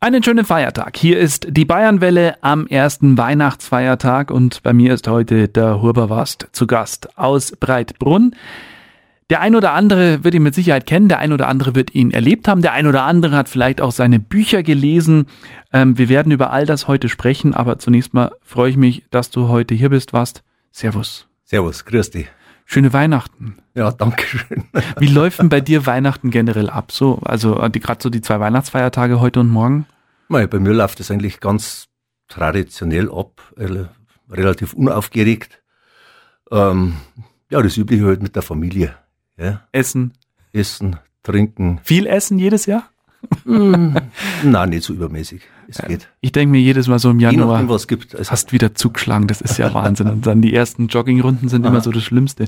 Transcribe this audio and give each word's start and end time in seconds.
Einen 0.00 0.22
schönen 0.22 0.44
Feiertag. 0.44 0.96
Hier 0.96 1.18
ist 1.18 1.48
die 1.50 1.64
Bayernwelle 1.64 2.36
am 2.40 2.68
ersten 2.68 3.18
Weihnachtsfeiertag 3.18 4.30
und 4.30 4.62
bei 4.62 4.72
mir 4.72 4.94
ist 4.94 5.08
heute 5.08 5.48
der 5.48 5.82
Huberwast 5.82 6.46
zu 6.52 6.68
Gast 6.68 7.18
aus 7.18 7.50
Breitbrunn. 7.58 8.36
Der 9.28 9.40
ein 9.40 9.56
oder 9.56 9.72
andere 9.72 10.22
wird 10.22 10.34
ihn 10.34 10.44
mit 10.44 10.54
Sicherheit 10.54 10.86
kennen, 10.86 11.08
der 11.08 11.18
ein 11.18 11.32
oder 11.32 11.48
andere 11.48 11.74
wird 11.74 11.96
ihn 11.96 12.12
erlebt 12.12 12.46
haben, 12.46 12.62
der 12.62 12.74
ein 12.74 12.86
oder 12.86 13.02
andere 13.02 13.34
hat 13.34 13.48
vielleicht 13.48 13.80
auch 13.80 13.90
seine 13.90 14.20
Bücher 14.20 14.62
gelesen. 14.62 15.26
Ähm, 15.72 15.98
wir 15.98 16.08
werden 16.08 16.30
über 16.30 16.52
all 16.52 16.64
das 16.64 16.86
heute 16.86 17.08
sprechen, 17.08 17.52
aber 17.52 17.80
zunächst 17.80 18.14
mal 18.14 18.30
freue 18.44 18.70
ich 18.70 18.76
mich, 18.76 19.02
dass 19.10 19.30
du 19.30 19.48
heute 19.48 19.74
hier 19.74 19.90
bist, 19.90 20.12
Wast. 20.12 20.44
Servus. 20.70 21.26
Servus, 21.42 21.84
grüß 21.84 22.10
dich. 22.10 22.28
Schöne 22.70 22.92
Weihnachten. 22.92 23.56
Ja, 23.74 23.90
danke 23.90 24.24
schön. 24.26 24.64
Wie 24.98 25.06
läuft 25.06 25.38
denn 25.38 25.48
bei 25.48 25.62
dir 25.62 25.86
Weihnachten 25.86 26.30
generell 26.30 26.68
ab? 26.68 26.92
So, 26.92 27.18
also 27.24 27.54
gerade 27.54 28.02
so 28.02 28.10
die 28.10 28.20
zwei 28.20 28.40
Weihnachtsfeiertage 28.40 29.20
heute 29.20 29.40
und 29.40 29.48
morgen? 29.48 29.86
Mei, 30.28 30.46
bei 30.46 30.58
mir 30.58 30.74
läuft 30.74 31.00
das 31.00 31.10
eigentlich 31.10 31.40
ganz 31.40 31.88
traditionell 32.28 33.10
ab, 33.10 33.40
äh, 33.56 33.86
relativ 34.30 34.74
unaufgeregt. 34.74 35.62
Ähm, 36.50 36.96
ja, 37.50 37.62
das 37.62 37.78
Übliche 37.78 38.04
halt 38.04 38.22
mit 38.22 38.36
der 38.36 38.42
Familie. 38.42 38.94
Ja. 39.38 39.66
Essen. 39.72 40.12
Essen, 40.52 40.96
trinken. 41.22 41.80
Viel 41.84 42.06
essen 42.06 42.38
jedes 42.38 42.66
Jahr? 42.66 42.90
Mm, 43.46 43.96
Nein, 44.44 44.68
nicht 44.68 44.84
so 44.84 44.92
übermäßig. 44.92 45.40
Es 45.70 45.82
geht. 45.86 46.08
Ich 46.22 46.32
denke 46.32 46.52
mir 46.52 46.60
jedes 46.60 46.88
Mal 46.88 46.98
so 46.98 47.10
im 47.10 47.20
Januar. 47.20 47.52
nachdem, 47.52 47.68
was 47.68 47.82
es 47.82 47.88
gibt. 47.88 48.16
Also, 48.16 48.30
hast 48.30 48.52
wieder 48.52 48.74
zugeschlagen, 48.74 49.26
das 49.26 49.42
ist 49.42 49.58
ja 49.58 49.72
Wahnsinn. 49.74 50.08
Und 50.08 50.26
dann 50.26 50.40
die 50.40 50.54
ersten 50.54 50.88
Joggingrunden 50.88 51.50
sind 51.50 51.66
immer 51.66 51.82
so 51.82 51.92
das 51.92 52.02
Schlimmste. 52.02 52.46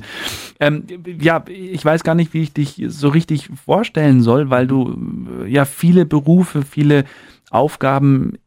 Ähm, 0.59 0.85
ja, 1.19 1.43
ich 1.47 1.85
weiß 1.85 2.03
gar 2.03 2.15
nicht, 2.15 2.33
wie 2.33 2.41
ich 2.41 2.53
dich 2.53 2.83
so 2.87 3.09
richtig 3.09 3.49
vorstellen 3.63 4.21
soll, 4.23 4.49
weil 4.49 4.65
du 4.65 4.97
äh, 5.43 5.51
ja 5.51 5.65
viele 5.65 6.05
Berufe, 6.05 6.63
viele 6.63 7.05
Aufgaben 7.51 8.39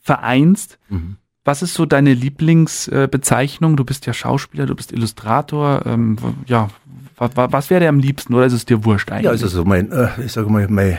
vereinst. 0.00 0.78
mhm. 0.88 1.16
Was 1.44 1.60
ist 1.60 1.74
so 1.74 1.86
deine 1.86 2.14
Lieblingsbezeichnung? 2.14 3.76
Du 3.76 3.84
bist 3.84 4.06
ja 4.06 4.12
Schauspieler, 4.12 4.64
du 4.64 4.76
bist 4.76 4.92
Illustrator. 4.92 5.84
Ähm, 5.86 6.16
ja, 6.46 6.68
was, 7.16 7.32
was 7.34 7.68
wäre 7.68 7.80
dir 7.80 7.88
am 7.88 7.98
liebsten 7.98 8.32
oder 8.34 8.46
ist 8.46 8.52
es 8.52 8.64
dir 8.64 8.84
wurscht 8.84 9.10
eigentlich? 9.10 9.24
Ja, 9.24 9.30
also 9.30 9.48
so 9.48 9.64
mein, 9.64 9.90
äh, 9.90 10.06
ich 10.24 10.30
sage 10.30 10.48
mal, 10.48 10.68
mein 10.68 10.98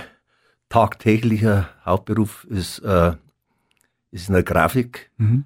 tagtäglicher 0.73 1.69
Hauptberuf 1.85 2.45
ist, 2.45 2.79
äh, 2.79 3.13
ist 4.09 4.27
in 4.27 4.33
der 4.33 4.41
Grafik. 4.41 5.11
mhm. 5.17 5.45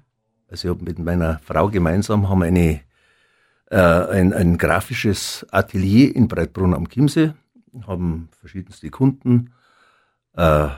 Also 0.50 0.68
ich 0.68 0.74
habe 0.74 0.82
mit 0.82 0.98
meiner 0.98 1.38
Frau 1.40 1.68
gemeinsam 1.68 2.30
haben 2.30 2.42
eine, 2.42 2.80
äh, 3.70 3.76
ein, 3.76 4.32
ein 4.32 4.56
grafisches 4.56 5.46
Atelier 5.50 6.16
in 6.16 6.26
Breitbrunn 6.26 6.72
am 6.72 6.88
Chiemsee, 6.88 7.34
haben 7.86 8.30
verschiedenste 8.40 8.88
Kunden, 8.88 9.52
äh, 10.34 10.68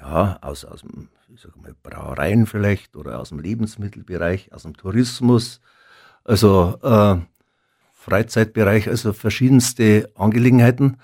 ja, 0.00 0.38
aus, 0.40 0.64
aus 0.64 0.80
dem, 0.80 1.08
ich 1.34 1.42
sag 1.42 1.54
mal, 1.60 1.74
Brauereien 1.82 2.46
vielleicht 2.46 2.96
oder 2.96 3.20
aus 3.20 3.28
dem 3.28 3.40
Lebensmittelbereich, 3.40 4.54
aus 4.54 4.62
dem 4.62 4.74
Tourismus, 4.74 5.60
also 6.24 6.78
äh, 6.82 7.16
Freizeitbereich, 7.92 8.88
also 8.88 9.12
verschiedenste 9.12 10.10
Angelegenheiten. 10.14 10.96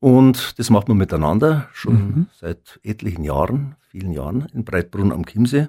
Und 0.00 0.58
das 0.58 0.70
macht 0.70 0.88
man 0.88 0.98
miteinander 0.98 1.68
schon 1.72 1.94
Mhm. 1.94 2.26
seit 2.38 2.78
etlichen 2.82 3.24
Jahren, 3.24 3.76
vielen 3.90 4.12
Jahren 4.12 4.46
in 4.52 4.64
Breitbrunn 4.64 5.12
am 5.12 5.24
Chiemsee. 5.24 5.68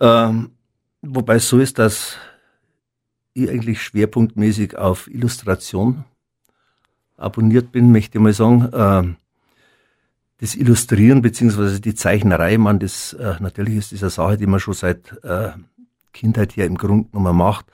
Ähm, 0.00 0.50
wobei 1.02 1.36
es 1.36 1.48
so 1.48 1.58
ist, 1.58 1.78
dass 1.78 2.16
ich 3.34 3.50
eigentlich 3.50 3.82
schwerpunktmäßig 3.82 4.76
auf 4.76 5.08
Illustration 5.10 6.04
abonniert 7.16 7.72
bin, 7.72 7.90
möchte 7.92 8.18
ich 8.18 8.22
mal 8.22 8.32
sagen. 8.32 8.68
Ähm, 8.72 9.16
das 10.40 10.54
Illustrieren 10.54 11.20
beziehungsweise 11.20 11.80
die 11.80 11.96
Zeichnerei, 11.96 12.58
man, 12.58 12.78
das 12.78 13.12
äh, 13.14 13.34
natürlich 13.40 13.76
ist 13.76 13.92
das 13.92 14.02
eine 14.02 14.10
Sache, 14.10 14.36
die 14.36 14.46
man 14.46 14.60
schon 14.60 14.74
seit 14.74 15.12
äh, 15.24 15.50
Kindheit 16.12 16.56
her 16.56 16.66
im 16.66 16.78
Grunde 16.78 17.08
genommen 17.10 17.36
macht. 17.36 17.66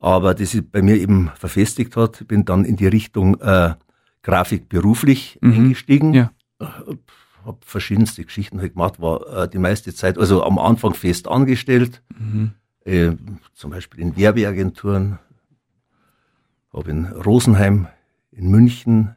Aber 0.00 0.34
das 0.34 0.52
sich 0.52 0.62
bei 0.70 0.80
mir 0.80 0.96
eben 0.96 1.30
verfestigt 1.36 1.96
hat. 1.96 2.22
Ich 2.22 2.26
bin 2.26 2.44
dann 2.46 2.64
in 2.64 2.76
die 2.76 2.86
Richtung 2.86 3.38
äh, 3.40 3.74
Grafik 4.24 4.68
beruflich 4.68 5.38
Mhm. 5.40 5.52
eingestiegen. 5.52 6.12
Ja. 6.14 6.32
Habe 6.58 7.58
verschiedenste 7.60 8.24
Geschichten 8.24 8.58
halt 8.60 8.72
gemacht, 8.72 9.00
war 9.00 9.44
äh, 9.44 9.48
die 9.48 9.58
meiste 9.58 9.94
Zeit, 9.94 10.18
also 10.18 10.42
am 10.42 10.58
Anfang 10.58 10.94
fest 10.94 11.28
angestellt, 11.28 12.02
Mhm. 12.18 12.52
äh, 12.84 13.12
zum 13.52 13.70
Beispiel 13.70 14.00
in 14.00 14.16
Werbeagenturen, 14.16 15.18
habe 16.72 16.90
in 16.90 17.04
Rosenheim, 17.06 17.86
in 18.32 18.50
München, 18.50 19.14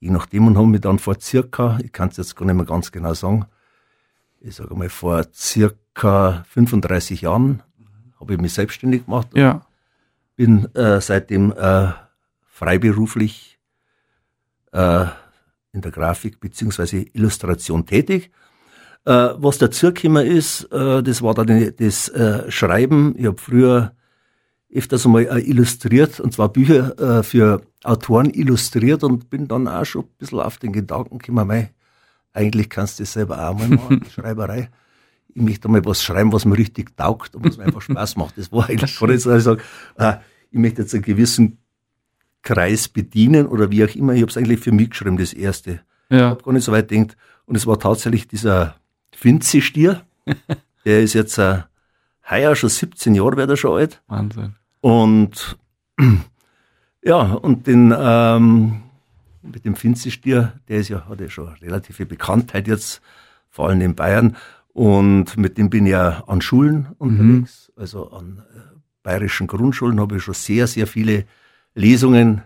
je 0.00 0.10
nachdem 0.10 0.46
und 0.46 0.56
haben 0.56 0.70
mich 0.70 0.80
dann 0.80 0.98
vor 0.98 1.20
circa, 1.20 1.78
ich 1.84 1.92
kann 1.92 2.08
es 2.08 2.16
jetzt 2.16 2.34
gar 2.34 2.46
nicht 2.46 2.54
mehr 2.56 2.64
ganz 2.64 2.90
genau 2.90 3.14
sagen, 3.14 3.44
ich 4.40 4.54
sage 4.56 4.74
mal 4.74 4.88
vor 4.88 5.22
circa 5.34 6.44
35 6.48 7.20
Jahren 7.20 7.62
habe 8.18 8.34
ich 8.34 8.40
mich 8.40 8.54
selbstständig 8.54 9.04
gemacht 9.04 9.28
Ja. 9.34 9.66
bin 10.36 10.74
äh, 10.74 11.00
seitdem 11.02 11.52
äh, 11.52 11.92
freiberuflich 12.48 13.49
äh, 14.72 15.06
in 15.72 15.80
der 15.80 15.90
Grafik 15.90 16.40
beziehungsweise 16.40 17.04
Illustration 17.12 17.86
tätig. 17.86 18.30
Äh, 19.04 19.30
was 19.36 19.58
dazu 19.58 19.92
gekommen 19.92 20.26
ist, 20.26 20.64
äh, 20.72 21.02
das 21.02 21.22
war 21.22 21.34
dann 21.34 21.72
das 21.76 22.08
äh, 22.08 22.50
Schreiben. 22.50 23.14
Ich 23.16 23.26
habe 23.26 23.38
früher 23.38 23.92
öfters 24.72 25.06
einmal 25.06 25.24
äh, 25.24 25.40
illustriert, 25.40 26.20
und 26.20 26.32
zwar 26.34 26.50
Bücher 26.50 26.98
äh, 26.98 27.22
für 27.22 27.62
Autoren 27.82 28.30
illustriert 28.30 29.02
und 29.02 29.30
bin 29.30 29.48
dann 29.48 29.68
auch 29.68 29.84
schon 29.84 30.02
ein 30.04 30.16
bisschen 30.18 30.40
auf 30.40 30.58
den 30.58 30.72
Gedanken 30.72 31.18
gekommen, 31.18 31.46
mei, 31.46 31.70
eigentlich 32.32 32.68
kannst 32.68 32.98
du 32.98 33.02
das 33.02 33.14
selber 33.14 33.48
auch 33.48 33.58
mal 33.58 33.68
machen, 33.68 34.02
die 34.04 34.10
Schreiberei. 34.20 34.70
Ich 35.32 35.42
möchte 35.42 35.68
mal 35.68 35.84
was 35.84 36.02
schreiben, 36.02 36.32
was 36.32 36.44
mir 36.44 36.58
richtig 36.58 36.96
taugt 36.96 37.34
und 37.34 37.46
was 37.46 37.56
mir 37.56 37.64
einfach 37.64 37.80
Spaß 37.80 38.16
macht. 38.16 38.36
Das 38.36 38.52
war 38.52 38.68
eigentlich 38.68 38.94
so, 38.98 39.06
dass 39.06 39.38
ich 39.38 39.44
sage, 39.44 39.62
ich 40.50 40.58
möchte 40.58 40.82
jetzt 40.82 40.92
einen 40.92 41.04
gewissen 41.04 41.58
Kreis 42.42 42.88
bedienen 42.88 43.46
oder 43.46 43.70
wie 43.70 43.84
auch 43.84 43.94
immer. 43.94 44.14
Ich 44.14 44.22
habe 44.22 44.30
es 44.30 44.36
eigentlich 44.36 44.60
für 44.60 44.72
mich 44.72 44.90
geschrieben, 44.90 45.16
das 45.16 45.32
erste. 45.32 45.80
Ich 46.08 46.16
Ja. 46.18 46.30
habe 46.30 46.42
gar 46.42 46.52
nicht 46.52 46.64
so 46.64 46.72
weit 46.72 46.88
gedacht. 46.88 47.16
Und 47.46 47.56
es 47.56 47.66
war 47.66 47.78
tatsächlich 47.78 48.26
dieser 48.28 48.76
Finzi-Stier. 49.14 50.02
Der 50.84 51.00
ist 51.02 51.12
jetzt 51.14 51.36
äh, 51.38 51.58
heuer 52.30 52.56
schon 52.56 52.70
17 52.70 53.14
Jahre, 53.14 53.36
wird 53.36 53.50
er 53.50 53.56
schon 53.56 53.78
alt. 53.78 54.00
Wahnsinn. 54.08 54.54
Und 54.80 55.58
ja, 57.02 57.20
und 57.34 57.66
den 57.66 57.94
ähm, 57.96 58.82
mit 59.42 59.64
dem 59.64 59.74
Finzi-Stier, 59.74 60.52
der 60.68 60.78
ist 60.78 60.88
ja, 60.88 61.06
hat 61.08 61.20
ja 61.20 61.28
schon 61.28 61.48
relative 61.48 62.06
Bekanntheit 62.06 62.68
jetzt, 62.68 63.00
vor 63.48 63.68
allem 63.68 63.80
in 63.80 63.94
Bayern. 63.94 64.36
Und 64.72 65.36
mit 65.36 65.58
dem 65.58 65.70
bin 65.70 65.86
ich 65.86 65.92
ja 65.92 66.22
an 66.26 66.40
Schulen 66.40 66.88
unterwegs, 66.98 67.72
also 67.76 68.10
an 68.12 68.42
äh, 68.54 68.60
bayerischen 69.02 69.46
Grundschulen 69.46 69.98
habe 69.98 70.16
ich 70.18 70.22
schon 70.22 70.34
sehr, 70.34 70.66
sehr 70.66 70.86
viele 70.86 71.24
Lesungen 71.74 72.42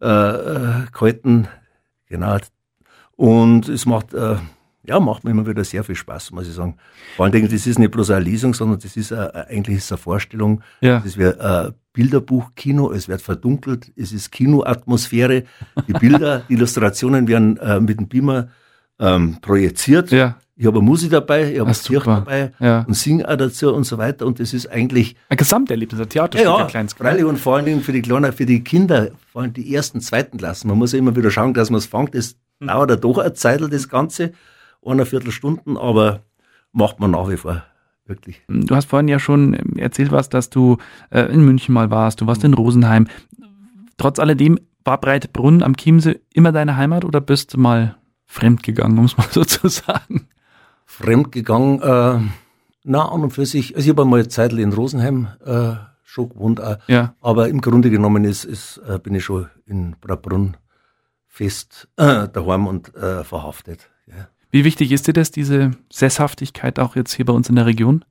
äh, 0.00 0.06
äh, 0.06 0.86
gehalten. 0.92 1.48
Genau. 2.08 2.38
Und 3.16 3.68
es 3.68 3.86
macht, 3.86 4.14
äh, 4.14 4.36
ja, 4.84 5.00
macht 5.00 5.24
mir 5.24 5.30
immer 5.30 5.46
wieder 5.46 5.64
sehr 5.64 5.84
viel 5.84 5.94
Spaß, 5.94 6.32
muss 6.32 6.48
ich 6.48 6.54
sagen. 6.54 6.76
Vor 7.16 7.24
allen 7.24 7.32
Dingen, 7.32 7.48
das 7.48 7.66
ist 7.66 7.78
nicht 7.78 7.92
bloß 7.92 8.10
eine 8.10 8.24
Lesung, 8.24 8.52
sondern 8.52 8.80
das 8.80 8.96
ist 8.96 9.12
eine, 9.12 9.46
eigentlich 9.48 9.78
ist 9.78 9.84
es 9.84 9.92
eine 9.92 9.98
Vorstellung. 9.98 10.62
Ja. 10.80 11.00
Das 11.00 11.16
wird 11.16 11.40
äh, 11.40 11.72
Bilderbuch, 11.92 12.50
Kino, 12.56 12.90
es 12.90 13.08
wird 13.08 13.22
verdunkelt, 13.22 13.92
es 13.96 14.12
ist 14.12 14.32
Kinoatmosphäre. 14.32 15.44
Die 15.86 15.92
Bilder, 15.92 16.40
die 16.48 16.54
Illustrationen 16.54 17.28
werden 17.28 17.58
äh, 17.58 17.80
mit 17.80 17.98
dem 18.00 18.08
Beamer 18.08 18.48
ähm, 18.98 19.38
projiziert. 19.40 20.10
Ja. 20.10 20.36
Ich 20.54 20.66
habe 20.66 20.78
eine 20.78 20.86
Musik 20.86 21.10
dabei, 21.10 21.52
ich 21.52 21.58
habe 21.60 21.70
ein 21.70 21.74
Kirch 21.74 22.02
super. 22.04 22.16
dabei 22.26 22.52
Ja. 22.60 22.80
und 22.86 22.94
singe 22.94 23.26
auch 23.28 23.36
dazu 23.36 23.72
und 23.74 23.84
so 23.84 23.96
weiter. 23.98 24.26
Und 24.26 24.38
das 24.38 24.52
ist 24.52 24.66
eigentlich 24.70 25.16
Ein 25.30 25.38
Gesamterlebnis, 25.38 26.00
ein 26.00 26.08
Theaterstück, 26.08 26.44
ja, 26.46 26.54
ein 26.56 26.60
ja, 26.62 26.66
kleines. 26.66 26.92
freilich 26.92 27.24
und 27.24 27.38
vor 27.38 27.56
allen 27.56 27.64
Dingen 27.64 27.80
für 27.80 27.92
die 27.92 28.02
Kleinen, 28.02 28.32
für 28.32 28.44
die 28.46 28.62
Kinder, 28.62 29.08
vor 29.32 29.42
allem 29.42 29.52
die 29.54 29.74
ersten, 29.74 30.00
zweiten 30.00 30.36
Klassen. 30.38 30.68
Man 30.68 30.76
muss 30.78 30.92
ja 30.92 30.98
immer 30.98 31.16
wieder 31.16 31.30
schauen, 31.30 31.54
dass 31.54 31.70
man 31.70 31.78
es 31.78 31.86
fängt. 31.86 32.14
Das 32.14 32.36
Hm. 32.60 32.68
dauert 32.68 32.90
ja 32.90 32.96
doch 32.96 33.18
eine 33.18 33.32
Zeit, 33.32 33.60
das 33.72 33.88
Ganze, 33.88 34.32
eine 34.84 35.06
Viertelstunden, 35.06 35.76
aber 35.78 36.20
macht 36.72 37.00
man 37.00 37.12
nach 37.12 37.28
wie 37.30 37.36
vor 37.38 37.62
wirklich. 38.06 38.42
Du 38.48 38.74
hast 38.76 38.90
vorhin 38.90 39.08
ja 39.08 39.18
schon 39.18 39.54
erzählt 39.78 40.10
was, 40.12 40.28
dass 40.28 40.50
du 40.50 40.76
äh, 41.10 41.22
in 41.32 41.44
München 41.44 41.72
mal 41.72 41.90
warst, 41.90 42.20
du 42.20 42.26
warst 42.26 42.44
in 42.44 42.52
Rosenheim. 42.52 43.06
Trotz 43.96 44.18
alledem 44.18 44.58
war 44.84 45.00
Breitbrunn 45.00 45.62
am 45.62 45.76
Chiemsee 45.76 46.20
immer 46.34 46.52
deine 46.52 46.76
Heimat 46.76 47.04
oder 47.04 47.20
bist 47.20 47.54
du 47.54 47.58
mal 47.60 47.96
fremd 48.26 48.62
gegangen, 48.62 48.98
um 48.98 49.04
es 49.06 49.16
mal 49.16 49.26
so 49.30 49.44
zu 49.44 49.68
sagen? 49.68 50.26
Fremdgegangen, 50.92 51.80
äh, 51.80 52.20
na, 52.84 53.08
an 53.08 53.22
und 53.22 53.30
für 53.30 53.46
sich, 53.46 53.74
also 53.74 53.84
ich 53.86 53.90
habe 53.90 54.02
einmal 54.02 54.20
eine 54.20 54.28
Zeit 54.28 54.52
in 54.52 54.72
Rosenheim 54.74 55.28
äh, 55.44 55.74
schon 56.04 56.28
gewohnt, 56.28 56.60
auch, 56.60 56.76
Ja. 56.86 57.14
aber 57.22 57.48
im 57.48 57.62
Grunde 57.62 57.88
genommen 57.90 58.24
ist, 58.24 58.44
ist, 58.44 58.76
äh, 58.86 58.98
bin 58.98 59.14
ich 59.14 59.24
schon 59.24 59.48
in 59.64 59.96
Brabrunn 60.02 60.58
fest 61.28 61.88
äh, 61.96 62.28
daheim 62.28 62.66
und 62.66 62.94
äh, 62.94 63.24
verhaftet. 63.24 63.88
Ja. 64.06 64.28
Wie 64.50 64.64
wichtig 64.66 64.92
ist 64.92 65.06
dir 65.06 65.14
das, 65.14 65.30
diese 65.30 65.70
Sesshaftigkeit 65.90 66.78
auch 66.78 66.94
jetzt 66.94 67.14
hier 67.14 67.24
bei 67.24 67.32
uns 67.32 67.48
in 67.48 67.56
der 67.56 67.64
Region? 67.64 68.04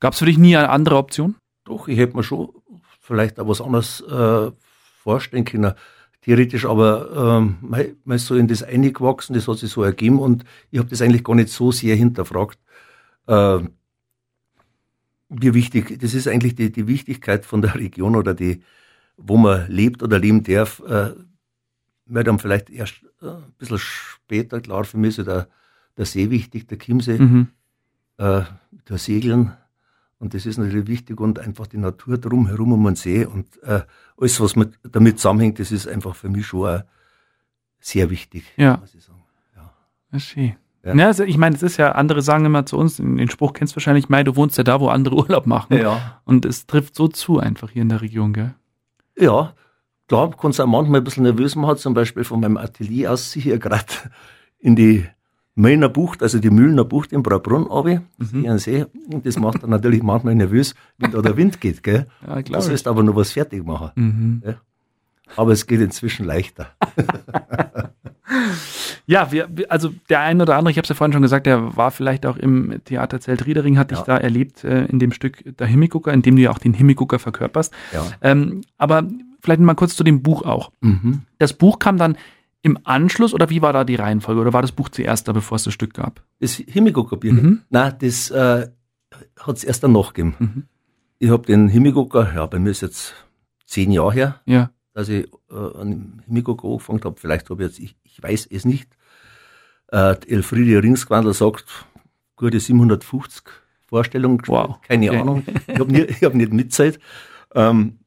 Gab 0.00 0.14
es 0.14 0.20
für 0.20 0.24
dich 0.26 0.38
nie 0.38 0.56
eine 0.56 0.70
andere 0.70 0.96
Option? 0.96 1.36
Doch, 1.64 1.88
ich 1.88 1.98
hätte 1.98 2.16
mir 2.16 2.22
schon 2.22 2.48
vielleicht 3.00 3.38
auch 3.38 3.48
was 3.48 3.60
anderes 3.60 4.00
äh, 4.00 4.50
vorstellen 5.02 5.44
können. 5.44 5.74
Theoretisch, 6.22 6.64
aber 6.64 7.38
ähm, 7.38 7.58
man, 7.60 7.96
man 8.04 8.16
ist 8.16 8.26
so 8.26 8.34
in 8.34 8.48
das 8.48 8.62
eingewachsen, 8.62 9.34
das 9.34 9.48
hat 9.48 9.58
sich 9.58 9.70
so 9.70 9.82
ergeben 9.82 10.18
und 10.18 10.44
ich 10.70 10.78
habe 10.78 10.88
das 10.88 11.02
eigentlich 11.02 11.24
gar 11.24 11.34
nicht 11.34 11.50
so 11.50 11.72
sehr 11.72 11.96
hinterfragt. 11.96 12.58
Äh, 13.26 13.60
wie 15.28 15.54
wichtig, 15.54 15.98
das 16.00 16.14
ist 16.14 16.28
eigentlich 16.28 16.54
die, 16.54 16.70
die 16.70 16.86
Wichtigkeit 16.86 17.44
von 17.44 17.62
der 17.62 17.74
Region 17.74 18.16
oder 18.16 18.34
die, 18.34 18.62
wo 19.16 19.36
man 19.36 19.70
lebt 19.70 20.02
oder 20.02 20.18
leben 20.18 20.42
darf, 20.42 20.80
äh, 20.80 21.12
wird 22.06 22.26
dann 22.26 22.38
vielleicht 22.38 22.70
erst 22.70 23.02
äh, 23.22 23.28
ein 23.28 23.52
bisschen 23.58 23.78
später 23.78 24.60
klar. 24.60 24.84
Für 24.84 24.98
mich 24.98 25.18
ist 25.18 25.26
der, 25.26 25.48
der 25.96 26.04
See 26.04 26.30
wichtig, 26.30 26.68
der 26.68 26.78
Chiemsee, 26.78 27.18
mhm. 27.18 27.48
äh, 28.18 28.42
der 28.88 28.98
Segeln. 28.98 29.52
Und 30.22 30.34
das 30.34 30.46
ist 30.46 30.56
natürlich 30.56 30.86
wichtig 30.86 31.20
und 31.20 31.40
einfach 31.40 31.66
die 31.66 31.78
Natur 31.78 32.16
drumherum 32.16 32.72
um 32.74 32.84
den 32.84 32.94
See 32.94 33.24
und 33.26 33.60
äh, 33.64 33.80
alles, 34.16 34.40
was 34.40 34.54
mit, 34.54 34.78
damit 34.88 35.18
zusammenhängt, 35.18 35.58
das 35.58 35.72
ist 35.72 35.88
einfach 35.88 36.14
für 36.14 36.28
mich 36.28 36.46
schon 36.46 36.84
sehr 37.80 38.08
wichtig, 38.08 38.44
ja. 38.56 38.76
muss 38.76 38.94
ich 38.94 39.02
sagen. 39.02 39.24
Ja. 39.56 39.72
Das 40.12 40.22
ist 40.22 40.28
schön. 40.28 40.54
Ja. 40.84 40.94
ja 40.94 41.06
also 41.08 41.24
ich 41.24 41.38
meine, 41.38 41.56
es 41.56 41.64
ist 41.64 41.76
ja, 41.76 41.90
andere 41.90 42.22
sagen 42.22 42.44
immer 42.44 42.64
zu 42.64 42.78
uns, 42.78 42.98
den 42.98 43.28
Spruch 43.30 43.52
kennst 43.52 43.72
du 43.72 43.78
wahrscheinlich, 43.78 44.10
Mai, 44.10 44.22
du 44.22 44.36
wohnst 44.36 44.56
ja 44.56 44.62
da, 44.62 44.78
wo 44.78 44.90
andere 44.90 45.16
Urlaub 45.22 45.48
machen. 45.48 45.76
Ja. 45.76 46.20
Und 46.24 46.44
es 46.44 46.68
trifft 46.68 46.94
so 46.94 47.08
zu 47.08 47.40
einfach 47.40 47.70
hier 47.70 47.82
in 47.82 47.88
der 47.88 48.00
Region, 48.00 48.32
gell? 48.32 48.54
Ja, 49.18 49.54
klar, 50.06 50.30
kann 50.36 50.52
es 50.52 50.60
auch 50.60 50.66
manchmal 50.66 51.00
ein 51.00 51.04
bisschen 51.04 51.24
nervös 51.24 51.56
machen, 51.56 51.78
zum 51.78 51.94
Beispiel 51.94 52.22
von 52.22 52.38
meinem 52.38 52.58
Atelier 52.58 53.10
aus 53.10 53.32
hier 53.32 53.58
gerade 53.58 53.92
in 54.60 54.76
die 54.76 55.04
Müllner 55.54 55.88
Bucht, 55.88 56.22
also 56.22 56.38
die 56.38 56.50
Mühlner 56.50 56.84
Bucht 56.84 57.12
im 57.12 57.22
Braubrunn 57.22 57.64
runter, 57.64 58.02
mhm. 58.18 58.58
See. 58.58 58.86
Und 59.12 59.26
das 59.26 59.38
macht 59.38 59.62
dann 59.62 59.70
natürlich 59.70 60.02
manchmal 60.02 60.34
nervös, 60.34 60.74
wenn 60.98 61.10
da 61.10 61.20
der 61.20 61.36
Wind 61.36 61.60
geht, 61.60 61.82
gell? 61.82 62.06
Ja, 62.26 62.42
klar. 62.42 62.60
Das 62.60 62.70
heißt 62.70 62.86
aber 62.88 63.02
nur 63.02 63.16
was 63.16 63.32
fertig 63.32 63.64
machen. 63.64 63.90
Mhm. 63.94 64.42
Ja? 64.44 64.54
Aber 65.36 65.52
es 65.52 65.66
geht 65.66 65.80
inzwischen 65.80 66.24
leichter. 66.26 66.68
ja, 69.06 69.30
wir, 69.32 69.48
also 69.68 69.92
der 70.08 70.20
ein 70.20 70.40
oder 70.40 70.56
andere, 70.56 70.70
ich 70.70 70.78
habe 70.78 70.84
es 70.84 70.88
ja 70.88 70.94
vorhin 70.94 71.12
schon 71.12 71.22
gesagt, 71.22 71.46
der 71.46 71.76
war 71.76 71.90
vielleicht 71.90 72.26
auch 72.26 72.36
im 72.36 72.80
Theaterzelt 72.84 73.46
Riedering, 73.46 73.78
hat 73.78 73.90
ja. 73.90 73.98
dich 73.98 74.06
da 74.06 74.16
erlebt 74.16 74.64
äh, 74.64 74.86
in 74.86 74.98
dem 74.98 75.12
Stück 75.12 75.42
Der 75.58 75.66
Himmelgucker, 75.66 76.12
in 76.12 76.22
dem 76.22 76.36
du 76.36 76.42
ja 76.42 76.50
auch 76.50 76.58
den 76.58 76.74
Himmelgucker 76.74 77.18
verkörperst. 77.18 77.72
Ja. 77.92 78.06
Ähm, 78.20 78.62
aber 78.78 79.04
vielleicht 79.40 79.60
mal 79.60 79.74
kurz 79.74 79.96
zu 79.96 80.04
dem 80.04 80.22
Buch 80.22 80.42
auch. 80.42 80.70
Mhm. 80.80 81.22
Das 81.38 81.52
Buch 81.52 81.78
kam 81.78 81.98
dann 81.98 82.16
im 82.62 82.78
Anschluss 82.84 83.34
oder 83.34 83.50
wie 83.50 83.60
war 83.60 83.72
da 83.72 83.84
die 83.84 83.96
Reihenfolge? 83.96 84.40
Oder 84.40 84.52
war 84.52 84.62
das 84.62 84.72
Buch 84.72 84.88
zuerst 84.88 85.28
da, 85.28 85.32
bevor 85.32 85.56
es 85.56 85.64
das 85.64 85.74
Stück 85.74 85.94
gab? 85.94 86.22
Das 86.38 86.54
Himmelgucker-Bier? 86.54 87.32
Mhm. 87.32 87.62
Nein, 87.70 87.94
das 88.00 88.30
äh, 88.30 88.68
hat 89.40 89.56
es 89.56 89.64
erst 89.64 89.82
danach 89.82 90.14
gegeben. 90.14 90.36
Mhm. 90.38 90.62
Ich 91.18 91.30
habe 91.30 91.46
den 91.46 91.68
Himmelgucker, 91.68 92.32
ja, 92.34 92.46
bei 92.46 92.58
mir 92.58 92.70
ist 92.70 92.80
jetzt 92.80 93.14
zehn 93.66 93.90
Jahre 93.90 94.12
her, 94.12 94.40
ja. 94.46 94.70
dass 94.94 95.08
ich 95.08 95.28
äh, 95.50 95.54
an 95.54 95.90
dem 95.90 96.22
Himmelgucker 96.26 96.68
angefangen 96.68 97.02
habe. 97.04 97.20
Vielleicht 97.20 97.50
habe 97.50 97.64
ich 97.64 97.70
jetzt, 97.70 97.80
ich, 97.80 97.96
ich 98.04 98.22
weiß 98.22 98.46
es 98.50 98.64
nicht. 98.64 98.88
Äh, 99.88 100.16
Elfriede 100.26 100.82
Ringsquandler 100.82 101.34
sagt, 101.34 101.86
gute 102.36 102.60
750 102.60 103.44
Vorstellungen. 103.86 104.40
Wow. 104.46 104.80
Keine 104.82 105.10
okay. 105.10 105.20
Ahnung. 105.20 105.44
Ich 105.66 105.78
habe 105.78 105.92
hab 106.22 106.34
nicht 106.34 106.52
Mitzeit. 106.52 106.98
Ähm, 107.54 107.98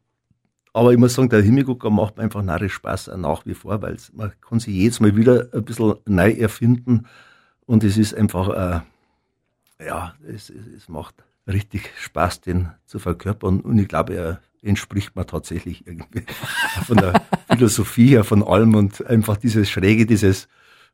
aber 0.76 0.92
ich 0.92 0.98
muss 0.98 1.14
sagen, 1.14 1.30
der 1.30 1.42
Himmelgucker 1.42 1.90
macht 1.90 2.18
mir 2.18 2.24
einfach 2.24 2.44
narrisch 2.44 2.74
Spaß 2.74 3.12
nach 3.16 3.46
wie 3.46 3.54
vor, 3.54 3.82
weil 3.82 3.96
man 4.12 4.34
kann 4.42 4.60
sich 4.60 4.74
jedes 4.74 5.00
Mal 5.00 5.16
wieder 5.16 5.48
ein 5.54 5.64
bisschen 5.64 5.96
neu 6.06 6.32
erfinden 6.32 7.06
und 7.66 7.86
es 7.86 7.98
ist 7.98 8.14
einfach, 8.14 8.50
äh, 8.50 9.86
ja, 9.86 10.16
es, 10.28 10.50
es 10.50 10.90
macht 10.90 11.16
richtig 11.48 11.90
Spaß, 11.98 12.42
den 12.42 12.72
zu 12.86 13.00
verkörpern 13.00 13.62
und 13.62 13.80
ich 13.80 13.88
glaube, 13.88 14.16
er 14.16 14.42
entspricht 14.62 15.16
mir 15.16 15.26
tatsächlich 15.26 15.88
irgendwie 15.88 16.24
von 16.86 16.98
der 16.98 17.22
Philosophie 17.48 18.10
her, 18.10 18.26
von 18.26 18.44
allem 18.44 18.76
und 18.76 19.06
einfach 19.06 19.38
dieses 19.38 19.70
Schräge, 19.70 20.06
dieses, 20.06 20.50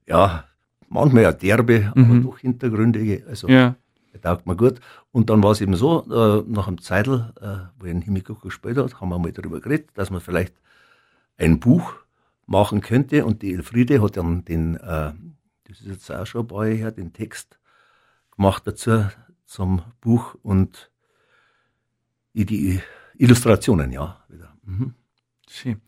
ja, 0.06 0.44
manchmal 0.90 1.24
ja 1.24 1.32
derbe, 1.32 1.92
mhm. 1.96 2.04
aber 2.04 2.20
doch 2.20 2.38
hintergründige, 2.38 3.26
also 3.28 3.48
ja. 3.48 3.76
Der 4.14 4.22
taugt 4.22 4.46
mir 4.46 4.56
gut. 4.56 4.80
Und 5.12 5.30
dann 5.30 5.42
war 5.44 5.52
es 5.52 5.62
eben 5.62 5.76
so, 5.76 6.06
äh, 6.10 6.44
nach 6.48 6.68
einem 6.68 6.82
Zeitl, 6.82 7.34
äh, 7.40 7.70
wo 7.80 7.86
ich 7.86 7.92
einen 7.92 8.02
Himmelkuck 8.02 8.42
gespielt 8.42 8.78
hat, 8.78 9.00
haben 9.00 9.10
wir 9.10 9.20
mal 9.20 9.32
darüber 9.32 9.62
geredet, 9.62 9.90
dass 9.94 10.10
man 10.10 10.22
vielleicht 10.22 10.54
ein 11.38 11.60
Buch 11.60 11.94
machen 12.46 12.82
könnte. 12.82 13.26
Und 13.26 13.42
die 13.42 13.54
Elfriede 13.54 14.02
hat 14.02 14.18
dann 14.18 14.44
den, 14.46 14.76
äh, 14.76 15.14
das 15.68 15.80
ist 15.82 15.88
jetzt 15.88 16.12
auch 16.12 16.26
schon 16.26 16.42
ein 16.42 16.48
paar 16.48 16.66
Jahre 16.66 16.78
her, 16.78 16.92
den 16.92 17.14
Text 17.14 17.60
gemacht 18.36 18.64
dazu 18.66 19.06
zum 19.46 19.82
Buch 20.00 20.36
und 20.44 20.92
die 22.34 22.82
Illustrationen, 23.16 23.92
ja. 23.92 24.24
Wieder. 24.30 24.54
Mhm. 24.64 24.94
Schön. 25.48 25.82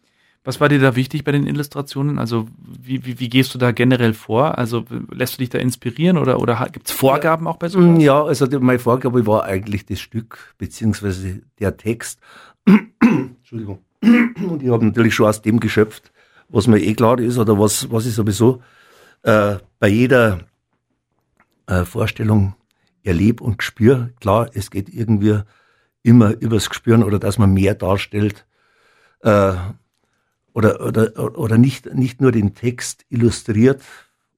Was 0.44 0.60
war 0.60 0.68
dir 0.68 0.80
da 0.80 0.96
wichtig 0.96 1.24
bei 1.24 1.32
den 1.32 1.48
Illustrationen? 1.48 2.20
Also 2.20 2.48
wie, 2.68 3.06
wie, 3.06 3.20
wie 3.20 3.30
gehst 3.30 3.54
du 3.54 3.58
da 3.58 3.72
generell 3.72 4.14
vor? 4.14 4.58
Also 4.58 4.86
lässt 5.10 5.36
du 5.36 5.38
dich 5.40 5.50
da 5.50 5.58
inspirieren 5.58 6.18
oder, 6.18 6.40
oder 6.40 6.68
gibt 6.72 6.88
es 6.88 6.94
Vorgaben 6.94 7.48
auch 7.48 7.58
bei 7.58 7.70
so? 7.70 7.80
Ja, 7.80 8.24
also 8.24 8.46
meine 8.60 8.80
Vorgabe 8.80 9.26
war 9.26 9.46
eigentlich 9.46 9.86
das 9.86 10.02
Stück 10.02 10.54
beziehungsweise 10.58 11.42
der 11.60 11.78
Text. 11.78 12.20
Entschuldigung. 13.00 13.80
Und 14.02 14.62
ich 14.62 14.70
habe 14.70 14.86
natürlich 14.86 15.16
schon 15.16 15.28
aus 15.28 15.42
dem 15.42 15.62
geschöpft, 15.62 16.12
was 16.50 16.68
mir 16.68 16.80
eh 16.80 16.94
klar 16.94 17.20
ist 17.20 17.38
oder 17.38 17.58
was, 17.58 17.90
was 17.90 18.06
ich 18.06 18.14
sowieso 18.14 18.62
äh, 19.22 19.56
bei 19.80 19.88
jeder 19.88 20.40
äh, 21.68 21.86
Vorstellung 21.86 22.56
erlebe 23.04 23.44
und 23.44 23.64
spüre. 23.64 24.14
Klar, 24.20 24.50
es 24.54 24.72
geht 24.72 24.90
irgendwie 24.90 25.40
immer 26.04 26.32
übers 26.32 26.70
Gespüren 26.70 27.04
oder 27.04 27.20
dass 27.20 27.38
man 27.38 27.54
mehr 27.54 27.76
darstellt. 27.76 28.46
Äh, 29.22 29.54
oder, 30.54 30.86
oder, 30.86 31.38
oder 31.38 31.58
nicht, 31.58 31.94
nicht 31.94 32.22
nur 32.22 32.32
den 32.32 32.54
Text 32.54 33.06
illustriert 33.10 33.82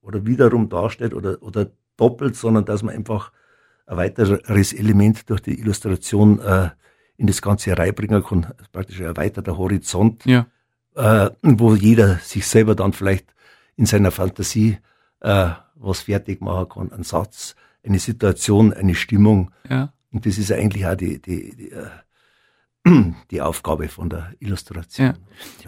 oder 0.02 0.26
wiederum 0.26 0.70
darstellt 0.70 1.14
oder, 1.14 1.42
oder 1.42 1.68
doppelt, 1.98 2.36
sondern 2.36 2.66
dass 2.66 2.84
man 2.84 2.96
einfach 2.96 3.32
ein 3.86 3.98
weiteres 3.98 4.74
Element 4.74 5.30
durch 5.30 5.42
die 5.42 5.60
Illustration 5.60 6.40
äh, 6.40 6.70
in 7.18 7.28
das 7.28 7.42
Ganze 7.42 7.78
reinbringen 7.78 8.24
kann, 8.24 8.48
praktisch 8.72 9.00
ein 9.00 9.06
erweiterter 9.06 9.58
Horizont, 9.58 10.26
ja. 10.26 10.48
äh, 10.96 11.30
wo 11.42 11.76
jeder 11.76 12.16
sich 12.18 12.48
selber 12.48 12.76
dann 12.76 12.94
vielleicht 12.94 13.34
in 13.76 13.86
seiner 13.86 14.12
Fantasie 14.12 14.78
äh, 15.22 15.50
was 15.76 16.02
fertig 16.02 16.42
machen 16.42 16.70
kann, 16.70 16.92
einen 16.92 17.04
Satz, 17.04 17.56
eine 17.84 18.00
Situation, 18.00 18.74
eine 18.74 18.96
Stimmung. 18.96 19.52
Ja. 19.70 19.94
Und 20.12 20.26
das 20.26 20.38
ist 20.38 20.52
eigentlich 20.52 20.86
auch 20.86 20.96
die, 20.96 21.22
die, 21.22 21.56
die 21.56 21.72
äh, 21.72 21.88
die 23.32 23.42
Aufgabe 23.42 23.88
von 23.88 24.10
der 24.10 24.34
Illustration, 24.40 25.08
ja. 25.08 25.14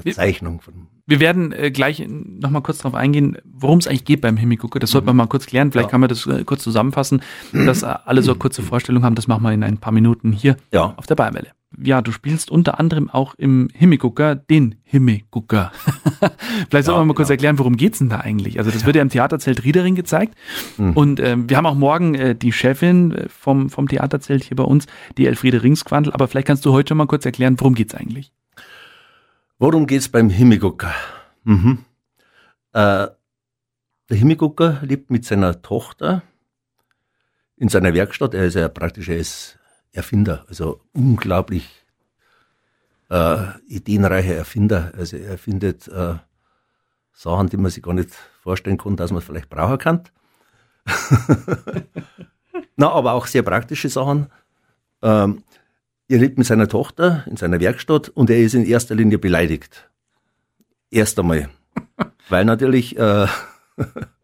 der 0.03 0.13
Zeichnung. 0.13 0.61
Von 0.61 0.87
wir 1.05 1.19
werden 1.19 1.51
äh, 1.51 1.71
gleich 1.71 2.05
noch 2.07 2.49
mal 2.49 2.61
kurz 2.61 2.79
darauf 2.79 2.93
eingehen, 2.93 3.37
worum 3.45 3.79
es 3.79 3.87
eigentlich 3.87 4.05
geht 4.05 4.21
beim 4.21 4.37
Himmelgucker. 4.37 4.79
Das 4.79 4.91
mhm. 4.91 4.93
sollte 4.93 5.05
man 5.07 5.15
mal 5.15 5.27
kurz 5.27 5.45
klären. 5.45 5.71
Vielleicht 5.71 5.87
ja. 5.87 5.91
kann 5.91 6.01
man 6.01 6.09
das 6.09 6.25
äh, 6.27 6.43
kurz 6.43 6.63
zusammenfassen, 6.63 7.21
dass 7.53 7.83
äh, 7.83 7.93
alle 8.05 8.21
so 8.21 8.31
eine 8.31 8.39
kurze 8.39 8.61
Vorstellung 8.63 9.03
haben. 9.03 9.15
Das 9.15 9.27
machen 9.27 9.43
wir 9.43 9.51
in 9.51 9.63
ein 9.63 9.77
paar 9.77 9.93
Minuten 9.93 10.31
hier 10.31 10.57
ja. 10.71 10.93
auf 10.97 11.07
der 11.07 11.15
Bayernwelle 11.15 11.56
ja, 11.75 12.01
du 12.01 12.11
spielst 12.11 12.49
unter 12.49 12.79
anderem 12.79 13.09
auch 13.09 13.35
im 13.35 13.67
Himmelgucker 13.73 14.35
den 14.35 14.75
Himmelgucker. 14.83 15.71
Vielleicht 16.69 16.85
soll 16.85 16.95
ja, 16.95 16.99
man 16.99 17.07
mal 17.07 17.13
kurz 17.13 17.27
genau. 17.27 17.33
erklären, 17.35 17.59
worum 17.59 17.75
geht's 17.75 17.99
denn 17.99 18.09
da 18.09 18.19
eigentlich? 18.19 18.57
Also 18.57 18.71
das 18.71 18.85
wird 18.85 18.95
ja 18.95 19.01
im 19.01 19.09
Theaterzelt 19.09 19.63
Riedering 19.63 19.95
gezeigt. 19.95 20.35
Mhm. 20.77 20.93
Und 20.93 21.19
ähm, 21.19 21.49
wir 21.49 21.57
haben 21.57 21.65
auch 21.65 21.75
morgen 21.75 22.15
äh, 22.15 22.35
die 22.35 22.53
Chefin 22.53 23.11
äh, 23.11 23.29
vom, 23.29 23.69
vom 23.69 23.87
Theaterzelt 23.87 24.45
hier 24.45 24.55
bei 24.55 24.63
uns, 24.63 24.85
die 25.17 25.27
Elfriede 25.27 25.61
Ringsquandl. 25.61 26.11
Aber 26.13 26.27
vielleicht 26.27 26.47
kannst 26.47 26.65
du 26.65 26.71
heute 26.71 26.95
mal 26.95 27.05
kurz 27.05 27.25
erklären, 27.25 27.59
worum 27.59 27.75
geht's 27.75 27.93
eigentlich? 27.93 28.31
Worum 29.59 29.87
geht's 29.87 30.07
beim 30.07 30.29
Himmelgucker? 30.29 30.93
Mhm. 31.43 31.79
Äh, 32.73 33.07
der 34.09 34.17
Himmelgucker 34.17 34.79
lebt 34.83 35.11
mit 35.11 35.25
seiner 35.25 35.61
Tochter 35.61 36.23
in 37.57 37.67
seiner 37.67 37.93
Werkstatt. 37.93 38.33
Er 38.33 38.45
ist 38.45 38.53
ja 38.53 38.69
praktisch, 38.69 39.09
er 39.09 39.17
ist 39.17 39.56
Erfinder, 39.91 40.45
also 40.47 40.81
unglaublich 40.93 41.69
äh, 43.09 43.57
ideenreicher 43.67 44.35
Erfinder. 44.35 44.91
Also 44.97 45.17
er 45.17 45.37
findet 45.37 45.87
äh, 45.87 46.15
Sachen, 47.13 47.49
die 47.49 47.57
man 47.57 47.71
sich 47.71 47.83
gar 47.83 47.93
nicht 47.93 48.11
vorstellen 48.41 48.77
kann, 48.77 48.95
dass 48.95 49.11
man 49.11 49.21
vielleicht 49.21 49.49
brauchen 49.49 49.77
kann. 49.77 50.03
Na, 52.75 52.91
aber 52.91 53.13
auch 53.13 53.27
sehr 53.27 53.43
praktische 53.43 53.89
Sachen. 53.89 54.27
Ähm, 55.01 55.43
er 56.07 56.19
lebt 56.19 56.37
mit 56.37 56.47
seiner 56.47 56.67
Tochter 56.67 57.23
in 57.27 57.37
seiner 57.37 57.59
Werkstatt 57.59 58.09
und 58.09 58.29
er 58.29 58.39
ist 58.39 58.53
in 58.53 58.65
erster 58.65 58.95
Linie 58.95 59.17
beleidigt. 59.17 59.89
Erst 60.89 61.19
einmal. 61.19 61.49
Weil 62.29 62.45
natürlich 62.45 62.97
äh, 62.97 63.27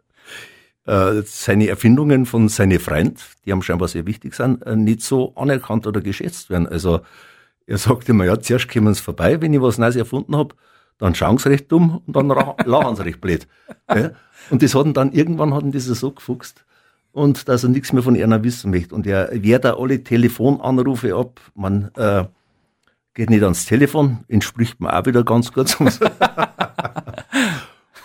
äh, 0.86 1.22
seine 1.26 1.68
Erfindungen 1.68 2.26
von 2.26 2.50
seinen 2.50 2.80
Freunden, 2.80 3.18
die 3.46 3.52
haben 3.52 3.62
scheinbar 3.62 3.88
sehr 3.88 4.06
wichtig 4.06 4.34
sind, 4.34 4.64
äh, 4.66 4.76
nicht 4.76 5.02
so 5.02 5.34
anerkannt 5.36 5.88
oder 5.88 6.02
geschätzt 6.02 6.50
werden. 6.50 6.68
Also 6.68 7.02
er 7.66 7.78
sagte 7.78 8.12
immer, 8.12 8.26
ja, 8.26 8.40
zuerst 8.40 8.70
kommen 8.72 8.94
sie 8.94 9.02
vorbei, 9.02 9.42
wenn 9.42 9.54
ich 9.54 9.62
was 9.62 9.78
Neues 9.78 9.96
erfunden 9.96 10.36
habe, 10.36 10.56
dann 10.98 11.16
schauen 11.16 11.38
sie 11.38 11.50
recht 11.50 11.72
dumm 11.72 12.02
und 12.06 12.16
dann 12.16 12.28
lachen 12.28 12.96
sie 12.98 13.04
recht 13.04 13.22
blöd. 13.22 13.48
Ja? 13.90 14.12
Und 14.50 14.62
das 14.62 14.76
hat 14.76 14.86
ihn 14.86 14.94
dann, 14.94 15.14
irgendwann 15.14 15.54
hat 15.54 15.64
ihn 15.64 15.72
das 15.72 15.86
so 15.86 16.12
gefuchst 16.12 16.66
und 17.14 17.48
dass 17.48 17.64
er 17.64 17.70
nichts 17.70 17.94
mehr 17.94 18.04
von 18.04 18.22
einer 18.22 18.44
wissen 18.44 18.72
möchte. 18.72 18.94
Und 18.94 19.08
er 19.08 19.30
wehrt 19.32 19.64
da 19.64 19.78
alle 19.78 20.04
Telefonanrufe 20.04 21.16
ab. 21.16 21.40
Man 21.56 21.92
äh, 21.96 22.26
geht 23.14 23.30
nicht 23.30 23.44
ans 23.44 23.66
Telefon, 23.66 24.26
entspricht 24.28 24.82
mir 24.82 24.94
auch 24.94 25.06
wieder 25.06 25.24
ganz 25.24 25.54
kurz. 25.54 25.76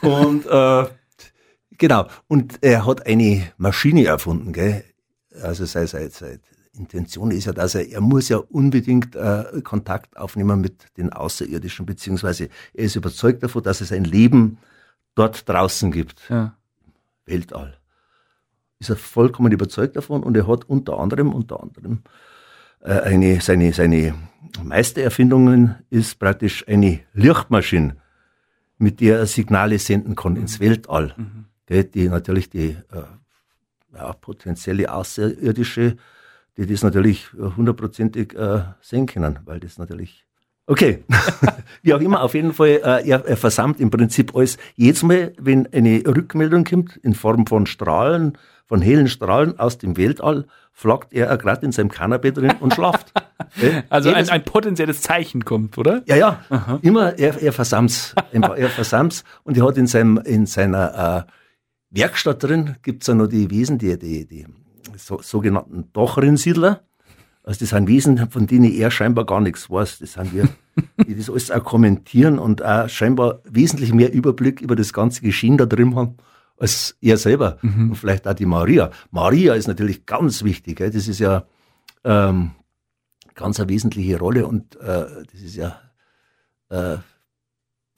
und 0.03 0.47
äh, 0.47 0.85
genau. 1.79 2.09
Und 2.27 2.59
er 2.63 2.87
hat 2.87 3.07
eine 3.07 3.51
Maschine 3.57 4.05
erfunden, 4.07 4.53
gell? 4.53 4.85
Also 5.43 5.65
seine, 5.67 5.87
seine, 5.87 6.11
seine 6.11 6.41
Intention 6.73 7.31
ist 7.31 7.47
ja, 7.47 7.53
dass 7.53 7.75
er, 7.75 7.89
er 7.89 8.01
muss 8.01 8.29
ja 8.29 8.39
unbedingt 8.39 9.17
äh, 9.17 9.45
Kontakt 9.63 10.17
aufnehmen 10.17 10.61
mit 10.61 10.97
den 10.97 11.13
Außerirdischen, 11.13 11.87
beziehungsweise 11.87 12.49
er 12.75 12.85
ist 12.85 12.97
überzeugt 12.97 13.43
davon, 13.43 13.63
dass 13.63 13.81
es 13.81 13.93
ein 13.93 14.05
Leben 14.05 14.59
dort 15.15 15.49
draußen 15.49 15.91
gibt. 15.91 16.29
Ja. 16.29 16.55
Weltall. 17.27 17.77
Ist 18.79 18.91
er 18.91 18.97
vollkommen 18.97 19.53
überzeugt 19.53 19.97
davon 19.97 20.23
und 20.23 20.37
er 20.37 20.47
hat 20.47 20.65
unter 20.65 20.99
anderem, 20.99 21.33
unter 21.33 21.63
anderem, 21.63 22.03
äh, 22.81 23.01
eine, 23.01 23.41
seine, 23.41 23.73
seine 23.73 24.15
Meistererfindungen 24.63 25.77
ist 25.91 26.19
praktisch 26.19 26.67
eine 26.69 27.01
Lichtmaschine, 27.13 27.97
mit 28.79 29.01
der 29.01 29.19
er 29.19 29.27
Signale 29.27 29.79
senden 29.79 30.15
kann 30.15 30.37
ins 30.37 30.61
Weltall, 30.61 31.15
mhm. 31.17 31.47
Die 31.69 32.09
natürlich 32.09 32.51
die 32.51 32.71
äh, 32.71 33.95
ja, 33.95 34.13
potenzielle 34.13 34.93
Außerirdische, 34.93 35.97
die 36.57 36.67
das 36.67 36.83
natürlich 36.83 37.33
hundertprozentig 37.33 38.35
äh, 38.35 38.63
sehen 38.81 39.07
können, 39.07 39.39
weil 39.45 39.61
das 39.61 39.79
natürlich 39.79 40.25
Okay, 40.71 41.03
wie 41.83 41.95
auch 41.95 42.01
immer, 42.01 42.23
auf 42.23 42.35
jeden 42.35 42.53
Fall, 42.53 42.81
äh, 42.85 43.09
er, 43.09 43.25
er 43.27 43.37
versammelt 43.39 43.81
im 43.81 43.89
Prinzip 43.89 44.37
alles. 44.37 44.59
Jedes 44.77 45.03
Mal, 45.03 45.33
wenn 45.39 45.67
eine 45.73 46.03
Rückmeldung 46.07 46.65
kommt 46.65 46.99
in 46.99 47.15
Form 47.15 47.47
von 47.47 47.65
Strahlen, 47.65 48.37
von 48.67 48.83
hellen 48.83 49.09
Strahlen 49.09 49.59
aus 49.59 49.79
dem 49.79 49.97
Weltall, 49.97 50.45
flackt 50.75 51.15
er 51.15 51.35
gerade 51.39 51.65
in 51.65 51.73
seinem 51.73 51.89
Kanapee 51.89 52.33
drin 52.33 52.53
und 52.61 52.75
schlaft. 52.75 53.15
also 53.89 54.13
ein, 54.13 54.29
ein, 54.29 54.45
potenzielles 54.45 55.01
Zeichen 55.01 55.47
kommt, 55.47 55.79
oder? 55.79 56.03
Ja, 56.05 56.17
ja. 56.17 56.41
Aha. 56.51 56.79
Immer, 56.83 57.19
er, 57.19 57.43
er 57.43 57.55
versammt's. 57.55 58.15
er 58.31 58.69
versammt's 58.69 59.25
und 59.45 59.57
er 59.57 59.67
hat 59.67 59.79
in, 59.79 59.87
seinem, 59.87 60.19
in 60.19 60.45
seiner 60.45 61.27
äh, 61.27 61.33
Werkstatt 61.91 62.43
drin, 62.43 62.77
gibt's 62.83 63.07
ja 63.07 63.15
noch 63.15 63.29
die 63.29 63.51
Wesen, 63.51 63.79
die, 63.79 63.99
die, 63.99 64.27
die 64.27 64.47
so, 64.97 65.21
sogenannten 65.23 65.93
Dochrinsiedler. 65.93 66.83
Also 67.43 67.61
das 67.61 67.71
sind 67.71 67.89
Wesen, 67.89 68.31
von 68.31 68.47
denen 68.47 68.71
er 68.73 68.91
scheinbar 68.91 69.25
gar 69.25 69.41
nichts 69.41 69.71
weiß. 69.71 70.01
Das 70.01 70.13
sind 70.15 70.35
wir, 70.35 70.49
die 71.07 71.17
das 71.17 71.31
alles 71.31 71.51
auch 71.51 71.65
kommentieren 71.65 72.39
und 72.39 72.63
auch 72.63 72.89
scheinbar 72.89 73.41
wesentlich 73.45 73.93
mehr 73.95 74.13
Überblick 74.13 74.61
über 74.61 74.77
das 74.77 74.93
ganze 74.93 75.23
Geschehen 75.23 75.57
da 75.57 75.67
drin 75.67 75.95
haben 75.95 76.17
als 76.59 76.97
er 77.01 77.17
selber 77.17 77.59
mhm. 77.63 77.91
und 77.91 77.97
vielleicht 77.97 78.27
auch 78.27 78.35
die 78.35 78.47
Maria. 78.47 78.91
Maria 79.11 79.55
ist 79.55 79.69
natürlich 79.69 80.07
ganz 80.07 80.43
wichtig. 80.43 80.77
Gell? 80.79 80.91
Das 80.91 81.09
ist 81.09 81.21
ja 81.21 81.45
ähm, 82.05 82.53
ganz 83.35 83.61
eine 83.61 83.69
wesentliche 83.69 84.19
Rolle 84.19 84.47
und 84.47 84.77
äh, 84.77 85.07
das 85.33 85.41
ist 85.41 85.57
ja, 85.57 85.81
äh, 86.71 86.99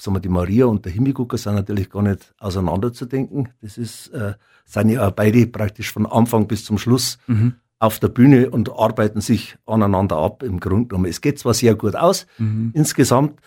sagen 0.01 0.17
wir, 0.17 0.21
die 0.21 0.29
Maria 0.29 0.67
und 0.67 0.85
der 0.85 0.93
Himmelgucker 0.93 1.39
sind 1.39 1.55
natürlich 1.55 1.91
gar 1.91 2.03
nicht 2.03 2.35
auseinanderzudenken. 2.39 3.49
Das 3.61 3.79
ist, 3.79 4.09
äh, 4.09 4.35
sind 4.65 4.91
ja 4.91 5.11
beide 5.11 5.47
praktisch 5.47 5.93
von 5.93 6.07
Anfang 6.07 6.47
bis 6.47 6.65
zum 6.65 6.79
Schluss 6.79 7.19
mhm 7.27 7.55
auf 7.81 7.99
der 7.99 8.09
Bühne 8.09 8.51
und 8.51 8.71
arbeiten 8.71 9.23
sich 9.23 9.57
aneinander 9.67 10.19
ab 10.19 10.43
im 10.43 10.61
Grunde 10.61 10.89
genommen. 10.89 11.07
Es 11.07 11.23
geht 11.23 11.39
zwar 11.39 11.55
sehr 11.55 11.75
gut 11.75 11.97
aus 11.97 12.27
mhm. 12.39 12.71
insgesamt. 12.75 13.41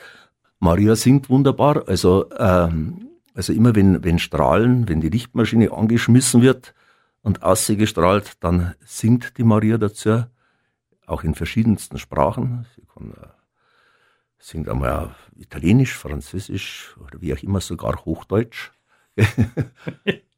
Maria 0.59 0.95
singt 0.95 1.29
wunderbar, 1.29 1.87
also, 1.87 2.29
ähm, 2.37 3.09
also 3.35 3.53
immer 3.53 3.75
wenn, 3.75 4.03
wenn 4.03 4.17
Strahlen, 4.17 4.89
wenn 4.89 5.01
die 5.01 5.09
Lichtmaschine 5.09 5.71
angeschmissen 5.71 6.41
wird 6.41 6.73
und 7.21 7.43
ausgestrahlt, 7.43 8.33
dann 8.39 8.73
singt 8.83 9.37
die 9.37 9.43
Maria 9.43 9.77
dazu, 9.77 10.23
auch 11.05 11.23
in 11.23 11.35
verschiedensten 11.35 11.99
Sprachen. 11.99 12.65
Sie 12.75 12.81
kann, 12.91 13.11
äh, 13.11 13.27
singt 14.43 14.67
einmal 14.67 15.15
Italienisch, 15.35 15.95
Französisch 15.95 16.95
oder 16.99 17.21
wie 17.21 17.33
auch 17.33 17.41
immer, 17.41 17.61
sogar 17.61 18.03
Hochdeutsch. 18.05 18.71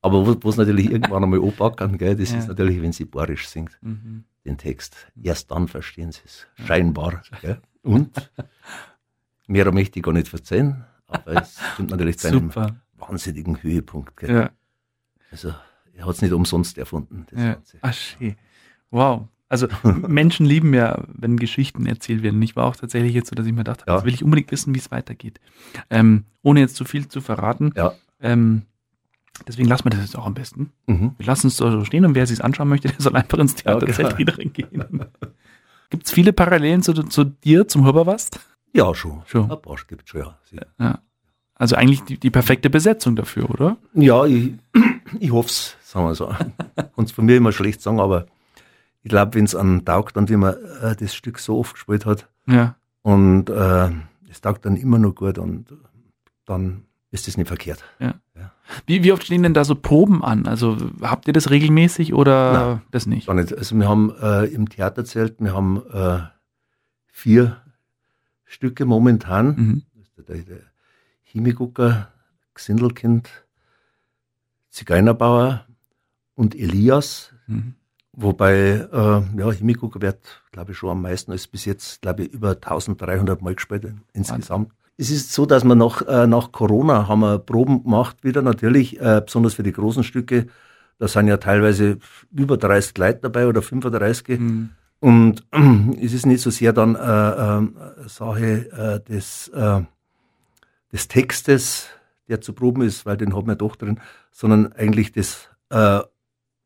Aber 0.02 0.44
wo 0.44 0.50
es 0.50 0.58
natürlich 0.58 0.92
irgendwann 0.92 1.24
einmal 1.24 1.42
anpacken, 1.42 1.98
gell, 1.98 2.16
das 2.16 2.32
ja. 2.32 2.38
ist 2.38 2.48
natürlich, 2.48 2.80
wenn 2.82 2.92
sie 2.92 3.06
borisch 3.06 3.48
singt, 3.48 3.78
mhm. 3.82 4.26
den 4.46 4.58
Text. 4.60 4.96
Erst 5.22 5.50
dann 5.50 5.68
verstehen 5.68 6.12
sie 6.12 6.22
es. 6.24 6.46
Scheinbar. 6.54 7.24
Gell. 7.42 7.60
Und 7.82 8.32
mehr 9.48 9.72
möchte 9.72 9.98
ich 9.98 10.04
gar 10.04 10.14
nicht 10.14 10.28
verzeihen, 10.28 10.86
aber 11.08 11.42
es 11.42 11.60
kommt 11.76 11.90
natürlich 11.90 12.20
zu 12.20 12.28
einem 12.28 12.52
Super. 12.52 12.76
wahnsinnigen 12.94 13.64
Höhepunkt. 13.64 14.18
Gell. 14.18 14.36
Ja. 14.36 14.52
Also 15.32 15.56
er 15.94 16.06
hat 16.06 16.16
es 16.16 16.22
nicht 16.22 16.34
umsonst 16.34 16.78
erfunden. 16.78 17.26
Das 17.32 17.40
ja. 17.40 17.54
Ganze. 17.54 17.78
Ach, 17.82 17.94
schön. 17.94 18.36
Wow. 18.92 19.30
Also 19.48 19.68
Menschen 19.84 20.46
lieben 20.46 20.74
ja, 20.74 21.04
wenn 21.14 21.38
Geschichten 21.38 21.86
erzählt 21.86 22.24
werden. 22.24 22.42
Ich 22.42 22.56
war 22.56 22.66
auch 22.66 22.75
tatsächlich 22.75 23.14
jetzt 23.14 23.30
so, 23.30 23.36
dass 23.36 23.46
ich 23.46 23.54
mir 23.54 23.64
dachte, 23.64 23.86
ja. 23.88 23.96
jetzt 23.96 24.06
will 24.06 24.14
ich 24.14 24.24
unbedingt 24.24 24.52
wissen, 24.52 24.74
wie 24.74 24.80
es 24.80 24.92
weitergeht. 24.92 25.40
Ähm, 25.90 26.25
ohne 26.42 26.60
jetzt 26.62 26.75
zu 26.75 26.86
viel 26.86 27.08
zu 27.08 27.22
verraten. 27.22 27.72
Ja. 27.75 27.94
Ähm, 28.22 28.64
deswegen 29.48 29.68
lassen 29.68 29.86
wir 29.86 29.92
das 29.92 30.02
jetzt 30.02 30.18
auch 30.18 30.25
am 30.25 30.34
besten. 30.34 30.72
Mhm. 30.88 31.14
Wir 31.18 31.25
lassen 31.25 31.48
es 31.48 31.58
so 31.58 31.86
stehen 31.86 32.06
und 32.06 32.16
wer 32.16 32.25
sich 32.25 32.44
anschauen 32.44 32.70
möchte, 32.70 32.88
der 32.88 33.00
soll 33.00 33.16
einfach 33.16 33.38
ins 33.38 33.56
Theater 33.56 33.88
ja, 33.88 34.18
wieder 34.18 34.36
gehen. 34.36 35.06
Gibt 35.90 36.08
es 36.08 36.12
viele 36.12 36.34
Parallelen 36.34 36.82
zu, 36.82 36.94
zu 36.94 37.24
dir, 37.24 37.68
zum 37.68 37.86
Huberwast? 37.86 38.40
Ja, 38.74 38.94
schon. 38.94 39.22
schon. 39.25 39.50
Ein 39.52 39.62
paar 39.62 39.78
gibt 39.88 40.10
schon, 40.10 40.22
ja. 40.22 40.38
ja. 40.80 41.00
Also 41.54 41.78
eigentlich 41.78 42.04
die, 42.04 42.20
die, 42.20 42.30
perfekte 42.30 42.70
Besetzung 42.70 43.16
dafür, 43.16 43.50
oder? 43.50 43.78
Ja, 43.94 44.25
ich, 44.25 44.52
ich 45.20 45.32
hoffe 45.32 45.48
es, 45.48 45.78
sagen 45.82 46.08
wir 46.08 46.16
so. 46.16 46.36
Und 46.96 47.12
von 47.12 47.25
mir 47.25 47.38
immer 47.38 47.54
schlecht 47.54 47.82
sagen, 47.82 48.02
aber 48.02 48.25
ich 49.06 49.10
glaube, 49.10 49.36
wenn 49.36 49.46
es 49.46 49.56
an 49.56 49.86
taugt, 49.86 50.18
dann 50.18 50.30
wie 50.30 50.36
man 50.36 50.56
äh, 50.82 50.96
das 50.96 51.14
Stück 51.14 51.38
so 51.38 51.60
oft 51.60 51.76
gespielt 51.76 52.08
hat. 52.08 52.28
Ja. 52.48 52.76
Und 53.04 53.52
äh, 53.52 53.92
es 54.32 54.42
taugt 54.42 54.66
dann 54.66 54.76
immer 54.78 54.98
noch 54.98 55.14
gut 55.14 55.38
und 55.38 55.68
dann 56.46 56.86
ist 57.12 57.28
das 57.28 57.38
nicht 57.38 57.48
verkehrt. 57.48 57.84
Ja. 58.00 58.16
ja. 58.36 58.52
Wie, 58.88 59.04
wie 59.04 59.12
oft 59.12 59.24
stehen 59.24 59.44
denn 59.44 59.54
da 59.54 59.64
so 59.64 59.76
Proben 59.76 60.24
an? 60.24 60.48
Also 60.48 60.76
habt 61.02 61.28
ihr 61.28 61.34
das 61.34 61.52
regelmäßig 61.52 62.16
oder 62.16 62.54
Nein, 62.54 62.82
das 62.90 63.06
nicht? 63.06 63.28
Gar 63.28 63.36
nicht. 63.36 63.56
Also 63.56 63.76
wir 63.76 63.88
haben 63.88 64.12
äh, 64.20 64.46
im 64.46 64.70
Theaterzelt, 64.70 65.36
wir 65.38 65.54
haben 65.54 65.84
äh, 65.94 66.22
vier 67.06 67.58
Stücke 68.44 68.86
momentan. 68.86 69.48
Mhm. 69.56 69.84
Der, 70.28 70.38
der 70.38 70.62
Himigucker, 71.22 72.12
Gsindelkind, 72.56 73.30
Zigeunerbauer 74.72 75.68
und 76.34 76.56
Elias. 76.56 77.34
Mhm. 77.46 77.76
Wobei, 78.18 78.88
äh, 78.92 79.40
ja, 79.40 79.52
Himigucker 79.52 80.02
wird, 80.02 80.42
glaube 80.52 80.72
ich, 80.72 80.78
schon 80.78 80.90
am 80.90 81.02
meisten 81.02 81.32
als 81.32 81.48
bis 81.48 81.66
jetzt, 81.66 82.02
glaube 82.02 82.24
ich, 82.24 82.34
über 82.34 82.52
1300 82.52 83.42
Mal 83.42 83.56
gespielt 83.56 83.94
insgesamt. 84.14 84.50
Wahnsinn. 84.50 84.72
Es 84.98 85.12
ist 85.12 85.34
so, 85.34 85.46
dass 85.46 85.66
wir 85.66 85.76
nach, 85.76 86.02
äh, 86.04 86.26
nach 86.26 86.54
Corona 86.54 87.10
haben 87.10 87.20
wir 87.20 87.40
Proben 87.40 87.84
gemacht 87.84 88.24
wieder 88.24 88.42
natürlich, 88.42 89.00
äh, 89.02 89.22
besonders 89.26 89.56
für 89.56 89.64
die 89.64 89.74
großen 89.74 90.04
Stücke. 90.04 90.48
Da 90.98 91.10
sind 91.10 91.28
ja 91.28 91.38
teilweise 91.38 91.98
über 92.32 92.58
30 92.58 92.98
Leute 92.98 93.20
dabei 93.24 93.48
oder 93.48 93.62
35. 93.62 94.40
Mhm. 94.40 94.70
Und 95.02 95.44
äh, 95.52 95.60
es 96.02 96.14
ist 96.14 96.26
nicht 96.26 96.42
so 96.42 96.50
sehr 96.50 96.72
dann 96.72 96.96
äh, 96.96 97.58
äh, 97.58 98.08
Sache 98.08 98.72
äh, 98.72 99.10
des, 99.12 99.50
äh, 99.50 99.82
des 100.94 101.10
Textes, 101.10 101.90
der 102.30 102.40
zu 102.40 102.54
proben 102.54 102.82
ist, 102.84 103.06
weil 103.06 103.18
den 103.18 103.36
haben 103.36 103.48
wir 103.48 103.56
doch 103.56 103.76
drin, 103.76 104.00
sondern 104.32 104.72
eigentlich 104.72 105.12
des 105.12 105.50
äh, 105.70 106.00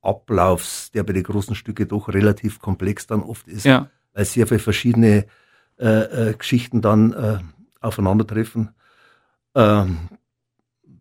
Ablaufs, 0.02 0.92
der 0.92 1.04
bei 1.04 1.14
den 1.14 1.24
großen 1.24 1.56
Stücke 1.56 1.86
doch 1.86 2.10
relativ 2.10 2.60
komplex 2.60 3.08
dann 3.08 3.22
oft 3.22 3.48
ist, 3.48 3.66
ja. 3.66 3.90
weil 4.14 4.26
sehr 4.26 4.48
viele 4.48 4.60
verschiedene 4.60 5.26
äh, 5.78 6.30
äh, 6.30 6.34
Geschichten 6.34 6.82
dann 6.82 7.14
äh, 7.14 7.40
aufeinandertreffen. 7.82 8.70
Ähm, 9.56 9.98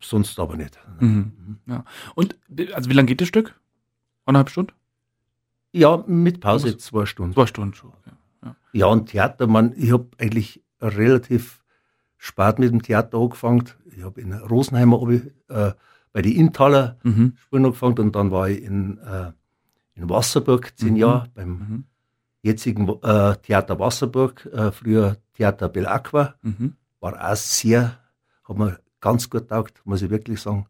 sonst 0.01 0.39
aber 0.39 0.57
nicht. 0.57 0.79
Mhm. 1.01 1.59
Ja. 1.67 1.85
Und 2.15 2.37
also 2.73 2.91
wie 2.91 2.95
lange 2.95 3.07
geht 3.07 3.21
das 3.21 3.29
Stück? 3.29 3.59
Eineinhalb 4.25 4.51
Stunden? 4.51 4.73
Ja, 5.73 6.03
mit 6.07 6.41
Pause 6.41 6.77
zwei 6.79 7.07
Stunden. 7.07 7.35
Zwei 7.35 7.47
Stunden 7.47 7.75
schon. 7.75 7.93
Ja, 8.43 8.57
ja 8.73 8.87
und 8.87 9.11
Theater, 9.11 9.47
man, 9.47 9.75
ich 9.77 9.93
habe 9.93 10.09
eigentlich 10.19 10.63
relativ 10.81 11.63
spät 12.17 12.59
mit 12.59 12.71
dem 12.71 12.83
Theater 12.83 13.19
angefangen. 13.19 13.65
Ich 13.97 14.03
habe 14.03 14.21
in 14.21 14.33
Rosenheim 14.33 14.93
äh, 15.49 15.73
bei 16.13 16.23
den 16.23 16.33
Intaler 16.33 16.97
mhm. 17.03 17.35
Spielen 17.37 17.65
angefangen 17.67 17.99
und 17.99 18.17
dann 18.17 18.31
war 18.31 18.49
ich 18.49 18.63
in, 18.63 18.99
äh, 18.99 19.33
in 19.95 20.09
Wasserburg 20.09 20.73
zehn 20.77 20.95
mhm. 20.95 20.97
Jahre 20.97 21.29
beim 21.35 21.49
mhm. 21.49 21.85
jetzigen 22.43 22.89
äh, 23.03 23.37
Theater 23.37 23.79
Wasserburg, 23.79 24.47
äh, 24.47 24.71
früher 24.71 25.17
Theater 25.35 25.69
Belacqua. 25.69 26.35
Mhm. 26.43 26.75
War 27.01 27.31
auch 27.31 27.37
sehr, 27.37 27.99
hat 28.45 28.59
mir 28.59 28.79
ganz 29.01 29.31
gut 29.31 29.49
taugt, 29.49 29.81
muss 29.85 30.03
ich 30.03 30.11
wirklich 30.11 30.41
sagen. 30.41 30.67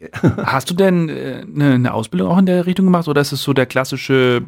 Hast 0.22 0.70
du 0.70 0.74
denn 0.74 1.08
äh, 1.08 1.44
eine, 1.46 1.74
eine, 1.74 1.94
Ausbildung 1.94 2.28
auch 2.28 2.38
in 2.38 2.46
der 2.46 2.66
Richtung 2.66 2.86
gemacht 2.86 3.06
oder 3.06 3.20
ist 3.20 3.32
es 3.32 3.42
so 3.42 3.52
der 3.52 3.66
klassische 3.66 4.42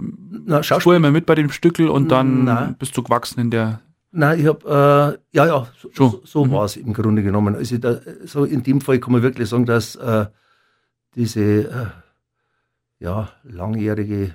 Na, 0.45 0.63
Spur 0.63 0.97
immer 0.97 1.13
mit 1.13 1.25
bei 1.25 1.37
dem 1.37 1.51
Stückel 1.51 1.89
und 1.89 2.11
dann 2.11 2.45
Nein. 2.45 2.77
bist 2.79 2.97
du 2.97 3.03
gewachsen 3.03 3.41
in 3.41 3.51
der 3.51 3.81
Nein, 4.13 4.41
ich 4.41 4.47
habe, 4.47 5.19
äh, 5.33 5.37
ja, 5.37 5.47
ja, 5.47 5.69
so, 5.79 5.91
so, 5.93 6.23
so 6.25 6.45
mhm. 6.45 6.53
war 6.53 6.65
es 6.65 6.77
im 6.77 6.93
Grunde 6.93 7.23
genommen. 7.23 7.55
Also 7.55 7.77
da, 7.79 8.01
so 8.25 8.45
in 8.45 8.63
dem 8.63 8.81
Fall 8.81 8.99
kann 8.99 9.13
man 9.13 9.23
wirklich 9.23 9.49
sagen, 9.49 9.67
dass 9.67 9.97
äh, 9.97 10.27
diese 11.15 11.43
äh, 11.43 11.87
ja, 12.99 13.29
langjährige, 13.43 14.35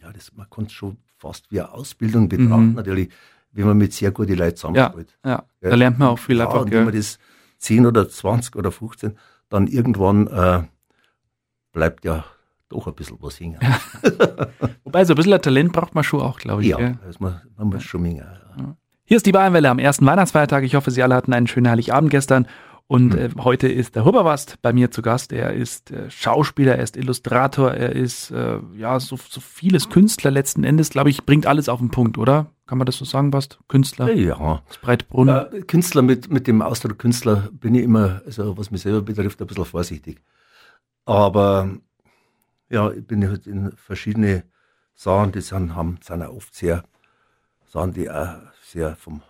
ja, 0.00 0.12
das, 0.12 0.32
man 0.34 0.48
kann 0.48 0.66
es 0.66 0.72
schon 0.72 0.98
fast 1.16 1.50
wie 1.50 1.60
eine 1.60 1.72
Ausbildung 1.72 2.28
betrachten, 2.28 2.68
mhm. 2.68 2.74
natürlich, 2.74 3.10
wenn 3.52 3.66
man 3.66 3.78
mit 3.78 3.92
sehr 3.92 4.10
guten 4.10 4.34
Leuten 4.34 4.56
zusammenspielt. 4.56 5.18
Ja, 5.24 5.30
ja. 5.30 5.44
da 5.60 5.74
lernt 5.74 5.98
man 5.98 6.08
auch 6.08 6.18
viel 6.18 6.38
ja, 6.38 6.46
einfach. 6.46 6.62
Und 6.62 6.70
wenn 6.70 6.84
man 6.84 6.94
das 6.94 7.18
10 7.58 7.86
oder 7.86 8.08
20 8.08 8.54
oder 8.54 8.70
15, 8.70 9.16
dann 9.48 9.66
irgendwann 9.66 10.26
äh, 10.26 10.62
bleibt 11.72 12.04
ja 12.04 12.24
doch 12.68 12.86
ein 12.86 12.94
bisschen 12.94 13.18
was 13.20 13.40
hängen. 13.40 13.60
Wobei, 14.84 15.04
so 15.04 15.14
ein 15.14 15.16
bisschen 15.16 15.32
ein 15.32 15.42
Talent 15.42 15.72
braucht 15.72 15.94
man 15.94 16.04
schon 16.04 16.20
auch, 16.20 16.38
glaube 16.38 16.62
ich. 16.62 16.68
Ja, 16.68 16.94
das 17.04 17.20
man, 17.20 17.40
man 17.56 17.68
muss 17.68 17.84
schon 17.84 18.04
hängen. 18.04 18.26
Hier 19.08 19.18
ist 19.18 19.26
die 19.26 19.30
Bayernwelle 19.30 19.70
am 19.70 19.78
ersten 19.78 20.04
Weihnachtsfeiertag. 20.04 20.64
Ich 20.64 20.74
hoffe, 20.74 20.90
Sie 20.90 21.00
alle 21.00 21.14
hatten 21.14 21.32
einen 21.32 21.46
schönen 21.46 21.70
Heiligabend 21.70 22.10
gestern. 22.10 22.48
Und 22.88 23.14
äh, 23.14 23.30
heute 23.38 23.68
ist 23.68 23.94
der 23.94 24.04
Huberwast 24.04 24.60
bei 24.62 24.72
mir 24.72 24.90
zu 24.90 25.00
Gast. 25.00 25.32
Er 25.32 25.52
ist 25.52 25.92
äh, 25.92 26.10
Schauspieler, 26.10 26.74
er 26.74 26.82
ist 26.82 26.96
Illustrator, 26.96 27.72
er 27.72 27.94
ist 27.94 28.32
äh, 28.32 28.58
ja 28.76 28.98
so, 28.98 29.16
so 29.16 29.40
vieles 29.40 29.90
Künstler 29.90 30.32
letzten 30.32 30.64
Endes, 30.64 30.90
glaube 30.90 31.10
ich, 31.10 31.24
bringt 31.24 31.46
alles 31.46 31.68
auf 31.68 31.78
den 31.78 31.92
Punkt, 31.92 32.18
oder? 32.18 32.46
Kann 32.66 32.78
man 32.78 32.86
das 32.86 32.96
so 32.96 33.04
sagen, 33.04 33.30
Bast? 33.30 33.60
Künstler? 33.68 34.12
Ja. 34.12 34.62
Das 34.66 34.78
Breitbrunn. 34.78 35.28
Äh, 35.28 35.62
Künstler 35.68 36.02
mit, 36.02 36.32
mit 36.32 36.48
dem 36.48 36.60
Ausdruck 36.60 36.98
Künstler 36.98 37.48
bin 37.52 37.76
ich 37.76 37.84
immer, 37.84 38.22
also 38.26 38.58
was 38.58 38.72
mich 38.72 38.82
selber 38.82 39.02
betrifft, 39.02 39.40
ein 39.40 39.46
bisschen 39.46 39.64
vorsichtig. 39.66 40.20
Aber 41.04 41.70
ja, 42.70 42.90
ich 42.90 43.06
bin 43.06 43.28
halt 43.28 43.46
in 43.46 43.70
verschiedene 43.76 44.42
Sachen, 44.94 45.30
die 45.30 45.42
sind, 45.42 45.76
haben, 45.76 45.98
sind 46.02 46.24
auch 46.24 46.34
oft 46.34 46.56
sehr, 46.56 46.82
Sachen, 47.66 47.92
die 47.92 48.10
auch 48.10 48.36
sehr 48.66 48.96
vom 48.96 49.22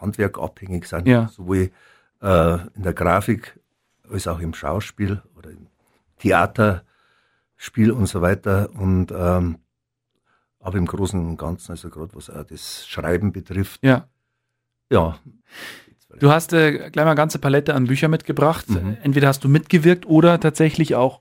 Handwerk 0.00 0.38
abhängig 0.38 0.86
sind. 0.86 1.06
Ja. 1.06 1.28
Sowohl 1.28 1.70
äh, 2.20 2.58
in 2.74 2.82
der 2.82 2.92
Grafik 2.92 3.58
als 4.10 4.26
auch 4.26 4.40
im 4.40 4.54
Schauspiel 4.54 5.22
oder 5.36 5.50
im 5.50 5.66
Theaterspiel 6.18 7.90
und 7.90 8.06
so 8.06 8.20
weiter. 8.20 8.70
Und 8.74 9.12
ähm, 9.12 9.58
aber 10.60 10.78
im 10.78 10.86
Großen 10.86 11.18
und 11.18 11.36
Ganzen, 11.36 11.72
also 11.72 11.90
gerade 11.90 12.14
was 12.14 12.30
auch 12.30 12.44
das 12.44 12.86
Schreiben 12.86 13.32
betrifft, 13.32 13.80
ja. 13.82 14.06
ja. 14.90 15.18
Du 16.20 16.30
hast 16.30 16.52
äh, 16.52 16.90
gleich 16.90 17.04
mal 17.04 17.12
eine 17.12 17.16
ganze 17.16 17.38
Palette 17.38 17.74
an 17.74 17.86
Büchern 17.86 18.10
mitgebracht. 18.10 18.68
Mhm. 18.68 18.98
Entweder 19.02 19.28
hast 19.28 19.42
du 19.42 19.48
mitgewirkt 19.48 20.06
oder 20.06 20.38
tatsächlich 20.38 20.94
auch 20.94 21.20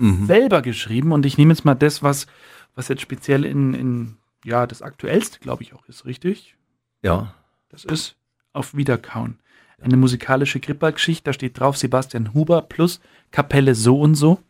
Mhm. 0.00 0.26
selber 0.26 0.62
geschrieben. 0.62 1.12
Und 1.12 1.26
ich 1.26 1.36
nehme 1.36 1.52
jetzt 1.52 1.64
mal 1.64 1.74
das, 1.74 2.02
was, 2.02 2.26
was 2.74 2.88
jetzt 2.88 3.02
speziell 3.02 3.44
in, 3.44 3.74
in 3.74 4.16
ja, 4.44 4.66
das 4.66 4.80
aktuellste, 4.80 5.38
glaube 5.40 5.62
ich, 5.62 5.74
auch 5.74 5.86
ist, 5.88 6.06
richtig? 6.06 6.56
Ja, 7.02 7.34
Das 7.70 7.84
ist 7.84 8.16
auf 8.52 8.74
Wiederkauen. 8.74 9.38
Eine 9.80 9.96
musikalische 9.96 10.60
Grippergeschichte, 10.60 11.24
da 11.24 11.32
steht 11.32 11.58
drauf 11.58 11.76
Sebastian 11.78 12.34
Huber 12.34 12.62
plus 12.62 13.00
Kapelle 13.30 13.74
so 13.74 13.98
und 14.00 14.14
so. 14.14 14.40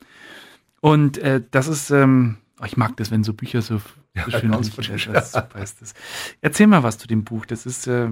Und 0.81 1.19
äh, 1.19 1.41
das 1.53 1.69
ist, 1.69 1.91
ähm, 1.91 2.39
oh, 2.61 2.65
ich 2.65 2.77
mag 2.77 2.97
das, 2.97 3.11
wenn 3.13 3.23
so 3.23 3.33
Bücher 3.35 3.63
so, 3.63 3.81
Ja, 4.17 4.29
schön 4.29 4.53
sind. 4.63 4.75
frisch. 4.75 5.09
Das 5.13 5.27
ist 5.27 5.33
super 5.35 5.63
ist 5.63 5.83
das. 5.83 5.95
Erzähl 6.41 6.67
mal 6.67 6.83
was 6.83 6.99
zu 6.99 7.07
dem 7.07 7.23
Buch. 7.23 7.47
Das 7.47 7.65
ist 7.67 7.87
äh, 7.87 8.09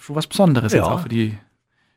schon 0.00 0.16
was 0.16 0.26
Besonderes 0.26 0.72
jetzt 0.74 0.84
Ja. 0.84 0.92
auch 0.92 1.00
für 1.00 1.08
die. 1.08 1.38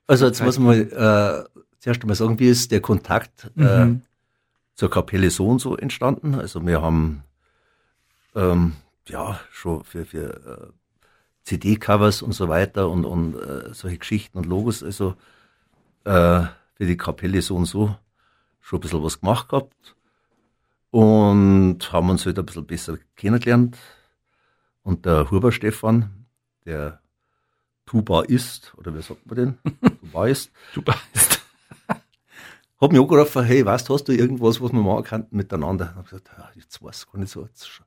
also 0.08 0.26
jetzt 0.28 0.42
muss 0.42 0.58
man 0.60 0.74
äh, 0.80 1.44
zuerst 1.80 2.02
einmal 2.02 2.16
sagen, 2.16 2.40
wie 2.40 2.48
ist 2.48 2.72
der 2.72 2.80
Kontakt 2.82 3.52
äh, 3.58 3.86
Mhm. 3.86 4.02
zur 4.76 4.90
Kapelle 4.90 5.30
so 5.32 5.48
und 5.50 5.60
so 5.60 5.76
entstanden. 5.76 6.36
Also 6.36 6.66
wir 6.66 6.82
haben 6.82 7.24
ähm, 8.36 8.74
ja 9.08 9.40
schon 9.52 9.84
für, 9.84 10.06
für 10.06 10.72
äh, 10.72 10.72
CD-Covers 11.46 12.22
und 12.22 12.34
so 12.34 12.50
weiter 12.50 12.90
und, 12.90 13.06
und 13.06 13.36
äh, 13.36 13.74
solche 13.74 13.98
Geschichten 14.00 14.38
und 14.38 14.46
Logos, 14.46 14.84
also 14.84 15.16
äh, 16.04 16.44
für 16.74 16.86
die 16.86 16.98
Kapelle 16.98 17.42
so 17.42 17.56
und 17.56 17.66
so 17.66 17.96
schon 18.62 18.80
ein 18.80 18.82
bisschen 18.82 19.04
was 19.04 19.20
gemacht 19.20 19.50
gehabt 19.50 19.96
und 20.90 21.80
haben 21.92 22.10
uns 22.10 22.26
halt 22.26 22.40
ein 22.40 22.46
bisschen 22.46 22.66
besser 22.66 22.98
kennengelernt. 23.16 23.78
Und 24.82 25.06
der 25.06 25.30
Huber 25.30 25.52
Stefan, 25.52 26.26
der 26.66 27.02
Tuba 27.86 28.22
ist, 28.22 28.74
oder 28.78 28.96
wie 28.96 29.02
sagt 29.02 29.26
man 29.26 29.36
den? 29.36 29.58
Tuba 30.00 30.28
ist, 30.28 30.52
Du 30.74 30.82
weißt. 30.86 31.44
hab 32.80 32.92
mich 32.92 33.02
angerufen, 33.02 33.44
hey, 33.44 33.66
weißt 33.66 33.90
hast 33.90 34.06
du 34.06 34.14
irgendwas, 34.14 34.62
was 34.62 34.72
wir 34.72 34.82
machen 34.82 35.04
könnten 35.04 35.36
miteinander? 35.36 35.90
Ich 35.92 35.96
hab 35.98 36.06
gesagt, 36.06 36.32
ja, 36.38 36.50
jetzt 36.56 36.82
weiß 36.82 37.06
ich 37.06 37.12
gar 37.12 37.20
nicht 37.20 37.32
so. 37.32 37.42
Jetzt 37.42 37.82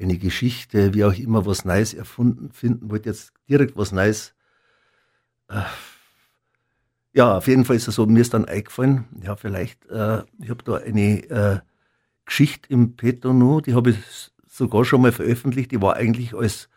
eine 0.00 0.18
Geschichte, 0.18 0.94
wie 0.94 1.04
auch 1.04 1.14
immer, 1.14 1.46
was 1.46 1.64
Neues 1.64 1.94
erfunden 1.94 2.50
finden, 2.52 2.90
wollte 2.90 3.10
jetzt 3.10 3.32
direkt 3.48 3.76
was 3.76 3.92
Neues. 3.92 4.34
Äh, 5.48 5.62
Ja, 7.14 7.36
auf 7.38 7.48
jeden 7.48 7.64
Fall 7.64 7.76
ist 7.76 7.88
es 7.88 7.96
so, 7.96 8.06
mir 8.06 8.20
ist 8.20 8.34
dann 8.34 8.44
eingefallen, 8.44 9.06
ja, 9.22 9.34
vielleicht, 9.36 9.86
äh, 9.86 10.22
ich 10.40 10.50
habe 10.50 10.62
da 10.64 10.76
eine 10.76 11.24
äh, 11.30 11.60
Geschichte 12.26 12.68
im 12.72 12.96
Petto 12.96 13.32
noch, 13.32 13.60
die 13.62 13.74
habe 13.74 13.90
ich 13.90 13.98
sogar 14.46 14.84
schon 14.84 15.02
mal 15.02 15.12
veröffentlicht, 15.12 15.72
die 15.72 15.80
war 15.82 15.96
eigentlich 15.96 16.34
als 16.34 16.68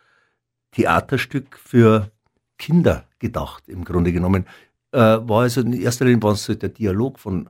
Theaterstück 0.72 1.58
für 1.58 2.10
Kinder 2.58 3.04
gedacht, 3.18 3.68
im 3.68 3.84
Grunde 3.84 4.12
genommen 4.12 4.46
äh, 4.92 4.98
war 4.98 5.42
also 5.42 5.60
in 5.60 5.72
erster 5.72 6.04
Linie 6.04 6.22
war 6.22 6.32
es 6.32 6.44
so 6.44 6.54
der 6.54 6.68
Dialog 6.68 7.18
von 7.18 7.48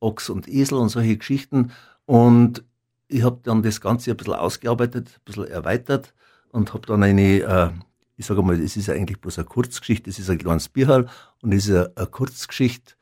Ochs 0.00 0.30
und 0.30 0.48
Esel 0.48 0.78
und 0.78 0.88
solche 0.88 1.16
Geschichten. 1.16 1.72
Und 2.06 2.64
ich 3.10 3.22
habe 3.22 3.40
dann 3.42 3.62
das 3.62 3.80
Ganze 3.80 4.10
ein 4.10 4.16
bisschen 4.16 4.34
ausgearbeitet, 4.34 5.08
ein 5.08 5.24
bisschen 5.24 5.48
erweitert 5.48 6.14
und 6.52 6.72
habe 6.72 6.86
dann 6.86 7.02
eine, 7.02 7.40
äh, 7.40 7.70
ich 8.16 8.26
sage 8.26 8.42
mal, 8.42 8.60
es 8.60 8.76
ist 8.76 8.86
ja 8.86 8.94
eigentlich 8.94 9.20
bloß 9.20 9.38
eine 9.38 9.46
Kurzgeschichte, 9.46 10.08
es 10.10 10.18
ist 10.18 10.30
ein 10.30 10.38
kleines 10.38 10.68
Bierhall 10.68 11.08
und 11.42 11.52
es 11.52 11.66
ist 11.66 11.74
eine, 11.74 11.92
eine 11.96 12.06
Kurzgeschichte, 12.06 12.94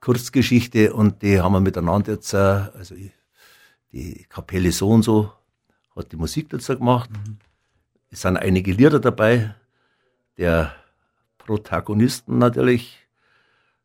Kurzgeschichte 0.00 0.92
und 0.94 1.22
die 1.22 1.40
haben 1.40 1.52
wir 1.52 1.60
miteinander 1.60 2.12
jetzt, 2.12 2.32
äh, 2.32 2.36
also 2.36 2.94
die 3.92 4.24
Kapelle 4.28 4.72
so 4.72 4.90
und 4.90 5.02
so 5.02 5.32
hat 5.94 6.12
die 6.12 6.16
Musik 6.16 6.48
dazu 6.48 6.76
gemacht. 6.76 7.10
Es 8.10 8.22
sind 8.22 8.36
einige 8.36 8.72
Lieder 8.72 8.98
dabei, 8.98 9.54
der 10.38 10.74
Protagonisten 11.38 12.38
natürlich, 12.38 12.98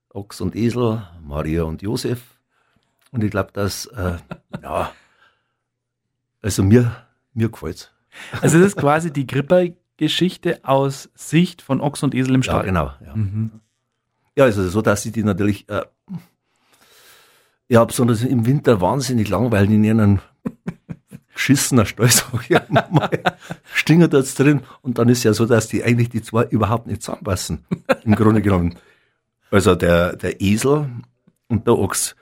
Ochs 0.10 0.40
und 0.40 0.56
Esel, 0.56 1.06
Maria 1.22 1.64
und 1.64 1.82
Josef. 1.82 2.22
Und 3.12 3.24
ich 3.24 3.32
glaube, 3.32 3.52
dass, 3.52 3.88
äh, 3.88 4.18
ja, 4.62 4.92
also 6.46 6.64
mir, 6.64 6.96
mir 7.34 7.50
gefällt's. 7.50 7.92
Also 8.42 8.60
es 8.60 8.68
ist 8.68 8.78
quasi 8.78 9.12
die 9.12 9.26
Gripper-Geschichte 9.28 10.60
aus 10.64 11.10
Sicht 11.16 11.62
von 11.62 11.82
Ochs 11.82 12.04
und 12.04 12.14
Esel 12.16 12.36
im 12.36 12.42
Ja, 12.42 12.52
Stall. 12.54 12.66
genau. 12.66 12.92
Ja. 13.06 13.16
Mhm. 13.16 13.52
ja, 14.38 14.44
also 14.46 14.68
so, 14.70 14.82
dass 14.82 15.06
ich 15.06 15.12
die 15.12 15.24
natürlich, 15.24 15.68
äh, 15.70 15.82
ja, 17.68 17.84
besonders 17.84 18.22
im 18.22 18.46
Winter 18.46 18.80
wahnsinnig 18.80 19.28
langweilig 19.28 19.72
in 19.72 19.84
ihren 19.84 20.22
geschissener 21.34 21.86
Stall, 21.86 22.10
sag 22.12 22.50
ich 22.50 22.70
mal, 22.70 23.10
stingen 23.74 24.10
da 24.10 24.22
drin. 24.22 24.62
Und 24.82 25.00
dann 25.00 25.10
ist 25.10 25.24
ja 25.24 25.34
so, 25.34 25.46
dass 25.46 25.68
die 25.68 25.84
eigentlich 25.84 26.10
die 26.10 26.22
zwei 26.22 26.44
überhaupt 26.44 26.88
nicht 26.88 27.02
zusammenpassen, 27.02 27.66
im 28.04 28.16
Grunde 28.16 28.42
genommen. 28.42 28.76
Also 29.52 29.76
der, 29.76 30.16
der 30.16 30.42
Esel 30.42 30.90
und 31.48 31.68
der 31.68 31.78
Ochs. 31.78 32.16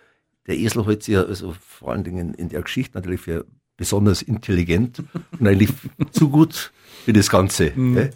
Der 0.47 0.57
Esel 0.57 0.85
hält 0.85 1.03
sich 1.03 1.13
ja 1.15 1.23
also 1.23 1.53
vor 1.59 1.91
allen 1.91 2.03
Dingen 2.03 2.33
in 2.33 2.49
der 2.49 2.61
Geschichte 2.61 2.97
natürlich 2.97 3.21
für 3.21 3.45
besonders 3.77 4.21
intelligent 4.21 5.03
und 5.39 5.47
eigentlich 5.47 5.73
zu 6.11 6.29
gut 6.29 6.71
für 7.05 7.13
das 7.13 7.29
Ganze. 7.29 7.71
gell? 7.71 8.11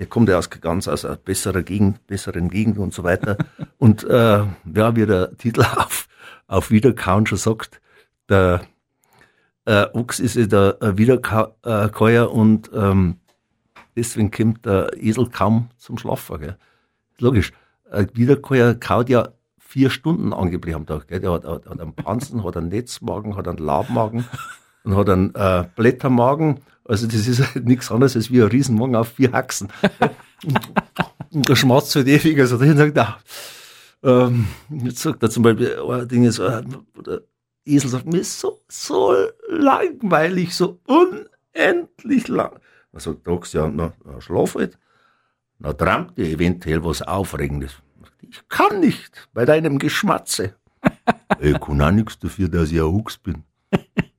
Er 0.00 0.06
kommt 0.06 0.30
ja 0.30 0.38
aus, 0.38 0.48
ganz 0.48 0.88
aus 0.88 1.04
einer 1.04 1.16
besseren 1.16 1.62
Gegend, 1.62 2.06
besseren 2.06 2.48
Gegend 2.48 2.78
und 2.78 2.94
so 2.94 3.04
weiter. 3.04 3.36
Und 3.76 4.02
äh, 4.04 4.44
ja, 4.74 4.96
wie 4.96 5.04
der 5.04 5.36
Titel 5.36 5.62
auf, 5.76 6.08
auf 6.46 6.70
Wiederkauen 6.70 7.26
schon 7.26 7.36
sagt, 7.36 7.82
der 8.28 8.62
äh, 9.66 9.86
Ochs 9.92 10.18
ist 10.18 10.36
ja 10.36 10.46
der 10.46 10.80
äh, 10.80 10.96
Wiederkäuer 10.96 12.32
und 12.32 12.70
ähm, 12.74 13.18
deswegen 13.94 14.30
kommt 14.30 14.64
der 14.64 14.90
Esel 14.96 15.28
kaum 15.28 15.68
zum 15.76 15.98
Schlafen. 15.98 16.40
Gell? 16.40 16.56
Logisch. 17.18 17.52
Ein 17.90 18.08
Wiederkäuer 18.14 18.74
kaut 18.74 19.10
ja 19.10 19.28
vier 19.58 19.90
Stunden 19.90 20.32
angeblich 20.32 20.74
am 20.74 20.86
Tag. 20.86 21.08
Gell? 21.08 21.20
Der 21.20 21.32
hat, 21.32 21.44
hat, 21.44 21.66
hat 21.66 21.78
einen 21.78 21.94
Pansen, 21.94 22.42
hat 22.42 22.56
einen 22.56 22.68
Netzmagen, 22.68 23.36
hat 23.36 23.46
einen 23.46 23.58
Labmagen 23.58 24.24
und 24.84 24.96
hat 24.96 25.08
einen 25.08 25.34
äh, 25.34 25.64
Blättermagen. 25.76 26.60
Also 26.84 27.06
das 27.06 27.26
ist 27.26 27.54
halt 27.54 27.66
nichts 27.66 27.90
anderes 27.90 28.16
als 28.16 28.30
wie 28.30 28.42
ein 28.42 28.48
Riesenmagen 28.48 28.96
auf 28.96 29.08
vier 29.08 29.32
Haxen. 29.32 29.68
und, 31.30 31.48
der 31.48 31.56
schmatzt 31.56 31.94
halt 31.94 32.08
ewig. 32.08 32.38
Also 32.38 32.58
der 32.58 32.76
sagt, 32.76 32.98
ah, 32.98 33.18
ähm, 34.02 34.46
jetzt 34.70 35.00
sagt 35.00 35.22
er 35.22 35.30
zum 35.30 35.42
Beispiel, 35.42 35.78
ein 35.78 36.08
Ding 36.08 36.24
ist, 36.24 36.38
äh, 36.38 36.62
der 37.06 37.22
Esel 37.64 37.90
sagt, 37.90 38.06
mir 38.06 38.20
ist 38.20 38.40
so, 38.40 38.60
so 38.68 39.14
langweilig, 39.48 40.54
so 40.54 40.80
unendlich 40.86 42.28
lang. 42.28 42.58
Dann 42.92 43.00
sagt 43.00 43.26
der 43.26 43.34
Ochs, 43.34 43.52
ja, 43.52 43.68
na, 43.68 43.92
na 44.04 44.20
schlaf 44.20 44.54
halt. 44.54 44.78
Na, 45.58 45.72
trampt 45.74 46.16
dir 46.18 46.26
eventuell 46.26 46.82
was 46.82 47.02
Aufregendes. 47.02 47.74
Ich 48.22 48.48
kann 48.48 48.80
nicht, 48.80 49.28
bei 49.32 49.44
deinem 49.44 49.78
Geschmatze. 49.78 50.56
ich 51.40 51.60
kann 51.60 51.82
auch 51.82 51.90
nichts 51.90 52.18
dafür, 52.18 52.48
dass 52.48 52.72
ich 52.72 52.78
ein 52.78 52.84
Ochs 52.84 53.18
bin. 53.18 53.44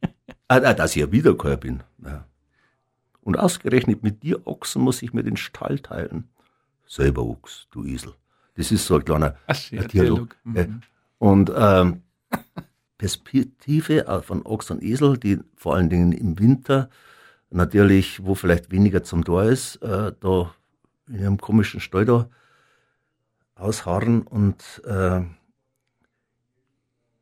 ah, 0.51 0.69
ah, 0.69 0.73
dass 0.73 0.95
ich 0.95 1.03
ein 1.03 1.11
Wiederkäuer 1.11 1.57
bin. 1.57 1.83
Ja. 2.03 2.25
Und 3.21 3.37
ausgerechnet 3.37 4.03
mit 4.03 4.23
dir, 4.23 4.45
Ochsen, 4.45 4.81
muss 4.81 5.01
ich 5.01 5.13
mir 5.13 5.23
den 5.23 5.37
Stall 5.37 5.79
teilen. 5.79 6.29
Selber 6.87 7.23
Ochs, 7.23 7.67
du 7.71 7.85
Esel. 7.85 8.13
Das 8.55 8.71
ist 8.71 8.85
so 8.85 8.95
ein 8.95 9.05
kleiner 9.05 9.35
Ach, 9.47 9.57
Dialog. 9.69 9.89
Dialog. 9.89 10.37
Mhm. 10.43 10.81
Und 11.19 11.51
ähm, 11.55 12.01
Perspektive 12.97 14.21
von 14.25 14.45
Ochs 14.45 14.69
und 14.71 14.83
Esel, 14.83 15.17
die 15.17 15.39
vor 15.55 15.75
allen 15.75 15.89
Dingen 15.89 16.11
im 16.11 16.37
Winter 16.37 16.89
natürlich, 17.49 18.23
wo 18.25 18.35
vielleicht 18.35 18.71
weniger 18.71 19.03
zum 19.03 19.23
Tor 19.23 19.43
ist, 19.43 19.77
äh, 19.77 20.11
da 20.19 20.53
in 21.07 21.19
einem 21.19 21.37
komischen 21.37 21.79
Stall 21.79 22.05
da 22.05 22.29
ausharren 23.55 24.21
und 24.23 24.81
äh, 24.85 25.21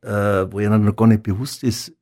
äh, 0.02 0.52
wo 0.52 0.60
ihnen 0.60 0.86
noch 0.86 0.96
gar 0.96 1.08
nicht 1.08 1.24
bewusst 1.24 1.64
ist, 1.64 1.94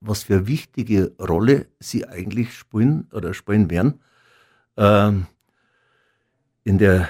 was 0.00 0.24
für 0.24 0.34
eine 0.34 0.46
wichtige 0.46 1.12
Rolle 1.18 1.66
sie 1.80 2.06
eigentlich 2.06 2.54
spielen 2.54 3.08
oder 3.12 3.34
spielen 3.34 3.70
werden. 3.70 4.00
Ähm, 4.76 5.26
in 6.64 6.78
der, 6.78 7.08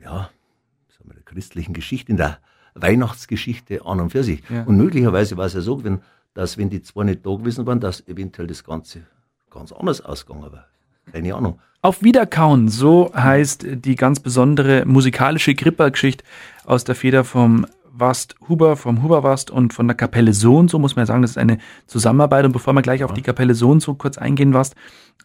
ja, 0.00 0.30
sagen 0.88 1.10
wir, 1.10 1.14
der 1.14 1.24
christlichen 1.24 1.72
Geschichte, 1.72 2.12
in 2.12 2.16
der 2.16 2.38
Weihnachtsgeschichte 2.74 3.84
an 3.84 4.00
und 4.00 4.10
für 4.10 4.22
sich. 4.22 4.42
Ja. 4.48 4.62
Und 4.64 4.76
möglicherweise 4.76 5.36
war 5.36 5.46
es 5.46 5.54
ja 5.54 5.60
so, 5.60 5.82
wenn, 5.82 6.00
dass 6.34 6.58
wenn 6.58 6.70
die 6.70 6.82
zwei 6.82 7.04
nicht 7.04 7.26
da 7.26 7.34
gewesen 7.34 7.66
waren, 7.66 7.80
dass 7.80 8.06
eventuell 8.06 8.46
das 8.46 8.62
Ganze 8.62 9.06
ganz 9.50 9.72
anders 9.72 10.00
ausgegangen 10.00 10.52
war. 10.52 10.66
Keine 11.10 11.34
Ahnung. 11.34 11.58
Auf 11.80 12.02
Wiederkauen, 12.02 12.68
so 12.68 13.12
heißt 13.14 13.66
die 13.84 13.94
ganz 13.94 14.20
besondere 14.20 14.84
musikalische 14.84 15.54
Grippergeschichte 15.54 16.24
aus 16.64 16.84
der 16.84 16.94
Feder 16.94 17.24
vom 17.24 17.66
Wast 18.00 18.36
Huber, 18.48 18.76
vom 18.76 19.02
Huberwast 19.02 19.50
und 19.50 19.72
von 19.72 19.86
der 19.86 19.96
Kapelle 19.96 20.32
Sohn, 20.32 20.68
so 20.68 20.78
muss 20.78 20.96
man 20.96 21.02
ja 21.02 21.06
sagen, 21.06 21.22
das 21.22 21.32
ist 21.32 21.38
eine 21.38 21.58
Zusammenarbeit. 21.86 22.44
Und 22.44 22.52
bevor 22.52 22.72
wir 22.72 22.82
gleich 22.82 23.04
auf 23.04 23.12
die 23.12 23.22
Kapelle 23.22 23.54
Sohn 23.54 23.80
so 23.80 23.94
kurz 23.94 24.18
eingehen, 24.18 24.54
was, 24.54 24.74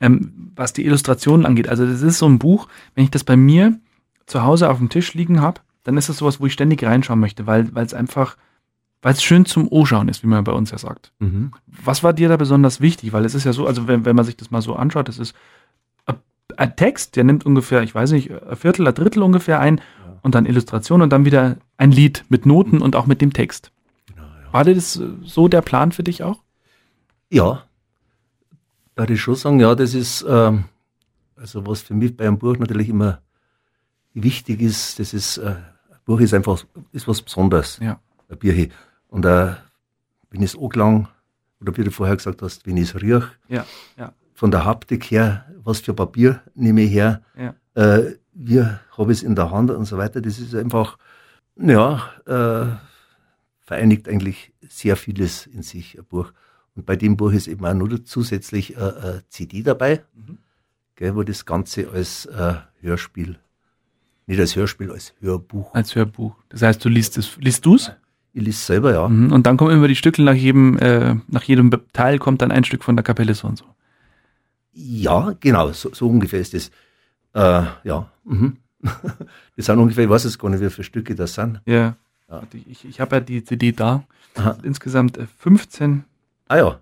ähm, 0.02 0.52
was 0.56 0.74
die 0.74 0.86
Illustrationen 0.86 1.46
angeht, 1.46 1.70
also 1.70 1.86
das 1.86 2.02
ist 2.02 2.18
so 2.18 2.28
ein 2.28 2.40
Buch, 2.40 2.68
wenn 2.96 3.04
ich 3.04 3.12
das 3.12 3.24
bei 3.24 3.36
mir 3.36 3.80
zu 4.26 4.44
Hause 4.44 4.70
auf 4.70 4.78
dem 4.78 4.90
Tisch 4.90 5.14
liegen 5.14 5.42
habe, 5.42 5.62
dann 5.84 5.98
ist 5.98 6.10
das 6.10 6.18
sowas, 6.18 6.40
wo 6.40 6.46
ich 6.46 6.54
ständig 6.54 6.84
reinschauen 6.84 7.20
möchte, 7.20 7.46
weil 7.46 7.70
es 7.76 7.94
einfach, 7.94 8.38
weil 9.02 9.14
es 9.14 9.24
schön 9.24 9.46
zum 9.46 9.68
O-Schauen 9.70 10.08
ist, 10.08 10.24
wie 10.24 10.28
man 10.28 10.44
bei 10.44 10.54
uns 10.54 10.72
ja 10.72 10.78
sagt. 10.78 11.12
Mhm. 11.20 11.52
Was 11.68 12.04
war 12.04 12.14
dir 12.14 12.30
da 12.30 12.38
besonders 12.38 12.80
wichtig? 12.80 13.12
Weil 13.12 13.26
es 13.26 13.36
ist 13.36 13.44
ja 13.44 13.54
so, 13.54 13.68
also 13.68 13.88
wenn, 13.88 14.06
wenn 14.06 14.16
man 14.16 14.26
sich 14.26 14.38
das 14.38 14.50
mal 14.50 14.62
so 14.62 14.76
anschaut, 14.76 15.10
das 15.10 15.20
ist 15.20 15.36
ein 16.58 16.76
Text, 16.76 17.16
der 17.16 17.24
nimmt 17.24 17.46
ungefähr, 17.46 17.84
ich 17.84 17.94
weiß 17.94 18.12
nicht, 18.12 18.32
ein 18.32 18.56
Viertel, 18.56 18.88
ein 18.88 18.94
Drittel 18.94 19.24
ungefähr 19.24 19.60
ein 19.60 19.78
ja. 19.78 19.84
und 20.22 20.36
dann 20.36 20.46
Illustration 20.46 21.02
und 21.02 21.12
dann 21.12 21.26
wieder 21.26 21.58
ein 21.78 21.92
Lied 21.92 22.26
mit 22.30 22.46
Noten 22.46 22.82
und 22.82 22.96
auch 22.96 23.06
mit 23.06 23.22
dem 23.22 23.34
Text. 23.34 23.72
War 24.52 24.64
das 24.64 25.02
so 25.24 25.48
der 25.48 25.62
Plan 25.62 25.92
für 25.92 26.04
dich 26.04 26.24
auch? 26.24 26.44
Ja, 27.30 27.64
da 28.96 29.04
würde 29.04 29.14
ich 29.14 29.22
schon 29.22 29.36
sagen, 29.36 29.60
ja, 29.60 29.74
das 29.74 29.96
ist, 29.96 30.24
ähm, 30.28 30.66
also 31.36 31.66
was 31.66 31.82
für 31.82 31.96
mich 31.96 32.16
bei 32.16 32.28
einem 32.28 32.38
Buch 32.38 32.58
natürlich 32.58 32.90
immer 32.90 33.22
wichtig 34.14 34.62
ist, 34.62 35.00
das 35.00 35.14
ist, 35.14 35.38
äh, 35.38 35.56
ein 35.56 36.00
Buch 36.06 36.20
ist 36.20 36.36
einfach, 36.36 36.64
ist 36.92 37.08
was 37.08 37.24
Besonderes. 37.24 37.80
Ja. 37.82 38.00
Ein 38.30 38.38
Bier. 38.38 38.70
Und 39.08 39.26
äh, 39.26 39.56
wenn 40.30 40.42
ich 40.44 40.54
es 40.54 40.60
angelang, 40.60 41.08
oder 41.60 41.76
wie 41.76 41.84
du 41.84 41.90
vorher 41.90 42.16
gesagt 42.16 42.44
hast, 42.44 42.68
wenn 42.68 42.78
ich 42.78 42.90
es 42.90 43.02
rieche, 43.02 43.32
ja, 43.48 43.66
ja 43.98 44.14
von 44.34 44.52
der 44.52 44.66
Haptik 44.66 45.06
her, 45.06 45.46
was 45.64 45.80
für 45.80 45.94
Papier 45.94 46.42
nehme 46.56 46.82
ich 46.82 46.92
her, 46.92 47.22
ja. 47.38 47.56
äh, 47.76 48.16
wie 48.34 48.62
habe 48.62 49.12
ich 49.12 49.20
es 49.20 49.24
in 49.24 49.36
der 49.36 49.52
Hand 49.52 49.72
und 49.72 49.86
so 49.86 49.98
weiter. 49.98 50.22
Das 50.22 50.40
ist 50.40 50.56
einfach, 50.56 50.98
ja, 51.58 52.10
äh, 52.26 52.76
vereinigt 53.66 54.08
eigentlich 54.08 54.54
sehr 54.62 54.96
vieles 54.96 55.46
in 55.46 55.62
sich, 55.62 55.98
ein 55.98 56.06
Buch. 56.06 56.32
Und 56.76 56.86
bei 56.86 56.96
dem 56.96 57.18
Buch 57.18 57.32
ist 57.32 57.48
eben 57.48 57.66
auch 57.66 57.74
nur 57.74 58.04
zusätzlich 58.06 58.76
äh, 58.76 58.80
eine 58.80 59.24
CD 59.30 59.62
dabei, 59.62 60.04
mhm. 60.16 60.40
gell, 60.96 61.16
wo 61.16 61.24
das 61.24 61.46
Ganze 61.46 61.90
als 61.90 62.26
äh, 62.26 62.56
Hörspiel, 62.82 63.38
nicht 64.26 64.40
als 64.40 64.56
Hörspiel, 64.56 64.92
als 64.92 65.14
Hörbuch. 65.20 65.74
Als 65.74 65.96
Hörbuch. 65.96 66.36
Das 66.50 66.62
heißt, 66.62 66.84
du 66.84 66.90
liest 66.90 67.18
es, 67.18 67.38
liest 67.38 67.66
du 67.66 67.76
es? 67.76 67.92
Ich 68.34 68.42
liest 68.42 68.66
selber, 68.66 68.94
ja. 68.94 69.08
Mhm. 69.08 69.32
Und 69.32 69.46
dann 69.46 69.58
kommen 69.58 69.72
immer 69.72 69.88
die 69.88 69.96
Stücke 69.96 70.24
nach 70.24 70.34
jedem, 70.34 70.78
äh, 70.80 71.16
nach 71.28 71.44
jedem 71.44 71.72
Teil 71.94 72.18
kommt 72.18 72.42
dann 72.42 72.52
ein 72.52 72.64
Stück 72.64 72.84
von 72.84 72.96
der 72.96 73.04
Kapelle 73.04 73.36
so 73.36 73.48
und 73.48 73.60
so. 73.60 73.66
Ja, 74.72 75.36
genau, 75.40 75.72
so, 75.72 75.94
so 75.94 76.10
ungefähr 76.10 76.40
ist 76.40 76.56
das. 76.56 76.72
Äh, 77.34 77.68
ja. 77.84 78.12
Mhm. 78.24 78.58
Das 79.56 79.66
sind 79.66 79.80
ungefähr, 79.80 80.04
ich 80.04 80.10
weiß 80.10 80.26
jetzt 80.26 80.40
gar 80.40 80.50
nicht, 80.50 80.62
wie 80.62 80.70
viele 80.70 80.84
Stücke 80.84 81.16
das 81.16 81.34
sind. 81.34 81.62
Ja. 81.66 81.96
ja. 82.30 82.44
Ich, 82.70 82.86
ich 82.86 83.00
habe 83.00 83.18
ja 83.18 83.20
die 83.20 83.44
CD 83.44 83.72
da. 83.72 84.04
Insgesamt 84.64 85.20
15. 85.40 85.92
Äh, 85.92 86.02
ah 86.48 86.58
ja. 86.58 86.80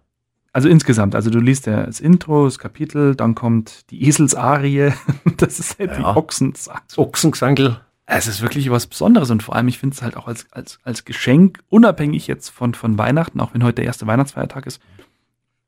Also 0.54 0.68
insgesamt, 0.68 1.16
also 1.16 1.30
du 1.30 1.40
liest 1.40 1.66
ja 1.66 1.86
das 1.86 2.02
Intro, 2.02 2.44
das 2.44 2.60
Kapitel, 2.60 3.16
dann 3.16 3.36
kommt 3.36 3.90
die 3.90 4.06
Eselsarie, 4.06 4.92
das 5.38 5.60
ist 5.60 5.80
halt 5.80 5.92
ja. 5.92 6.00
wie 6.00 6.04
Ochsensang. 6.04 6.82
Ochsengesangel. 6.98 7.80
Es 8.06 8.28
ist 8.28 8.42
wirklich 8.42 8.70
was 8.70 8.88
Besonderes 8.88 9.30
und 9.30 9.44
vor 9.44 9.56
allem, 9.56 9.70
ich 9.70 9.80
finde 9.80 9.94
es 9.96 10.02
halt 10.02 10.18
auch 10.18 10.28
als, 10.28 10.52
als, 10.52 10.80
als 10.84 11.06
Geschenk, 11.06 11.60
unabhängig 11.70 12.28
jetzt 12.28 12.50
von, 12.50 12.74
von 12.74 12.98
Weihnachten, 12.98 13.40
auch 13.40 13.54
wenn 13.54 13.64
heute 13.64 13.76
der 13.76 13.86
erste 13.86 14.08
Weihnachtsfeiertag 14.08 14.66
ist, 14.66 14.82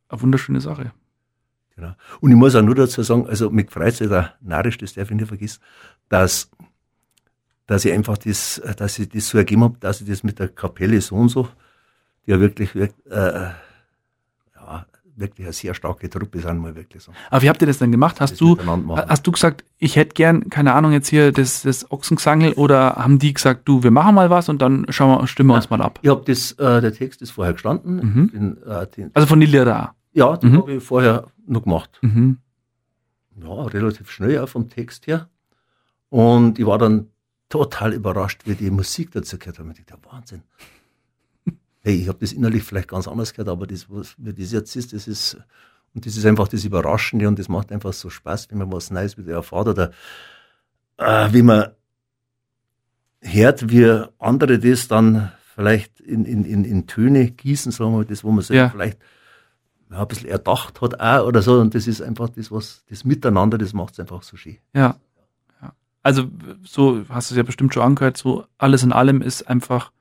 eine 0.09 0.21
wunderschöne 0.21 0.59
Sache. 0.59 0.91
Genau. 1.75 1.93
Und 2.19 2.31
ich 2.31 2.37
muss 2.37 2.55
auch 2.55 2.61
nur 2.61 2.75
dazu 2.75 3.01
sagen, 3.01 3.27
also 3.27 3.49
mit 3.49 3.71
freut 3.71 3.95
sich 3.95 4.09
da 4.09 4.33
narrisch, 4.41 4.77
das 4.77 4.93
darf 4.93 5.09
ich 5.09 5.15
nicht 5.15 5.27
vergessen, 5.27 5.61
dass, 6.13 6.49
dass 7.65 7.85
ich 7.85 7.91
einfach 7.91 8.19
das, 8.19 8.61
dass 8.77 8.99
ich 8.99 9.09
das 9.09 9.27
so 9.27 9.39
ergeben 9.39 9.63
habe, 9.63 9.77
dass 9.79 9.99
ich 9.99 10.07
das 10.07 10.23
mit 10.23 10.37
der 10.37 10.47
Kapelle 10.47 11.01
so 11.01 11.15
und 11.15 11.29
so, 11.29 11.47
die 12.25 12.31
ja 12.31 12.39
wirklich, 12.39 12.75
äh, 12.75 12.89
ja, 13.09 14.85
wirklich 15.15 15.47
eine 15.47 15.53
sehr 15.53 15.73
starke 15.73 16.07
Truppe 16.07 16.39
sind, 16.39 16.59
mal 16.59 16.75
wirklich 16.75 17.01
so. 17.01 17.11
Aber 17.31 17.41
wie 17.41 17.49
habt 17.49 17.61
ihr 17.61 17.67
das 17.67 17.79
denn 17.79 17.91
gemacht? 17.91 18.21
Hast 18.21 18.39
du, 18.39 18.57
hast 18.95 19.25
du 19.25 19.31
gesagt, 19.31 19.63
ich 19.79 19.95
hätte 19.95 20.13
gern, 20.13 20.51
keine 20.51 20.73
Ahnung, 20.73 20.91
jetzt 20.91 21.07
hier 21.07 21.31
das, 21.31 21.63
das 21.63 21.89
Ochsengesangel 21.91 22.53
oder 22.53 22.95
haben 22.95 23.17
die 23.17 23.33
gesagt, 23.33 23.67
du, 23.67 23.81
wir 23.81 23.91
machen 23.91 24.13
mal 24.13 24.29
was 24.29 24.49
und 24.49 24.61
dann 24.61 24.85
schauen 24.89 25.19
wir, 25.19 25.27
stimmen 25.27 25.49
wir 25.49 25.55
uns 25.55 25.71
mal 25.71 25.81
ab? 25.81 25.97
Ich 26.03 26.09
habe 26.09 26.23
das, 26.27 26.51
äh, 26.53 26.79
der 26.79 26.93
Text 26.93 27.23
ist 27.23 27.31
vorher 27.31 27.53
gestanden. 27.53 27.95
Mhm. 27.95 28.29
Bin, 28.29 28.63
äh, 28.67 28.85
den, 28.85 29.09
also 29.15 29.27
von 29.27 29.41
Lilia 29.41 29.65
da? 29.65 29.95
Ja, 30.11 30.37
den 30.37 30.51
mhm. 30.51 30.57
habe 30.57 30.73
ich 30.73 30.83
vorher 30.83 31.25
noch 31.47 31.63
gemacht. 31.63 31.97
Mhm. 32.01 32.37
Ja, 33.41 33.63
relativ 33.63 34.11
schnell 34.11 34.37
auch 34.37 34.49
vom 34.49 34.69
Text 34.69 35.07
her. 35.07 35.27
Und 36.13 36.59
ich 36.59 36.65
war 36.67 36.77
dann 36.77 37.07
total 37.49 37.91
überrascht, 37.91 38.41
wie 38.45 38.53
die 38.53 38.69
Musik 38.69 39.09
dazu 39.13 39.39
gehört 39.39 39.57
hat. 39.57 39.79
Ich 39.79 39.85
dachte, 39.87 40.11
Wahnsinn. 40.11 40.43
hey, 41.81 41.95
ich 41.95 42.07
habe 42.07 42.19
das 42.19 42.33
innerlich 42.33 42.61
vielleicht 42.61 42.89
ganz 42.89 43.07
anders 43.07 43.33
gehört, 43.33 43.49
aber 43.49 43.65
das, 43.65 43.89
was, 43.89 44.13
wie 44.19 44.31
das 44.31 44.51
jetzt 44.51 44.75
ist, 44.75 44.93
das 44.93 45.07
ist, 45.07 45.39
und 45.95 46.05
das 46.05 46.15
ist 46.15 46.23
einfach 46.27 46.47
das 46.47 46.65
Überraschende 46.65 47.27
und 47.27 47.39
das 47.39 47.49
macht 47.49 47.71
einfach 47.71 47.93
so 47.93 48.11
Spaß, 48.11 48.51
wenn 48.51 48.59
man 48.59 48.71
was 48.71 48.91
Neues 48.91 49.17
wieder 49.17 49.33
erfahrt 49.33 49.67
oder 49.69 49.89
äh, 50.97 51.33
wie 51.33 51.41
man 51.41 51.71
hört, 53.21 53.71
wie 53.71 54.03
andere 54.19 54.59
das 54.59 54.87
dann 54.87 55.31
vielleicht 55.55 55.99
in, 55.99 56.25
in, 56.25 56.45
in, 56.45 56.63
in 56.63 56.85
Töne 56.85 57.31
gießen, 57.31 57.71
sagen 57.71 57.97
wir, 57.97 58.05
das, 58.05 58.23
wo 58.23 58.29
man 58.29 58.43
sich 58.43 58.57
ja. 58.57 58.69
vielleicht 58.69 58.99
ja, 59.89 60.01
ein 60.01 60.07
bisschen 60.07 60.29
erdacht 60.29 60.79
hat 60.79 60.99
auch 60.99 61.25
oder 61.25 61.41
so. 61.41 61.59
Und 61.59 61.73
das 61.73 61.87
ist 61.87 62.03
einfach 62.03 62.29
das, 62.29 62.51
was 62.51 62.83
das 62.87 63.03
Miteinander, 63.03 63.57
das 63.57 63.73
macht 63.73 63.93
es 63.93 63.99
einfach 63.99 64.21
so 64.21 64.37
schön. 64.37 64.57
Ja. 64.75 64.99
Also, 66.03 66.29
so 66.63 67.05
hast 67.09 67.31
du 67.31 67.33
es 67.33 67.37
ja 67.37 67.43
bestimmt 67.43 67.73
schon 67.73 67.83
angehört, 67.83 68.17
so 68.17 68.45
alles 68.57 68.83
in 68.83 68.91
allem 68.91 69.21
ist 69.21 69.43
einfach 69.43 69.91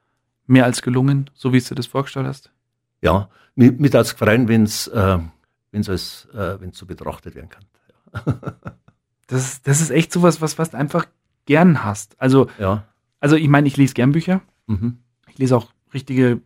mehr 0.46 0.64
als 0.64 0.82
gelungen, 0.82 1.30
so 1.34 1.52
wie 1.52 1.60
du 1.60 1.68
dir 1.68 1.74
das 1.76 1.86
vorgestellt 1.86 2.26
hast. 2.26 2.50
Ja, 3.00 3.28
mir, 3.54 3.72
mir 3.72 3.90
hat 3.90 4.06
es 4.06 4.12
gefallen, 4.12 4.48
wenn 4.48 4.64
es 4.64 4.88
äh, 4.88 5.18
wenn's 5.72 5.88
als, 5.88 6.28
äh, 6.34 6.60
wenn's 6.60 6.78
so 6.78 6.86
betrachtet 6.86 7.34
werden 7.34 7.48
kann. 7.48 7.64
Ja. 8.14 8.54
das, 9.26 9.62
das 9.62 9.80
ist 9.80 9.90
echt 9.90 10.12
sowas, 10.12 10.40
was, 10.40 10.58
was 10.58 10.70
du 10.70 10.76
einfach 10.76 11.06
gern 11.46 11.82
hast. 11.82 12.20
Also, 12.20 12.48
ja. 12.58 12.84
also 13.18 13.34
ich 13.36 13.48
meine, 13.48 13.66
ich 13.66 13.76
lese 13.76 13.94
gern 13.94 14.12
Bücher. 14.12 14.42
Mhm. 14.66 14.98
Ich 15.28 15.38
lese 15.38 15.56
auch 15.56 15.72
richtige 15.92 16.40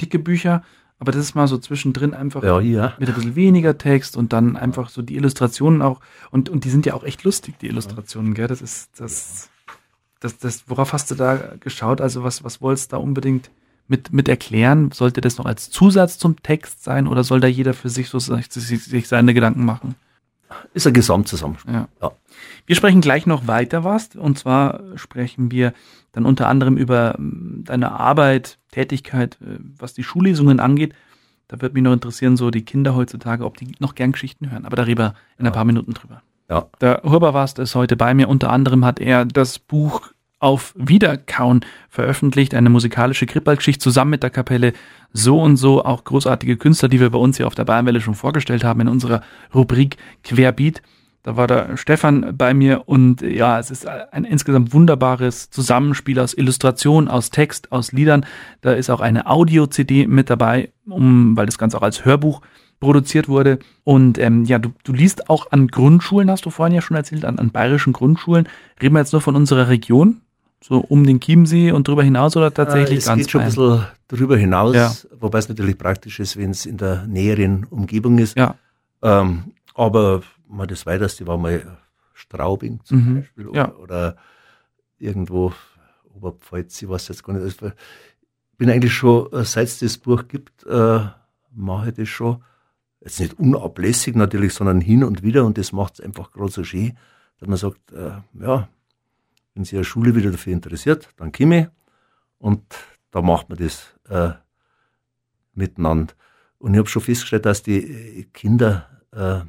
dicke 0.00 0.18
Bücher. 0.18 0.64
Aber 1.02 1.10
das 1.10 1.20
ist 1.24 1.34
mal 1.34 1.48
so 1.48 1.58
zwischendrin 1.58 2.14
einfach 2.14 2.44
ja, 2.44 2.60
ja. 2.60 2.92
mit 2.96 3.08
ein 3.08 3.16
bisschen 3.16 3.34
weniger 3.34 3.76
Text 3.76 4.16
und 4.16 4.32
dann 4.32 4.56
einfach 4.56 4.88
so 4.88 5.02
die 5.02 5.16
Illustrationen 5.16 5.82
auch. 5.82 5.98
Und, 6.30 6.48
und 6.48 6.62
die 6.62 6.70
sind 6.70 6.86
ja 6.86 6.94
auch 6.94 7.02
echt 7.02 7.24
lustig, 7.24 7.58
die 7.58 7.66
Illustrationen, 7.66 8.34
gell? 8.34 8.46
Das 8.46 8.62
ist 8.62 9.00
das, 9.00 9.50
das, 10.20 10.38
das, 10.38 10.62
worauf 10.68 10.92
hast 10.92 11.10
du 11.10 11.16
da 11.16 11.54
geschaut? 11.58 12.00
Also 12.00 12.22
was, 12.22 12.44
was 12.44 12.62
wolltest 12.62 12.92
du 12.92 12.96
da 12.96 13.02
unbedingt 13.02 13.50
mit, 13.88 14.12
mit 14.12 14.28
erklären? 14.28 14.92
Sollte 14.92 15.20
das 15.20 15.38
noch 15.38 15.44
als 15.46 15.70
Zusatz 15.70 16.18
zum 16.18 16.40
Text 16.40 16.84
sein 16.84 17.08
oder 17.08 17.24
soll 17.24 17.40
da 17.40 17.48
jeder 17.48 17.74
für 17.74 17.88
sich 17.88 18.08
so 18.08 18.20
sich, 18.20 18.48
sich 18.48 19.08
seine 19.08 19.34
Gedanken 19.34 19.64
machen? 19.64 19.96
Ist 20.74 20.86
ein 20.86 20.92
Gesamtzusammenspiel. 20.92 21.74
Ja. 21.74 21.88
ja. 22.00 22.12
Wir 22.66 22.76
sprechen 22.76 23.00
gleich 23.00 23.26
noch 23.26 23.46
weiter 23.46 23.84
was. 23.84 24.14
Und 24.16 24.38
zwar 24.38 24.80
sprechen 24.96 25.50
wir 25.50 25.72
dann 26.12 26.26
unter 26.26 26.48
anderem 26.48 26.76
über 26.76 27.14
ähm, 27.18 27.62
deine 27.64 27.92
Arbeit, 27.92 28.58
Tätigkeit, 28.70 29.38
äh, 29.40 29.58
was 29.78 29.94
die 29.94 30.04
Schullesungen 30.04 30.60
angeht. 30.60 30.94
Da 31.48 31.60
würde 31.60 31.74
mich 31.74 31.82
noch 31.82 31.92
interessieren, 31.92 32.36
so 32.36 32.50
die 32.50 32.64
Kinder 32.64 32.94
heutzutage, 32.94 33.44
ob 33.44 33.56
die 33.56 33.72
noch 33.78 33.94
gern 33.94 34.12
Geschichten 34.12 34.50
hören. 34.50 34.64
Aber 34.64 34.76
darüber 34.76 35.14
in 35.38 35.44
ja. 35.44 35.50
ein 35.50 35.54
paar 35.54 35.64
Minuten 35.64 35.92
drüber. 35.94 36.22
Ja. 36.48 36.66
Der 36.80 37.02
Huberwast 37.04 37.58
ist 37.58 37.74
heute 37.74 37.96
bei 37.96 38.14
mir. 38.14 38.28
Unter 38.28 38.50
anderem 38.50 38.84
hat 38.84 39.00
er 39.00 39.24
das 39.24 39.58
Buch 39.58 40.12
auf 40.42 40.74
Wiederkauen 40.76 41.64
veröffentlicht, 41.88 42.54
eine 42.54 42.68
musikalische 42.68 43.26
Krippalgeschichte 43.26 43.82
zusammen 43.82 44.10
mit 44.10 44.22
der 44.22 44.30
Kapelle 44.30 44.72
So 45.12 45.40
und 45.40 45.56
So, 45.56 45.84
auch 45.84 46.04
großartige 46.04 46.56
Künstler, 46.56 46.88
die 46.88 47.00
wir 47.00 47.10
bei 47.10 47.18
uns 47.18 47.36
hier 47.36 47.46
auf 47.46 47.54
der 47.54 47.64
Bayernwelle 47.64 48.00
schon 48.00 48.14
vorgestellt 48.14 48.64
haben 48.64 48.80
in 48.80 48.88
unserer 48.88 49.22
Rubrik 49.54 49.96
Querbeat. 50.24 50.82
Da 51.22 51.36
war 51.36 51.46
der 51.46 51.76
Stefan 51.76 52.36
bei 52.36 52.52
mir 52.52 52.88
und 52.88 53.22
ja, 53.22 53.60
es 53.60 53.70
ist 53.70 53.86
ein 53.86 54.24
insgesamt 54.24 54.72
wunderbares 54.72 55.50
Zusammenspiel 55.50 56.18
aus 56.18 56.34
Illustration, 56.34 57.06
aus 57.06 57.30
Text, 57.30 57.70
aus 57.70 57.92
Liedern. 57.92 58.26
Da 58.60 58.72
ist 58.72 58.90
auch 58.90 59.00
eine 59.00 59.28
Audio-CD 59.28 60.08
mit 60.08 60.28
dabei, 60.28 60.72
um, 60.88 61.36
weil 61.36 61.46
das 61.46 61.58
Ganze 61.58 61.78
auch 61.78 61.82
als 61.82 62.04
Hörbuch 62.04 62.40
produziert 62.80 63.28
wurde. 63.28 63.60
Und 63.84 64.18
ähm, 64.18 64.44
ja, 64.44 64.58
du, 64.58 64.72
du 64.82 64.92
liest 64.92 65.30
auch 65.30 65.52
an 65.52 65.68
Grundschulen, 65.68 66.28
hast 66.28 66.44
du 66.46 66.50
vorhin 66.50 66.74
ja 66.74 66.82
schon 66.82 66.96
erzählt, 66.96 67.24
an, 67.24 67.38
an 67.38 67.50
bayerischen 67.50 67.92
Grundschulen. 67.92 68.48
Reden 68.82 68.96
wir 68.96 68.98
jetzt 68.98 69.12
nur 69.12 69.22
von 69.22 69.36
unserer 69.36 69.68
Region? 69.68 70.22
So 70.62 70.78
um 70.78 71.04
den 71.04 71.20
Chiemsee 71.20 71.72
und 71.72 71.88
drüber 71.88 72.02
hinaus 72.04 72.36
oder 72.36 72.52
tatsächlich 72.54 72.96
äh, 72.96 72.98
es 72.98 73.06
ganz 73.06 73.18
geht 73.22 73.30
schon 73.30 73.40
ein 73.40 73.48
bisschen 73.48 73.84
drüber 74.08 74.36
hinaus, 74.36 74.74
Ja. 74.76 74.92
wobei 75.20 75.38
es 75.38 75.48
natürlich 75.48 75.76
praktisch 75.76 76.20
ist, 76.20 76.36
wenn 76.36 76.50
es 76.50 76.66
in 76.66 76.76
der 76.76 77.06
näheren 77.06 77.64
Umgebung 77.64 78.18
ist. 78.18 78.36
Ja. 78.36 78.54
Ähm, 79.02 79.52
aber 79.74 80.22
mal 80.48 80.66
das 80.66 80.86
weiteste 80.86 81.26
war 81.26 81.36
mal 81.38 81.78
Straubing 82.14 82.80
zum 82.84 82.98
Mhm. 82.98 83.14
Beispiel 83.16 83.46
oder, 83.48 83.56
Ja. 83.58 83.72
oder 83.74 84.16
irgendwo 84.98 85.52
Oberpfalz, 86.14 86.80
ich 86.82 86.88
weiß 86.88 87.08
jetzt 87.08 87.24
gar 87.24 87.32
nicht. 87.34 87.42
Also, 87.42 87.72
Ich 88.52 88.58
bin 88.58 88.70
eigentlich 88.70 88.92
schon, 88.94 89.32
äh, 89.32 89.44
seit 89.44 89.66
es 89.66 89.78
das 89.80 89.98
Buch 89.98 90.28
gibt, 90.28 90.64
äh, 90.66 91.00
mache 91.52 91.88
ich 91.88 91.94
das 91.96 92.08
schon. 92.08 92.44
Jetzt 93.00 93.18
nicht 93.18 93.36
unablässig 93.40 94.14
natürlich, 94.14 94.54
sondern 94.54 94.80
hin 94.80 95.02
und 95.02 95.24
wieder 95.24 95.44
und 95.44 95.58
das 95.58 95.72
macht 95.72 95.94
es 95.94 96.00
einfach 96.04 96.30
gerade 96.30 96.52
so 96.52 96.62
schön, 96.62 96.96
dass 97.40 97.48
man 97.48 97.56
sagt, 97.58 97.90
äh, 97.90 98.12
ja, 98.40 98.68
wenn 99.54 99.64
sich 99.64 99.74
eine 99.74 99.84
Schule 99.84 100.14
wieder 100.14 100.30
dafür 100.30 100.52
interessiert, 100.52 101.08
dann 101.16 101.32
komme 101.32 101.60
ich 101.60 101.66
und 102.38 102.62
da 103.10 103.20
macht 103.20 103.48
man 103.48 103.58
das 103.58 103.94
äh, 104.08 104.30
miteinander. 105.54 106.14
Und 106.58 106.74
ich 106.74 106.78
habe 106.78 106.88
schon 106.88 107.02
festgestellt, 107.02 107.46
dass 107.46 107.62
die 107.62 108.20
äh, 108.20 108.24
Kinder 108.32 108.88
äh, 109.12 109.40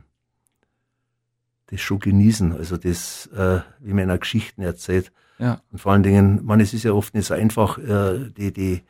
das 1.67 1.81
schon 1.81 1.99
genießen. 1.99 2.53
Also 2.53 2.77
das, 2.77 3.27
äh, 3.27 3.61
wie 3.79 3.93
man 3.93 4.09
in 4.09 4.19
Geschichten 4.19 4.61
erzählt. 4.61 5.11
Ja. 5.39 5.61
Und 5.71 5.79
vor 5.79 5.91
allen 5.91 6.03
Dingen, 6.03 6.45
man, 6.45 6.59
es 6.59 6.73
ist 6.73 6.83
ja 6.83 6.93
oft 6.93 7.13
nicht 7.13 7.25
so 7.25 7.33
einfach, 7.33 7.77
äh, 7.77 8.29
die, 8.37 8.51
die 8.51 8.83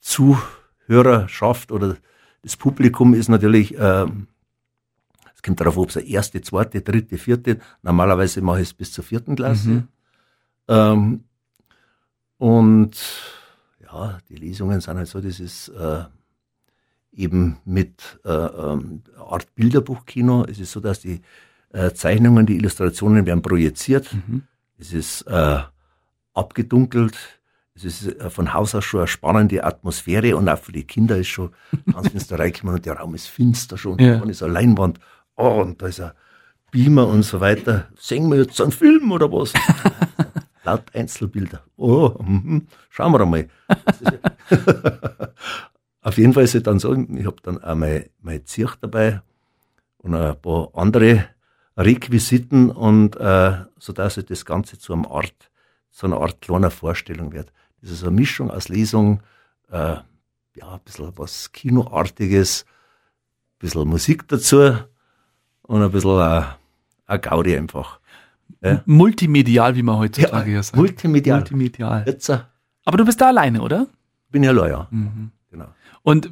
Zuhörerschaft 0.00 1.72
oder 1.72 1.96
das 2.42 2.56
Publikum 2.56 3.14
ist 3.14 3.28
natürlich, 3.28 3.74
ähm, 3.78 4.28
es 5.34 5.42
kommt 5.42 5.60
darauf, 5.60 5.76
ob 5.76 5.90
es 5.90 5.96
eine 5.96 6.06
erste, 6.06 6.40
zweite, 6.40 6.82
dritte, 6.82 7.18
vierte, 7.18 7.58
normalerweise 7.82 8.42
mache 8.42 8.60
ich 8.60 8.68
es 8.68 8.74
bis 8.74 8.92
zur 8.92 9.04
vierten 9.04 9.36
Klasse. 9.36 9.68
Mhm. 9.68 9.88
Ähm, 10.68 11.24
und 12.38 12.96
ja, 13.82 14.18
die 14.28 14.36
Lesungen 14.36 14.80
sind 14.80 14.96
halt 14.96 15.08
so, 15.08 15.20
das 15.20 15.40
ist 15.40 15.68
äh, 15.68 16.04
eben 17.12 17.58
mit 17.64 18.20
äh, 18.24 18.30
ähm, 18.30 19.02
Art 19.16 19.54
Bilderbuchkino. 19.54 20.44
Es 20.44 20.60
ist 20.60 20.72
so, 20.72 20.80
dass 20.80 21.00
die 21.00 21.20
äh, 21.72 21.90
Zeichnungen, 21.92 22.46
die 22.46 22.56
Illustrationen 22.56 23.26
werden 23.26 23.42
projiziert. 23.42 24.12
Mhm. 24.12 24.42
Es 24.78 24.92
ist 24.92 25.22
äh, 25.22 25.58
abgedunkelt. 26.34 27.16
Es 27.74 27.84
ist 27.84 28.06
äh, 28.20 28.30
von 28.30 28.54
Haus 28.54 28.74
aus 28.74 28.84
schon 28.84 29.00
eine 29.00 29.08
spannende 29.08 29.64
Atmosphäre 29.64 30.36
und 30.36 30.48
auch 30.48 30.58
für 30.58 30.72
die 30.72 30.84
Kinder 30.84 31.16
ist 31.16 31.28
schon 31.28 31.50
ganz 31.92 32.08
finster 32.08 32.38
reingekommen 32.38 32.76
und 32.76 32.86
der 32.86 32.94
Raum 32.94 33.14
ist 33.14 33.26
finster 33.26 33.76
schon. 33.76 33.98
Ja. 33.98 34.18
Da 34.18 34.28
ist 34.28 34.42
eine 34.42 34.52
Leinwand. 34.52 35.00
Oh, 35.36 35.60
und 35.62 35.82
da 35.82 35.86
ist 35.88 36.00
ein 36.00 36.12
Beamer 36.70 37.08
und 37.08 37.22
so 37.22 37.40
weiter. 37.40 37.88
Singen 37.98 38.30
wir 38.30 38.38
jetzt 38.38 38.60
einen 38.60 38.72
Film 38.72 39.10
oder 39.10 39.30
was? 39.32 39.52
Laut 40.68 40.94
Einzelbilder. 40.94 41.62
Oh, 41.78 42.14
mhm. 42.22 42.66
schauen 42.90 43.12
wir 43.12 43.20
einmal. 43.22 43.48
Auf 46.02 46.18
jeden 46.18 46.34
Fall 46.34 46.44
ist 46.44 46.54
es 46.54 46.62
dann 46.62 46.78
so, 46.78 46.92
ich 46.92 47.24
habe 47.24 47.40
dann 47.42 47.64
auch 47.64 47.74
mein, 47.74 48.10
mein 48.20 48.44
Zirch 48.44 48.74
dabei 48.76 49.22
und 49.96 50.14
ein 50.14 50.38
paar 50.42 50.68
andere 50.74 51.24
Requisiten 51.74 52.70
und 52.70 53.16
äh, 53.16 53.64
so 53.78 53.94
dass 53.94 54.16
sich 54.16 54.26
das 54.26 54.44
Ganze 54.44 54.78
zu 54.78 54.92
einer 54.92 55.10
Art, 55.10 55.50
zu 55.90 56.04
einer 56.04 56.20
Art 56.20 56.42
kleiner 56.42 56.70
Vorstellung 56.70 57.32
wird. 57.32 57.50
Das 57.80 57.90
ist 57.90 58.02
eine 58.02 58.10
Mischung 58.10 58.50
aus 58.50 58.68
Lesung, 58.68 59.22
äh, 59.70 59.96
ja, 60.54 60.68
ein 60.68 60.80
bisschen 60.84 61.16
was 61.16 61.50
Kinoartiges, 61.52 62.66
ein 62.66 63.58
bisschen 63.60 63.88
Musik 63.88 64.28
dazu 64.28 64.76
und 65.62 65.82
ein 65.82 65.90
bisschen 65.90 66.20
äh, 66.20 66.42
ein 67.06 67.20
Gaudi 67.22 67.56
einfach. 67.56 68.00
Ja. 68.60 68.82
Multimedial, 68.86 69.76
wie 69.76 69.82
man 69.82 69.98
heutzutage 69.98 70.50
ja, 70.50 70.62
sagt. 70.62 70.76
multimedial. 70.76 71.38
Multimedial. 71.38 72.04
Jetzt 72.06 72.28
äh, 72.28 72.38
Aber 72.84 72.98
du 72.98 73.04
bist 73.04 73.20
da 73.20 73.28
alleine, 73.28 73.60
oder? 73.60 73.86
bin 74.30 74.42
ja. 74.42 74.88
Mhm. 74.90 75.30
Genau. 75.50 75.68
Und 76.02 76.30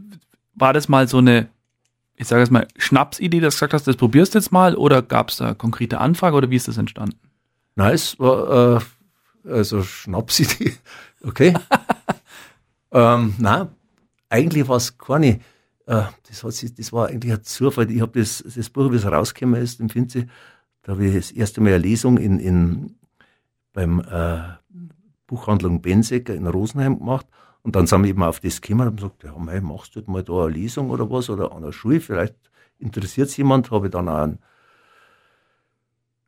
war 0.54 0.72
das 0.72 0.88
mal 0.88 1.08
so 1.08 1.18
eine, 1.18 1.48
ich 2.14 2.26
sage 2.26 2.42
jetzt 2.42 2.50
mal, 2.50 2.66
Schnapsidee, 2.76 3.40
dass 3.40 3.54
du 3.54 3.58
gesagt 3.58 3.74
hast, 3.74 3.86
das 3.86 3.96
probierst 3.96 4.34
du 4.34 4.38
jetzt 4.38 4.52
mal 4.52 4.74
oder 4.74 5.02
gab 5.02 5.30
es 5.30 5.36
da 5.36 5.54
konkrete 5.54 5.98
Anfrage 5.98 6.36
oder 6.36 6.50
wie 6.50 6.56
ist 6.56 6.68
das 6.68 6.78
entstanden? 6.78 7.18
Nein, 7.74 7.94
es 7.94 8.18
war 8.18 8.76
äh, 8.76 9.50
also 9.50 9.82
Schnapsidee. 9.82 10.74
Okay. 11.22 11.54
ähm, 12.92 13.34
nein, 13.38 13.68
eigentlich 14.28 14.68
war 14.68 14.76
es 14.76 14.96
keine. 14.96 15.40
Äh, 15.86 16.02
das, 16.28 16.44
hat 16.44 16.52
sich, 16.52 16.72
das 16.72 16.92
war 16.92 17.08
eigentlich 17.08 17.32
ein 17.32 17.42
Zufall. 17.42 17.90
Ich 17.90 18.00
habe 18.00 18.20
das, 18.20 18.44
das 18.46 18.70
Buch, 18.70 18.92
wie 18.92 18.96
es 18.96 19.06
rausgekommen 19.06 19.60
ist, 19.60 19.80
im 19.80 19.88
Finzi, 19.88 20.28
da 20.86 20.92
habe 20.92 21.04
ich 21.04 21.16
das 21.16 21.32
erste 21.32 21.60
Mal 21.60 21.70
eine 21.70 21.78
Lesung 21.78 22.16
in, 22.16 22.38
in, 22.38 22.94
beim 23.72 23.98
äh, 23.98 24.38
Buchhandlung 25.26 25.82
Bensecker 25.82 26.32
in 26.32 26.46
Rosenheim 26.46 27.00
gemacht. 27.00 27.26
Und 27.62 27.74
dann 27.74 27.88
sind 27.88 28.04
wir 28.04 28.10
eben 28.10 28.22
auf 28.22 28.38
das 28.38 28.60
gekommen 28.60 28.82
und 28.82 28.86
haben 28.86 28.96
gesagt, 28.96 29.24
ja, 29.24 29.36
mei, 29.36 29.60
machst 29.60 29.96
du 29.96 29.98
halt 29.98 30.06
mal 30.06 30.22
da 30.22 30.44
eine 30.44 30.52
Lesung 30.54 30.90
oder 30.90 31.10
was 31.10 31.28
oder 31.28 31.50
an 31.50 31.62
der 31.62 31.72
Schule, 31.72 31.98
vielleicht 31.98 32.36
interessiert 32.78 33.28
es 33.30 33.36
jemand, 33.36 33.72
habe 33.72 33.86
ich 33.86 33.90
dann 33.90 34.08
auch 34.08 34.18
einen 34.18 34.38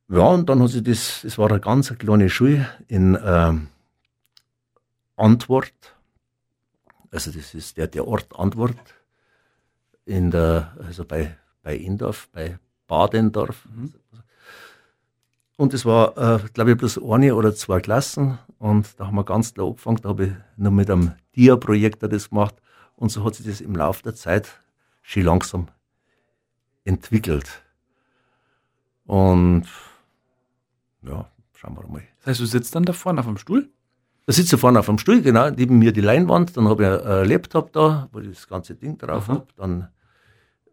ja, 0.09 0.27
und 0.27 0.49
dann 0.49 0.61
hat 0.61 0.71
sich 0.71 0.83
das, 0.83 1.21
das 1.23 1.39
war 1.39 1.51
eine 1.51 1.61
ganz 1.61 1.97
kleine 1.97 2.29
Schule 2.29 2.69
in 2.89 3.17
ähm, 3.23 3.69
Antwort. 5.15 5.73
Also 7.13 7.31
das 7.31 7.55
ist 7.55 7.77
der, 7.77 7.87
der 7.87 8.09
Ort 8.09 8.37
Antwort 8.37 8.77
in 10.05 10.33
der, 10.33 10.77
also 10.85 11.05
bei, 11.05 11.37
bei 11.63 11.77
Indorf, 11.77 12.29
bei 12.33 12.59
Badendorf. 12.89 13.69
Und 15.59 15.75
es 15.75 15.85
war, 15.85 16.17
äh, 16.17 16.39
glaube 16.55 16.71
ich, 16.71 16.77
bloß 16.77 17.03
eine 17.03 17.35
oder 17.35 17.53
zwei 17.53 17.81
Klassen. 17.81 18.39
Und 18.61 18.99
da 18.99 19.09
haben 19.09 19.17
wir 19.17 19.25
ganz 19.25 19.55
klar 19.55 19.67
angefangen. 19.67 19.99
Da 20.01 20.11
habe 20.11 20.27
ich 20.27 20.33
nur 20.57 20.71
mit 20.71 20.89
einem 20.89 21.15
Dia-Projektor 21.35 22.09
das 22.09 22.31
gemacht. 22.31 22.55
Und 22.95 23.11
so 23.11 23.25
hat 23.25 23.35
sich 23.35 23.45
das 23.45 23.61
im 23.61 23.75
Laufe 23.75 24.05
der 24.05 24.15
Zeit 24.15 24.49
schon 25.03 25.25
langsam 25.25 25.67
entwickelt. 26.85 27.61
Und 29.05 29.65
ja, 31.03 31.29
schauen 31.57 31.77
wir 31.77 31.89
mal. 31.89 32.03
Das 32.19 32.29
heißt, 32.29 32.41
du 32.41 32.47
sitzt 32.47 32.77
dann 32.77 32.85
da 32.85 32.93
vorne 32.93 33.19
auf 33.19 33.27
dem 33.27 33.37
Stuhl? 33.37 33.69
Da 34.27 34.33
sitzt 34.35 34.53
er 34.53 34.59
vorne 34.59 34.79
auf 34.79 34.87
dem 34.87 34.99
Stuhl, 34.99 35.23
genau, 35.23 35.51
neben 35.51 35.81
mir 35.81 35.91
die 35.91 36.03
Leinwand. 36.03 36.57
Dann 36.57 36.69
habe 36.69 36.85
ich 36.85 37.05
einen 37.05 37.29
Laptop 37.29 37.73
da, 37.73 38.09
wo 38.13 38.21
ich 38.21 38.29
das 38.29 38.47
ganze 38.47 38.77
Ding 38.77 38.97
drauf 38.97 39.27
habe. 39.27 39.49
Dann 39.57 39.89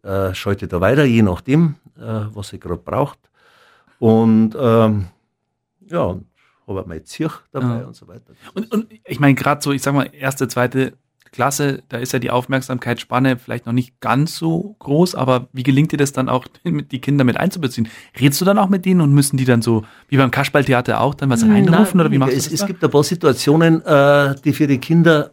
äh, 0.04 0.32
schalte 0.32 0.66
ich 0.66 0.70
da 0.70 0.80
weiter, 0.80 1.04
je 1.04 1.22
nachdem, 1.22 1.74
äh, 1.96 2.26
was 2.32 2.52
ich 2.52 2.60
gerade 2.60 2.80
braucht. 2.80 3.18
Und 3.98 4.54
ähm, 4.58 5.06
ja, 5.88 6.16
mein 6.66 7.04
Zirch 7.04 7.34
dabei 7.52 7.80
Ja. 7.80 7.86
und 7.86 7.94
so 7.96 8.08
weiter. 8.08 8.32
Und, 8.54 8.70
und 8.72 8.86
ich 9.04 9.20
meine, 9.20 9.34
gerade 9.34 9.62
so, 9.62 9.72
ich 9.72 9.82
sag 9.82 9.94
mal, 9.94 10.10
erste, 10.12 10.48
zweite 10.48 10.94
Klasse, 11.32 11.82
da 11.88 11.98
ist 11.98 12.12
ja 12.12 12.18
die 12.18 12.30
Aufmerksamkeitsspanne 12.30 13.36
vielleicht 13.36 13.66
noch 13.66 13.72
nicht 13.72 14.00
ganz 14.00 14.36
so 14.36 14.74
groß, 14.78 15.14
aber 15.14 15.48
wie 15.52 15.62
gelingt 15.64 15.92
dir 15.92 15.96
das 15.98 16.12
dann 16.12 16.28
auch, 16.28 16.46
die 16.64 17.00
Kinder 17.00 17.24
mit 17.24 17.36
einzubeziehen? 17.36 17.88
Redst 18.18 18.40
du 18.40 18.44
dann 18.44 18.58
auch 18.58 18.68
mit 18.68 18.84
denen 18.86 19.00
und 19.00 19.12
müssen 19.12 19.36
die 19.36 19.44
dann 19.44 19.60
so, 19.62 19.84
wie 20.08 20.16
beim 20.16 20.30
Kasperltheater 20.30 21.00
auch, 21.00 21.14
dann 21.14 21.28
was 21.30 21.44
reinrufen 21.44 22.00
oder 22.00 22.10
wie 22.10 22.18
machst 22.18 22.32
du 22.32 22.38
es, 22.38 22.44
das? 22.44 22.52
Es 22.54 22.60
da? 22.60 22.66
gibt 22.66 22.82
ein 22.82 22.90
paar 22.90 23.04
Situationen, 23.04 23.84
äh, 23.84 24.34
die 24.44 24.52
für 24.52 24.66
die 24.66 24.78
Kinder, 24.78 25.32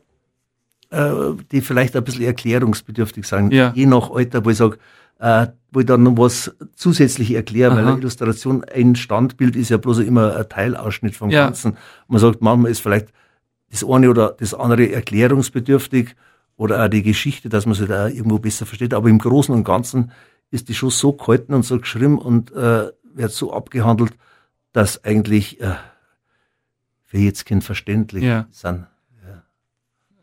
äh, 0.90 1.10
die 1.52 1.62
vielleicht 1.62 1.96
ein 1.96 2.04
bisschen 2.04 2.26
erklärungsbedürftig 2.26 3.26
sind, 3.26 3.54
Ja. 3.54 3.72
je 3.74 3.86
nach 3.86 4.12
Alter, 4.12 4.44
wo 4.46 4.50
ich 4.50 4.58
sage, 4.58 4.78
äh, 5.20 5.48
wo 5.74 5.80
ich 5.80 5.86
dann 5.86 6.04
noch 6.04 6.18
was 6.18 6.56
zusätzlich 6.76 7.32
erkläre, 7.32 7.76
weil 7.76 7.86
eine 7.88 7.98
Illustration, 7.98 8.64
ein 8.64 8.96
Standbild 8.96 9.56
ist 9.56 9.70
ja 9.70 9.78
bloß 9.78 10.00
immer 10.00 10.36
ein 10.38 10.48
Teilausschnitt 10.48 11.16
vom 11.16 11.30
Ja. 11.32 11.46
Ganzen. 11.46 11.78
Man 12.08 12.20
sagt, 12.20 12.42
manchmal 12.42 12.72
ist 12.72 12.80
vielleicht 12.82 13.08
das 13.72 13.84
eine 13.84 14.10
oder 14.10 14.36
das 14.40 14.54
andere 14.54 14.92
erklärungsbedürftig 14.92 16.16
oder 16.58 16.84
auch 16.86 16.90
die 16.90 17.02
Geschichte, 17.02 17.50
dass 17.50 17.66
man 17.66 17.74
sie 17.76 17.88
da 17.88 18.08
irgendwo 18.08 18.38
besser 18.40 18.66
versteht. 18.68 18.94
Aber 18.94 19.10
im 19.10 19.18
Großen 19.18 19.54
und 19.54 19.64
Ganzen 19.64 20.12
ist 20.52 20.70
die 20.70 20.76
schon 20.76 20.92
so 20.92 21.14
gehalten 21.14 21.54
und 21.56 21.64
so 21.66 21.80
geschrieben 21.80 22.20
und 22.20 22.52
äh, 22.52 22.92
wird 23.16 23.32
so 23.32 23.52
abgehandelt, 23.52 24.14
dass 24.74 25.04
eigentlich 25.04 25.60
äh, 25.60 25.74
für 27.04 27.18
jedes 27.18 27.46
Kind 27.46 27.64
verständlich 27.64 28.24
Ja. 28.24 28.48
sind. 28.52 28.86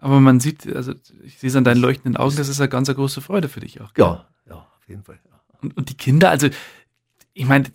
Aber 0.02 0.18
man 0.20 0.40
sieht, 0.40 0.66
also 0.74 0.94
ich 1.22 1.38
sehe 1.38 1.50
es 1.50 1.56
an 1.56 1.64
deinen 1.64 1.80
leuchtenden 1.80 2.16
Augen, 2.16 2.34
das 2.36 2.48
ist 2.48 2.58
eine 2.58 2.70
ganz 2.70 2.88
große 2.88 3.20
Freude 3.20 3.48
für 3.50 3.60
dich 3.60 3.82
auch. 3.82 3.90
Ja, 3.98 4.24
ja, 4.48 4.54
auf 4.54 4.88
jeden 4.88 5.02
Fall. 5.04 5.18
Und, 5.62 5.76
und 5.76 5.90
die 5.90 5.96
Kinder, 5.96 6.30
also 6.30 6.48
ich 7.32 7.46
meine, 7.46 7.66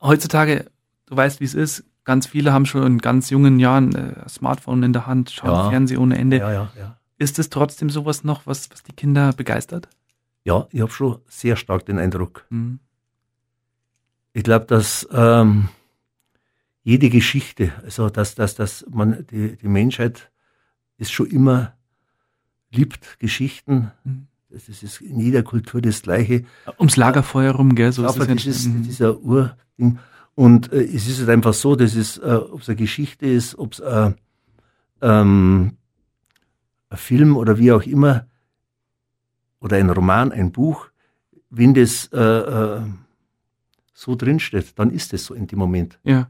heutzutage, 0.00 0.70
du 1.06 1.16
weißt, 1.16 1.40
wie 1.40 1.44
es 1.44 1.54
ist, 1.54 1.84
ganz 2.04 2.26
viele 2.26 2.52
haben 2.52 2.66
schon 2.66 2.84
in 2.84 2.98
ganz 2.98 3.30
jungen 3.30 3.58
Jahren 3.58 3.94
äh, 3.94 4.20
ein 4.22 4.28
Smartphone 4.28 4.82
in 4.82 4.92
der 4.92 5.06
Hand, 5.06 5.30
schauen 5.30 5.50
Ja. 5.50 5.70
Fernsehen 5.70 5.98
ohne 5.98 6.18
Ende. 6.18 6.38
Ja, 6.38 6.52
ja, 6.52 6.72
ja. 6.76 6.98
Ist 7.18 7.38
es 7.38 7.50
trotzdem 7.50 7.90
sowas 7.90 8.24
noch, 8.24 8.46
was, 8.46 8.70
was 8.70 8.82
die 8.82 8.92
Kinder 8.92 9.32
begeistert? 9.32 9.88
Ja, 10.44 10.66
ich 10.70 10.80
habe 10.80 10.90
schon 10.90 11.18
sehr 11.28 11.56
stark 11.56 11.86
den 11.86 11.98
Eindruck. 11.98 12.46
Mhm. 12.50 12.80
Ich 14.32 14.42
glaube, 14.42 14.66
dass 14.66 15.06
ähm, 15.12 15.68
jede 16.82 17.10
Geschichte, 17.10 17.72
also 17.84 18.08
dass, 18.08 18.34
dass, 18.34 18.54
dass 18.56 18.84
man 18.90 19.24
die, 19.30 19.56
die 19.56 19.68
Menschheit 19.68 20.30
ist 20.96 21.12
schon 21.12 21.26
immer 21.26 21.74
liebt 22.70 23.20
Geschichten. 23.20 23.92
Mhm. 24.04 24.26
Das 24.52 24.68
ist- 24.82 25.00
in 25.00 25.18
jeder 25.18 25.42
Kultur 25.42 25.80
das 25.80 26.02
Gleiche. 26.02 26.44
Ums 26.78 26.96
Lagerfeuer 26.96 27.52
rum, 27.52 27.74
gell? 27.74 27.90
So 27.92 28.04
ist 28.04 28.10
Aber 28.16 28.28
es 28.28 28.44
das 28.44 28.46
ist 28.46 28.68
dieser 28.86 29.18
Urding. 29.22 29.98
Und 30.34 30.72
äh, 30.72 30.82
es 30.84 31.08
ist 31.08 31.18
halt 31.20 31.30
einfach 31.30 31.54
so, 31.54 31.74
das 31.76 31.94
ist, 31.94 32.18
äh, 32.18 32.34
ob 32.52 32.60
es 32.62 32.68
eine 32.68 32.76
Geschichte 32.76 33.26
ist, 33.26 33.58
ob 33.58 33.72
es 33.72 33.80
äh, 33.80 34.12
ähm, 35.00 35.72
ein 36.90 36.96
Film 36.98 37.36
oder 37.36 37.58
wie 37.58 37.72
auch 37.72 37.82
immer, 37.82 38.26
oder 39.60 39.76
ein 39.76 39.90
Roman, 39.90 40.32
ein 40.32 40.52
Buch, 40.52 40.88
wenn 41.50 41.74
das 41.74 42.08
äh, 42.12 42.18
äh, 42.20 42.80
so 43.94 44.14
drinsteht, 44.16 44.78
dann 44.78 44.90
ist 44.90 45.12
es 45.14 45.26
so 45.26 45.34
in 45.34 45.46
dem 45.46 45.58
Moment. 45.58 45.98
Ja. 46.02 46.28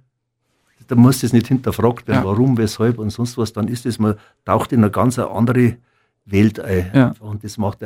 Da 0.89 0.97
muss 0.97 1.21
das 1.21 1.33
nicht 1.33 1.47
hinterfragt 1.47 2.07
werden, 2.09 2.23
Ja. 2.25 2.29
warum, 2.29 2.59
weshalb 2.59 2.99
und 2.99 3.11
sonst 3.11 3.39
was, 3.39 3.53
dann 3.53 3.69
ist 3.69 3.87
es, 3.87 3.99
man 3.99 4.17
taucht 4.45 4.73
in 4.73 4.81
eine 4.81 4.91
ganz 4.91 5.19
andere 5.19 5.77
Welt 6.25 6.61
ein. 6.61 6.91
Ja. 6.95 7.15
Und 7.21 7.45
das 7.45 7.59
macht 7.59 7.81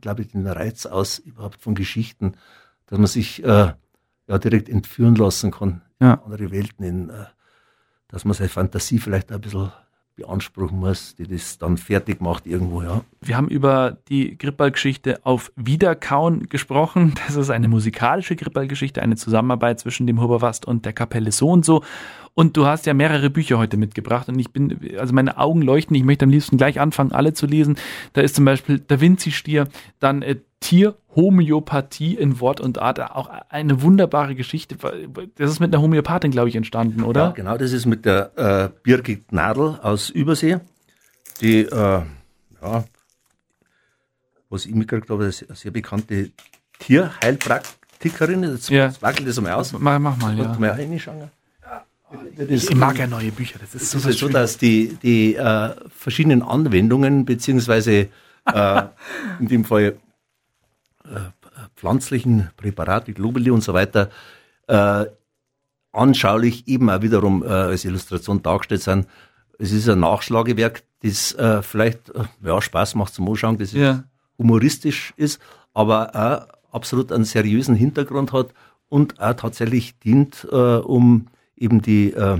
glaube 0.00 0.22
ich, 0.22 0.28
den 0.28 0.46
Reiz 0.46 0.86
aus, 0.86 1.18
überhaupt 1.18 1.60
von 1.62 1.74
Geschichten, 1.74 2.34
dass 2.86 2.98
man 2.98 3.06
sich 3.06 3.42
äh, 3.44 3.72
ja, 4.28 4.38
direkt 4.38 4.68
entführen 4.68 5.14
lassen 5.14 5.50
kann 5.50 5.82
Ja. 6.00 6.14
in 6.14 6.20
andere 6.24 6.50
Welten, 6.50 6.84
in, 6.84 7.10
äh, 7.10 7.24
dass 8.08 8.24
man 8.24 8.34
seine 8.34 8.48
Fantasie 8.48 8.98
vielleicht 8.98 9.32
ein 9.32 9.40
bisschen 9.40 9.72
beanspruchen 10.14 10.78
muss, 10.78 11.14
die 11.14 11.26
das 11.26 11.56
dann 11.56 11.78
fertig 11.78 12.20
macht 12.20 12.46
irgendwo, 12.46 12.82
ja. 12.82 13.00
Wir 13.22 13.34
haben 13.36 13.48
über 13.48 13.96
die 14.08 14.36
Grippball-Geschichte 14.36 15.20
auf 15.24 15.50
Wiederkauen 15.56 16.48
gesprochen. 16.50 17.14
Das 17.26 17.36
ist 17.36 17.48
eine 17.48 17.68
musikalische 17.68 18.36
Grippball-Geschichte, 18.36 19.00
eine 19.00 19.16
Zusammenarbeit 19.16 19.80
zwischen 19.80 20.06
dem 20.06 20.20
Huberwast 20.20 20.66
und 20.66 20.84
der 20.84 20.92
Kapelle 20.92 21.32
so 21.32 21.48
und 21.48 21.64
so. 21.64 21.82
Und 22.34 22.56
du 22.56 22.66
hast 22.66 22.86
ja 22.86 22.94
mehrere 22.94 23.28
Bücher 23.28 23.58
heute 23.58 23.76
mitgebracht 23.76 24.28
und 24.28 24.38
ich 24.38 24.50
bin, 24.52 24.78
also 24.98 25.12
meine 25.12 25.36
Augen 25.36 25.60
leuchten, 25.60 25.94
ich 25.94 26.02
möchte 26.02 26.24
am 26.24 26.30
liebsten 26.30 26.56
gleich 26.56 26.80
anfangen, 26.80 27.12
alle 27.12 27.34
zu 27.34 27.46
lesen. 27.46 27.76
Da 28.14 28.22
ist 28.22 28.34
zum 28.36 28.46
Beispiel 28.46 28.78
Da 28.78 29.00
Vinci-Stier, 29.00 29.68
dann 30.00 30.22
äh, 30.22 30.36
Tierhomöopathie 30.60 32.14
in 32.14 32.40
Wort 32.40 32.60
und 32.60 32.78
Art, 32.78 33.00
auch 33.00 33.28
eine 33.50 33.82
wunderbare 33.82 34.34
Geschichte. 34.34 34.76
Das 35.36 35.50
ist 35.50 35.60
mit 35.60 35.74
einer 35.74 35.82
Homöopathin, 35.82 36.30
glaube 36.30 36.48
ich, 36.48 36.56
entstanden, 36.56 37.02
oder? 37.02 37.20
Ja, 37.20 37.30
genau, 37.32 37.58
das 37.58 37.72
ist 37.72 37.84
mit 37.84 38.06
der 38.06 38.32
äh, 38.36 38.68
Birgit 38.82 39.28
Gnadl 39.28 39.78
aus 39.82 40.08
Übersee, 40.08 40.58
die, 41.42 41.62
äh, 41.62 42.02
ja, 42.62 42.84
was 44.48 44.64
ich 44.66 44.74
mitgekriegt 44.74 45.10
habe, 45.10 45.24
eine 45.24 45.32
sehr 45.32 45.70
bekannte 45.70 46.30
Tierheilpraktikerin. 46.78 48.42
Jetzt 48.44 48.70
Ja. 48.70 48.86
jetzt 48.86 49.02
wackelt 49.02 49.28
das 49.28 49.40
mal 49.40 49.52
aus. 49.52 49.72
Mach, 49.72 49.98
mach 49.98 50.16
mal, 50.16 50.38
ja. 50.38 50.56
Mal 50.58 50.70
reinschauen? 50.70 51.30
Ich 52.48 52.74
mag 52.74 52.98
ja 52.98 53.06
neue 53.06 53.32
Bücher, 53.32 53.58
das 53.58 53.74
ist 53.74 53.94
Es 53.94 54.02
so 54.02 54.08
ist 54.08 54.18
so, 54.18 54.28
dass 54.28 54.58
die, 54.58 54.96
die 55.02 55.34
äh, 55.34 55.74
verschiedenen 55.96 56.42
Anwendungen, 56.42 57.24
beziehungsweise 57.24 58.08
äh, 58.46 58.82
in 59.40 59.48
dem 59.48 59.64
Fall 59.64 59.96
äh, 61.04 61.08
pflanzlichen 61.76 62.50
Präparate, 62.56 63.12
Globuli 63.12 63.50
und 63.50 63.62
so 63.62 63.74
weiter, 63.74 64.10
äh, 64.68 65.06
anschaulich 65.92 66.66
eben 66.68 66.90
auch 66.90 67.02
wiederum 67.02 67.42
äh, 67.42 67.48
als 67.48 67.84
Illustration 67.84 68.42
dargestellt 68.42 68.82
sind. 68.82 69.06
Es 69.58 69.72
ist 69.72 69.88
ein 69.88 70.00
Nachschlagewerk, 70.00 70.82
das 71.02 71.32
äh, 71.34 71.62
vielleicht 71.62 72.10
äh, 72.10 72.24
ja, 72.44 72.60
Spaß 72.60 72.94
macht 72.94 73.14
zum 73.14 73.28
Anschauen, 73.28 73.58
das 73.58 73.72
Ja. 73.72 74.04
humoristisch 74.38 75.12
ist, 75.16 75.40
aber 75.74 76.14
auch 76.14 76.74
absolut 76.74 77.12
einen 77.12 77.24
seriösen 77.24 77.74
Hintergrund 77.74 78.32
hat 78.32 78.48
und 78.88 79.20
auch 79.20 79.34
tatsächlich 79.34 79.98
dient, 79.98 80.46
äh, 80.50 80.56
um 80.56 81.26
eben 81.56 81.82
die 81.82 82.12
äh, 82.12 82.38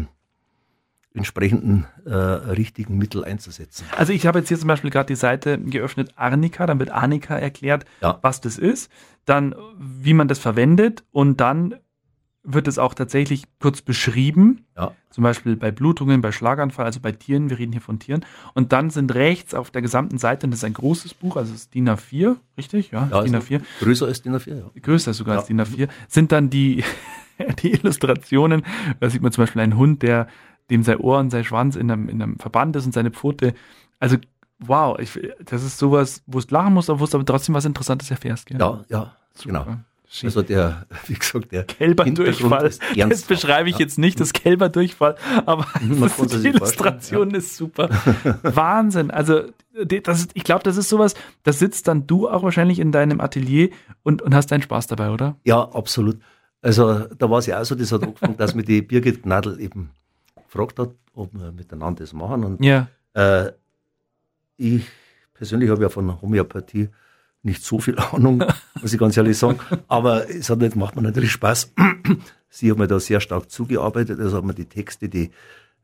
entsprechenden 1.14 1.86
äh, 2.06 2.10
richtigen 2.14 2.96
Mittel 2.96 3.24
einzusetzen. 3.24 3.84
Also 3.96 4.12
ich 4.12 4.26
habe 4.26 4.38
jetzt 4.38 4.48
hier 4.48 4.58
zum 4.58 4.68
Beispiel 4.68 4.90
gerade 4.90 5.08
die 5.08 5.14
Seite 5.16 5.58
geöffnet, 5.58 6.12
Arnika, 6.16 6.66
dann 6.66 6.78
wird 6.78 6.90
Arnika 6.90 7.36
erklärt, 7.38 7.84
Ja. 8.00 8.18
was 8.22 8.40
das 8.40 8.56
ist, 8.58 8.90
dann 9.26 9.54
wie 9.78 10.14
man 10.14 10.26
das 10.28 10.38
verwendet 10.38 11.04
und 11.12 11.40
dann 11.40 11.74
wird 12.44 12.66
es 12.66 12.76
auch 12.78 12.94
tatsächlich 12.94 13.44
kurz 13.60 13.82
beschrieben, 13.82 14.64
Ja. 14.76 14.92
zum 15.10 15.22
Beispiel 15.22 15.54
bei 15.54 15.70
Blutungen, 15.70 16.22
bei 16.22 16.32
Schlaganfall, 16.32 16.86
also 16.86 16.98
bei 16.98 17.12
Tieren, 17.12 17.50
wir 17.50 17.58
reden 17.58 17.70
hier 17.72 17.80
von 17.82 18.00
Tieren. 18.00 18.24
Und 18.54 18.72
dann 18.72 18.90
sind 18.90 19.14
rechts 19.14 19.54
auf 19.54 19.70
der 19.70 19.80
gesamten 19.82 20.18
Seite, 20.18 20.46
und 20.46 20.50
das 20.50 20.58
ist 20.60 20.64
ein 20.64 20.72
großes 20.72 21.14
Buch, 21.14 21.36
also 21.36 21.54
ist 21.54 21.72
DIN 21.74 21.88
A4, 21.88 22.36
richtig? 22.58 22.90
Ja, 22.90 23.06
Ja, 23.12 23.22
DIN 23.22 23.34
ist 23.34 23.46
A4 23.48 23.60
größer 23.80 24.06
als 24.06 24.22
DIN 24.22 24.34
A4, 24.34 24.56
ja. 24.58 24.70
größer 24.80 25.12
sogar 25.14 25.38
als 25.38 25.48
Ja. 25.50 25.54
DIN 25.54 25.60
A4, 25.86 25.88
sind 26.08 26.32
dann 26.32 26.50
die, 26.50 26.82
die 27.62 27.72
Illustrationen. 27.72 28.64
Da 29.00 29.10
sieht 29.10 29.22
man 29.22 29.32
zum 29.32 29.42
Beispiel 29.42 29.62
einen 29.62 29.76
Hund, 29.76 30.02
der 30.02 30.28
dem 30.70 30.82
sein 30.82 30.98
Ohr 30.98 31.18
und 31.18 31.30
sein 31.30 31.44
Schwanz 31.44 31.76
in 31.76 31.90
einem, 31.90 32.08
in 32.08 32.22
einem 32.22 32.38
Verband 32.38 32.76
ist 32.76 32.86
und 32.86 32.92
seine 32.92 33.10
Pfote. 33.10 33.54
Also, 33.98 34.16
wow, 34.58 34.98
ich, 34.98 35.18
das 35.44 35.62
ist 35.62 35.78
sowas, 35.78 36.22
wo 36.26 36.38
es 36.38 36.50
lachen 36.50 36.74
musst, 36.74 36.88
aber 36.88 37.00
wo 37.00 37.04
es 37.04 37.14
aber 37.14 37.24
trotzdem 37.24 37.54
was 37.54 37.64
Interessantes 37.64 38.10
erfährst. 38.10 38.46
Gell? 38.46 38.58
Ja, 38.58 38.82
ja, 38.88 39.16
genau. 39.44 39.66
Schick. 40.12 40.26
Also 40.26 40.42
der, 40.42 40.84
wie 41.06 41.14
gesagt, 41.14 41.52
der 41.52 41.64
Kälberdurchfall. 41.64 42.70
Das 42.96 43.22
beschreibe 43.22 43.70
ich 43.70 43.76
ja. 43.76 43.80
jetzt 43.80 43.98
nicht, 43.98 44.20
das 44.20 44.34
Kälberdurchfall, 44.34 45.16
aber 45.46 45.66
die 45.80 46.48
Illustration 46.48 47.30
ist 47.30 47.56
super. 47.56 47.88
Wahnsinn. 48.42 49.10
Also, 49.10 49.44
das 49.72 50.20
ist, 50.20 50.32
ich 50.34 50.44
glaube, 50.44 50.64
das 50.64 50.76
ist 50.76 50.90
sowas, 50.90 51.14
da 51.44 51.52
sitzt 51.54 51.88
dann 51.88 52.06
du 52.06 52.28
auch 52.28 52.42
wahrscheinlich 52.42 52.78
in 52.78 52.92
deinem 52.92 53.22
Atelier 53.22 53.70
und, 54.02 54.20
und 54.20 54.34
hast 54.34 54.48
deinen 54.48 54.60
Spaß 54.60 54.86
dabei, 54.86 55.10
oder? 55.10 55.36
Ja, 55.44 55.62
absolut. 55.62 56.18
Also 56.62 57.00
da 57.18 57.28
war 57.28 57.38
es 57.40 57.46
ja 57.46 57.60
auch 57.60 57.64
so, 57.64 57.74
das 57.74 57.90
hat 57.92 58.02
angefangen, 58.04 58.36
dass 58.36 58.54
mir 58.54 58.62
die 58.62 58.80
Birgit 58.82 59.24
Gnadl 59.24 59.60
eben 59.60 59.90
gefragt 60.46 60.78
hat, 60.78 60.90
ob 61.14 61.34
wir 61.34 61.52
miteinander 61.52 62.00
das 62.04 62.12
machen. 62.12 62.44
Und 62.44 62.64
Ja. 62.64 62.88
äh, 63.14 63.52
ich 64.56 64.84
persönlich 65.34 65.70
habe 65.70 65.82
ja 65.82 65.88
von 65.88 66.22
Homöopathie 66.22 66.88
nicht 67.42 67.64
so 67.64 67.80
viel 67.80 67.98
Ahnung, 68.12 68.44
muss 68.80 68.92
ich 68.92 68.98
ganz 69.00 69.16
ehrlich 69.16 69.36
sagen. 69.36 69.58
Aber 69.88 70.30
es 70.30 70.48
hat 70.50 70.60
nicht, 70.60 70.76
macht 70.76 70.94
mir 70.94 71.02
natürlich 71.02 71.32
Spaß. 71.32 71.72
Sie 72.48 72.70
hat 72.70 72.78
mir 72.78 72.86
da 72.86 73.00
sehr 73.00 73.20
stark 73.20 73.50
zugearbeitet. 73.50 74.20
Also 74.20 74.36
hat 74.36 74.44
mir 74.44 74.54
die 74.54 74.66
Texte, 74.68 75.08
die 75.08 75.30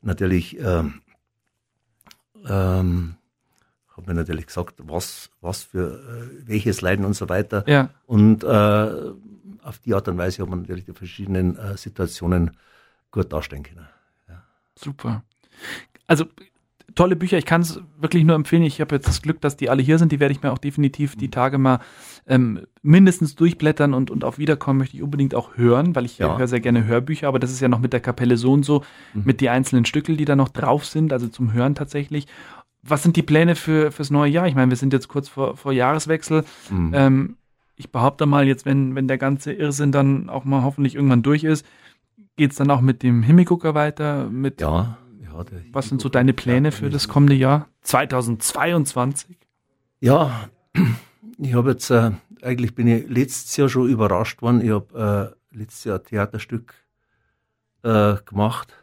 natürlich, 0.02 0.58
ähm, 0.60 1.00
ähm, 2.48 3.14
hat 3.96 4.06
mir 4.06 4.14
natürlich 4.14 4.46
gesagt, 4.46 4.74
was, 4.84 5.30
was 5.40 5.64
für 5.64 5.98
äh, 5.98 6.46
welches 6.48 6.80
Leiden 6.82 7.04
und 7.04 7.14
so 7.14 7.28
weiter. 7.28 7.64
Ja. 7.66 7.90
Und 8.06 8.44
äh, 8.44 9.10
auf 9.68 9.78
die 9.78 9.94
Art 9.94 10.08
und 10.08 10.18
Weise 10.18 10.42
hat 10.42 10.48
man 10.48 10.62
natürlich 10.62 10.86
die 10.86 10.92
verschiedenen 10.92 11.56
äh, 11.56 11.76
Situationen 11.76 12.56
gut 13.10 13.32
darstellen 13.32 13.62
können. 13.62 13.86
Super. 14.74 15.24
Also 16.06 16.26
tolle 16.94 17.16
Bücher, 17.16 17.36
ich 17.36 17.44
kann 17.44 17.60
es 17.60 17.80
wirklich 17.98 18.24
nur 18.24 18.36
empfehlen. 18.36 18.62
Ich 18.62 18.80
habe 18.80 18.94
jetzt 18.94 19.08
das 19.08 19.22
Glück, 19.22 19.40
dass 19.40 19.56
die 19.56 19.70
alle 19.70 19.82
hier 19.82 19.98
sind. 19.98 20.12
Die 20.12 20.20
werde 20.20 20.32
ich 20.32 20.42
mir 20.42 20.52
auch 20.52 20.58
definitiv 20.58 21.16
die 21.16 21.30
Tage 21.30 21.58
mal 21.58 21.80
ähm, 22.26 22.66
mindestens 22.82 23.34
durchblättern 23.34 23.92
und, 23.92 24.10
und 24.10 24.24
auf 24.24 24.38
Wiederkommen 24.38 24.78
möchte 24.78 24.96
ich 24.96 25.02
unbedingt 25.02 25.34
auch 25.34 25.56
hören, 25.56 25.94
weil 25.94 26.06
ich 26.06 26.18
Ja. 26.18 26.38
höre 26.38 26.48
sehr 26.48 26.60
gerne 26.60 26.84
Hörbücher, 26.84 27.28
aber 27.28 27.38
das 27.38 27.50
ist 27.50 27.60
ja 27.60 27.68
noch 27.68 27.80
mit 27.80 27.92
der 27.92 28.00
Kapelle 28.00 28.36
so 28.36 28.52
und 28.52 28.64
so, 28.64 28.84
mit 29.14 29.40
die 29.40 29.48
einzelnen 29.48 29.84
Stückel, 29.84 30.16
die 30.16 30.24
da 30.24 30.36
noch 30.36 30.48
drauf 30.48 30.84
sind, 30.86 31.12
also 31.12 31.28
zum 31.28 31.52
Hören 31.52 31.74
tatsächlich. 31.74 32.26
Was 32.82 33.02
sind 33.02 33.16
die 33.16 33.22
Pläne 33.22 33.54
für, 33.56 33.90
fürs 33.90 34.10
neue 34.10 34.30
Jahr? 34.30 34.46
Ich 34.46 34.54
meine, 34.54 34.70
wir 34.70 34.76
sind 34.76 34.92
jetzt 34.92 35.08
kurz 35.08 35.28
vor, 35.28 35.56
vor 35.56 35.72
Jahreswechsel. 35.72 36.44
Mhm. 36.70 36.92
Ähm, 36.94 37.36
ich 37.78 37.92
behaupte 37.92 38.26
mal, 38.26 38.46
jetzt, 38.46 38.66
wenn, 38.66 38.94
wenn 38.96 39.08
der 39.08 39.18
ganze 39.18 39.52
Irrsinn 39.52 39.92
dann 39.92 40.28
auch 40.28 40.44
mal 40.44 40.62
hoffentlich 40.62 40.96
irgendwann 40.96 41.22
durch 41.22 41.44
ist, 41.44 41.64
geht 42.36 42.50
es 42.50 42.56
dann 42.56 42.70
auch 42.70 42.80
mit 42.80 43.02
dem 43.02 43.22
Himmelgucker 43.22 43.74
weiter, 43.74 44.28
mit 44.28 44.60
Ja, 44.60 44.98
ja. 45.22 45.44
Was 45.72 45.88
sind 45.88 46.00
so 46.00 46.08
deine 46.08 46.32
Pläne 46.32 46.72
für 46.72 46.90
das 46.90 47.06
kommende 47.06 47.36
Jahr? 47.36 47.68
2022? 47.82 49.38
Ja, 50.00 50.48
ich 51.38 51.54
habe 51.54 51.70
jetzt, 51.70 51.90
äh, 51.90 52.10
eigentlich 52.42 52.74
bin 52.74 52.88
ich 52.88 53.08
letztes 53.08 53.56
Jahr 53.56 53.68
schon 53.68 53.88
überrascht 53.88 54.42
worden. 54.42 54.60
Ich 54.60 54.70
habe 54.70 55.34
äh, 55.52 55.56
letztes 55.56 55.84
Jahr 55.84 55.98
ein 55.98 56.04
Theaterstück 56.04 56.74
äh, 57.84 58.16
gemacht, 58.24 58.74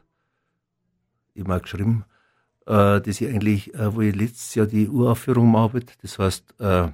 auch 1.34 1.60
geschrieben, 1.60 2.06
äh, 2.66 3.02
das 3.02 3.20
ich 3.20 3.28
eigentlich, 3.28 3.74
äh, 3.74 3.94
wo 3.94 4.00
ich 4.00 4.16
letztes 4.16 4.56
Jahr 4.56 4.68
die 4.68 4.88
Uraufführung 4.88 5.48
gemacht 5.52 5.74
habe. 5.74 5.98
Das 6.02 6.18
heißt, 6.18 6.56
äh, 6.60 6.90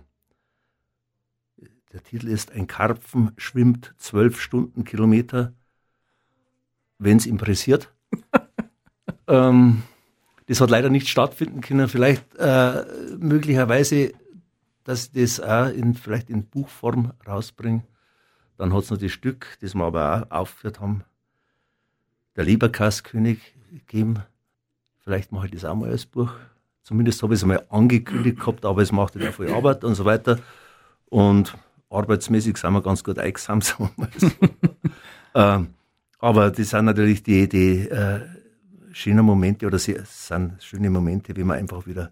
der 1.94 2.04
Titel 2.04 2.28
ist 2.28 2.52
Ein 2.52 2.68
Karpfen 2.68 3.32
schwimmt 3.38 3.94
zwölf 3.98 4.40
Stundenkilometer, 4.40 5.54
wenn 6.98 7.18
es 7.18 7.26
interessiert. 7.26 7.92
ähm, 9.28 9.84
das 10.48 10.62
hat 10.62 10.70
leider 10.70 10.90
nicht 10.90 11.10
stattfinden 11.10 11.62
können. 11.62 11.88
Vielleicht 11.88 12.36
äh, 12.36 12.86
möglicherweise, 13.18 14.14
dass 14.84 15.08
ich 15.08 15.12
das 15.14 15.40
auch 15.40 15.68
in, 15.68 15.94
vielleicht 15.94 16.30
in 16.30 16.46
Buchform 16.46 17.14
rausbringe. 17.28 17.84
Dann 18.58 18.74
hat 18.74 18.84
es 18.84 18.92
noch 18.92 18.98
das 18.98 19.12
Stück, 19.12 19.58
das 19.62 19.76
wir 19.76 19.84
aber 19.84 20.28
auch 20.30 20.42
aufgeführt 20.42 20.80
haben, 20.80 21.04
der 22.36 22.46
Leberkastkönig 22.46 23.40
gegeben. 23.72 24.20
Vielleicht 25.00 25.32
mache 25.32 25.48
ich 25.48 25.52
das 25.52 25.66
auch 25.66 25.76
mal 25.76 25.90
als 25.90 26.06
Buch. 26.06 26.32
Zumindest 26.84 27.22
habe 27.24 27.34
ich 27.34 27.40
es 27.40 27.44
einmal 27.44 27.66
angekündigt 27.70 28.40
gehabt, 28.40 28.66
aber 28.66 28.82
es 28.82 28.92
macht 28.92 29.16
ja 29.16 29.32
viel 29.32 29.52
Arbeit 29.52 29.84
und 29.84 29.96
so 29.96 30.06
weiter. 30.06 30.40
Und 31.06 31.58
arbeitsmäßig 31.92 32.58
sind 32.58 32.74
wir 32.74 32.82
ganz 32.82 33.04
gut 33.04 33.18
mal 33.98 34.10
so. 34.18 34.32
ähm, 35.36 35.74
aber 36.20 36.52
das 36.52 36.70
sind 36.70 36.86
natürlich 36.86 37.24
die, 37.24 37.48
die 37.50 37.90
äh, 37.90 38.22
schönen 38.94 39.26
Momente 39.26 39.66
oder 39.68 39.80
sie 39.80 39.98
sind 40.04 40.62
schöne 40.64 40.90
Momente, 40.90 41.36
wie 41.36 41.44
man 41.44 41.58
einfach 41.58 41.86
wieder, 41.86 42.12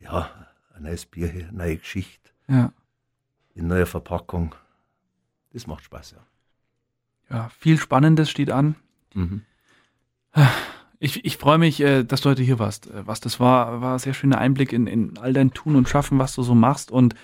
ja, 0.00 0.30
ein 0.74 0.82
neues 0.82 1.06
Bier, 1.06 1.28
hier, 1.28 1.48
eine 1.48 1.58
neue 1.58 1.76
Geschichte 1.76 2.30
Ja. 2.48 2.72
in 3.54 3.66
neuer 3.68 3.86
Verpackung. 3.86 4.54
Das 5.52 5.66
macht 5.66 5.84
Spaß, 5.84 6.16
ja. 6.16 7.36
ja, 7.36 7.48
viel 7.50 7.78
Spannendes 7.78 8.28
steht 8.30 8.50
an. 8.50 8.74
Mhm. 9.14 9.42
Ich, 10.98 11.24
ich 11.24 11.36
freue 11.36 11.58
mich, 11.58 11.80
äh, 11.80 12.02
dass 12.02 12.22
du 12.22 12.30
heute 12.30 12.42
hier 12.42 12.58
warst. 12.58 12.88
Äh, 12.88 13.06
was 13.06 13.20
das 13.20 13.38
war, 13.38 13.80
war 13.80 13.94
ein 13.94 13.98
sehr 13.98 14.14
schöner 14.14 14.38
Einblick 14.38 14.72
in, 14.72 14.86
in 14.86 15.18
all 15.18 15.32
dein 15.32 15.52
Tun 15.52 15.76
und 15.76 15.88
Schaffen, 15.88 16.18
was 16.18 16.34
du 16.34 16.42
so 16.42 16.54
machst. 16.54 16.90
Und 16.90 17.14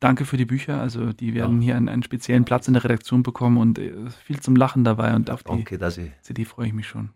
danke 0.00 0.24
für 0.24 0.36
die 0.36 0.44
Bücher. 0.44 0.80
Also 0.80 1.12
die 1.12 1.34
werden 1.34 1.60
ja. 1.60 1.64
hier 1.64 1.76
einen, 1.76 1.88
einen, 1.88 2.02
speziellen 2.02 2.44
Platz 2.44 2.68
in 2.68 2.74
der 2.74 2.84
Redaktion 2.84 3.22
bekommen 3.22 3.58
und 3.58 3.78
äh, 3.78 4.10
viel 4.24 4.40
zum 4.40 4.56
Lachen 4.56 4.84
dabei. 4.84 5.14
Und 5.14 5.30
auf 5.30 5.42
danke, 5.42 5.78
die 5.78 6.12
CD 6.22 6.44
freue 6.44 6.68
ich 6.68 6.72
mich 6.72 6.86
schon. 6.86 7.10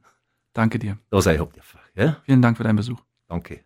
Danke 0.53 0.79
dir. 0.79 0.99
Da 1.11 1.21
sei 1.21 1.35
ich 1.35 1.41
ja? 1.95 2.17
Vielen 2.25 2.43
Dank 2.43 2.57
für 2.57 2.65
deinen 2.65 2.77
Besuch. 2.77 3.01
Danke. 3.29 3.61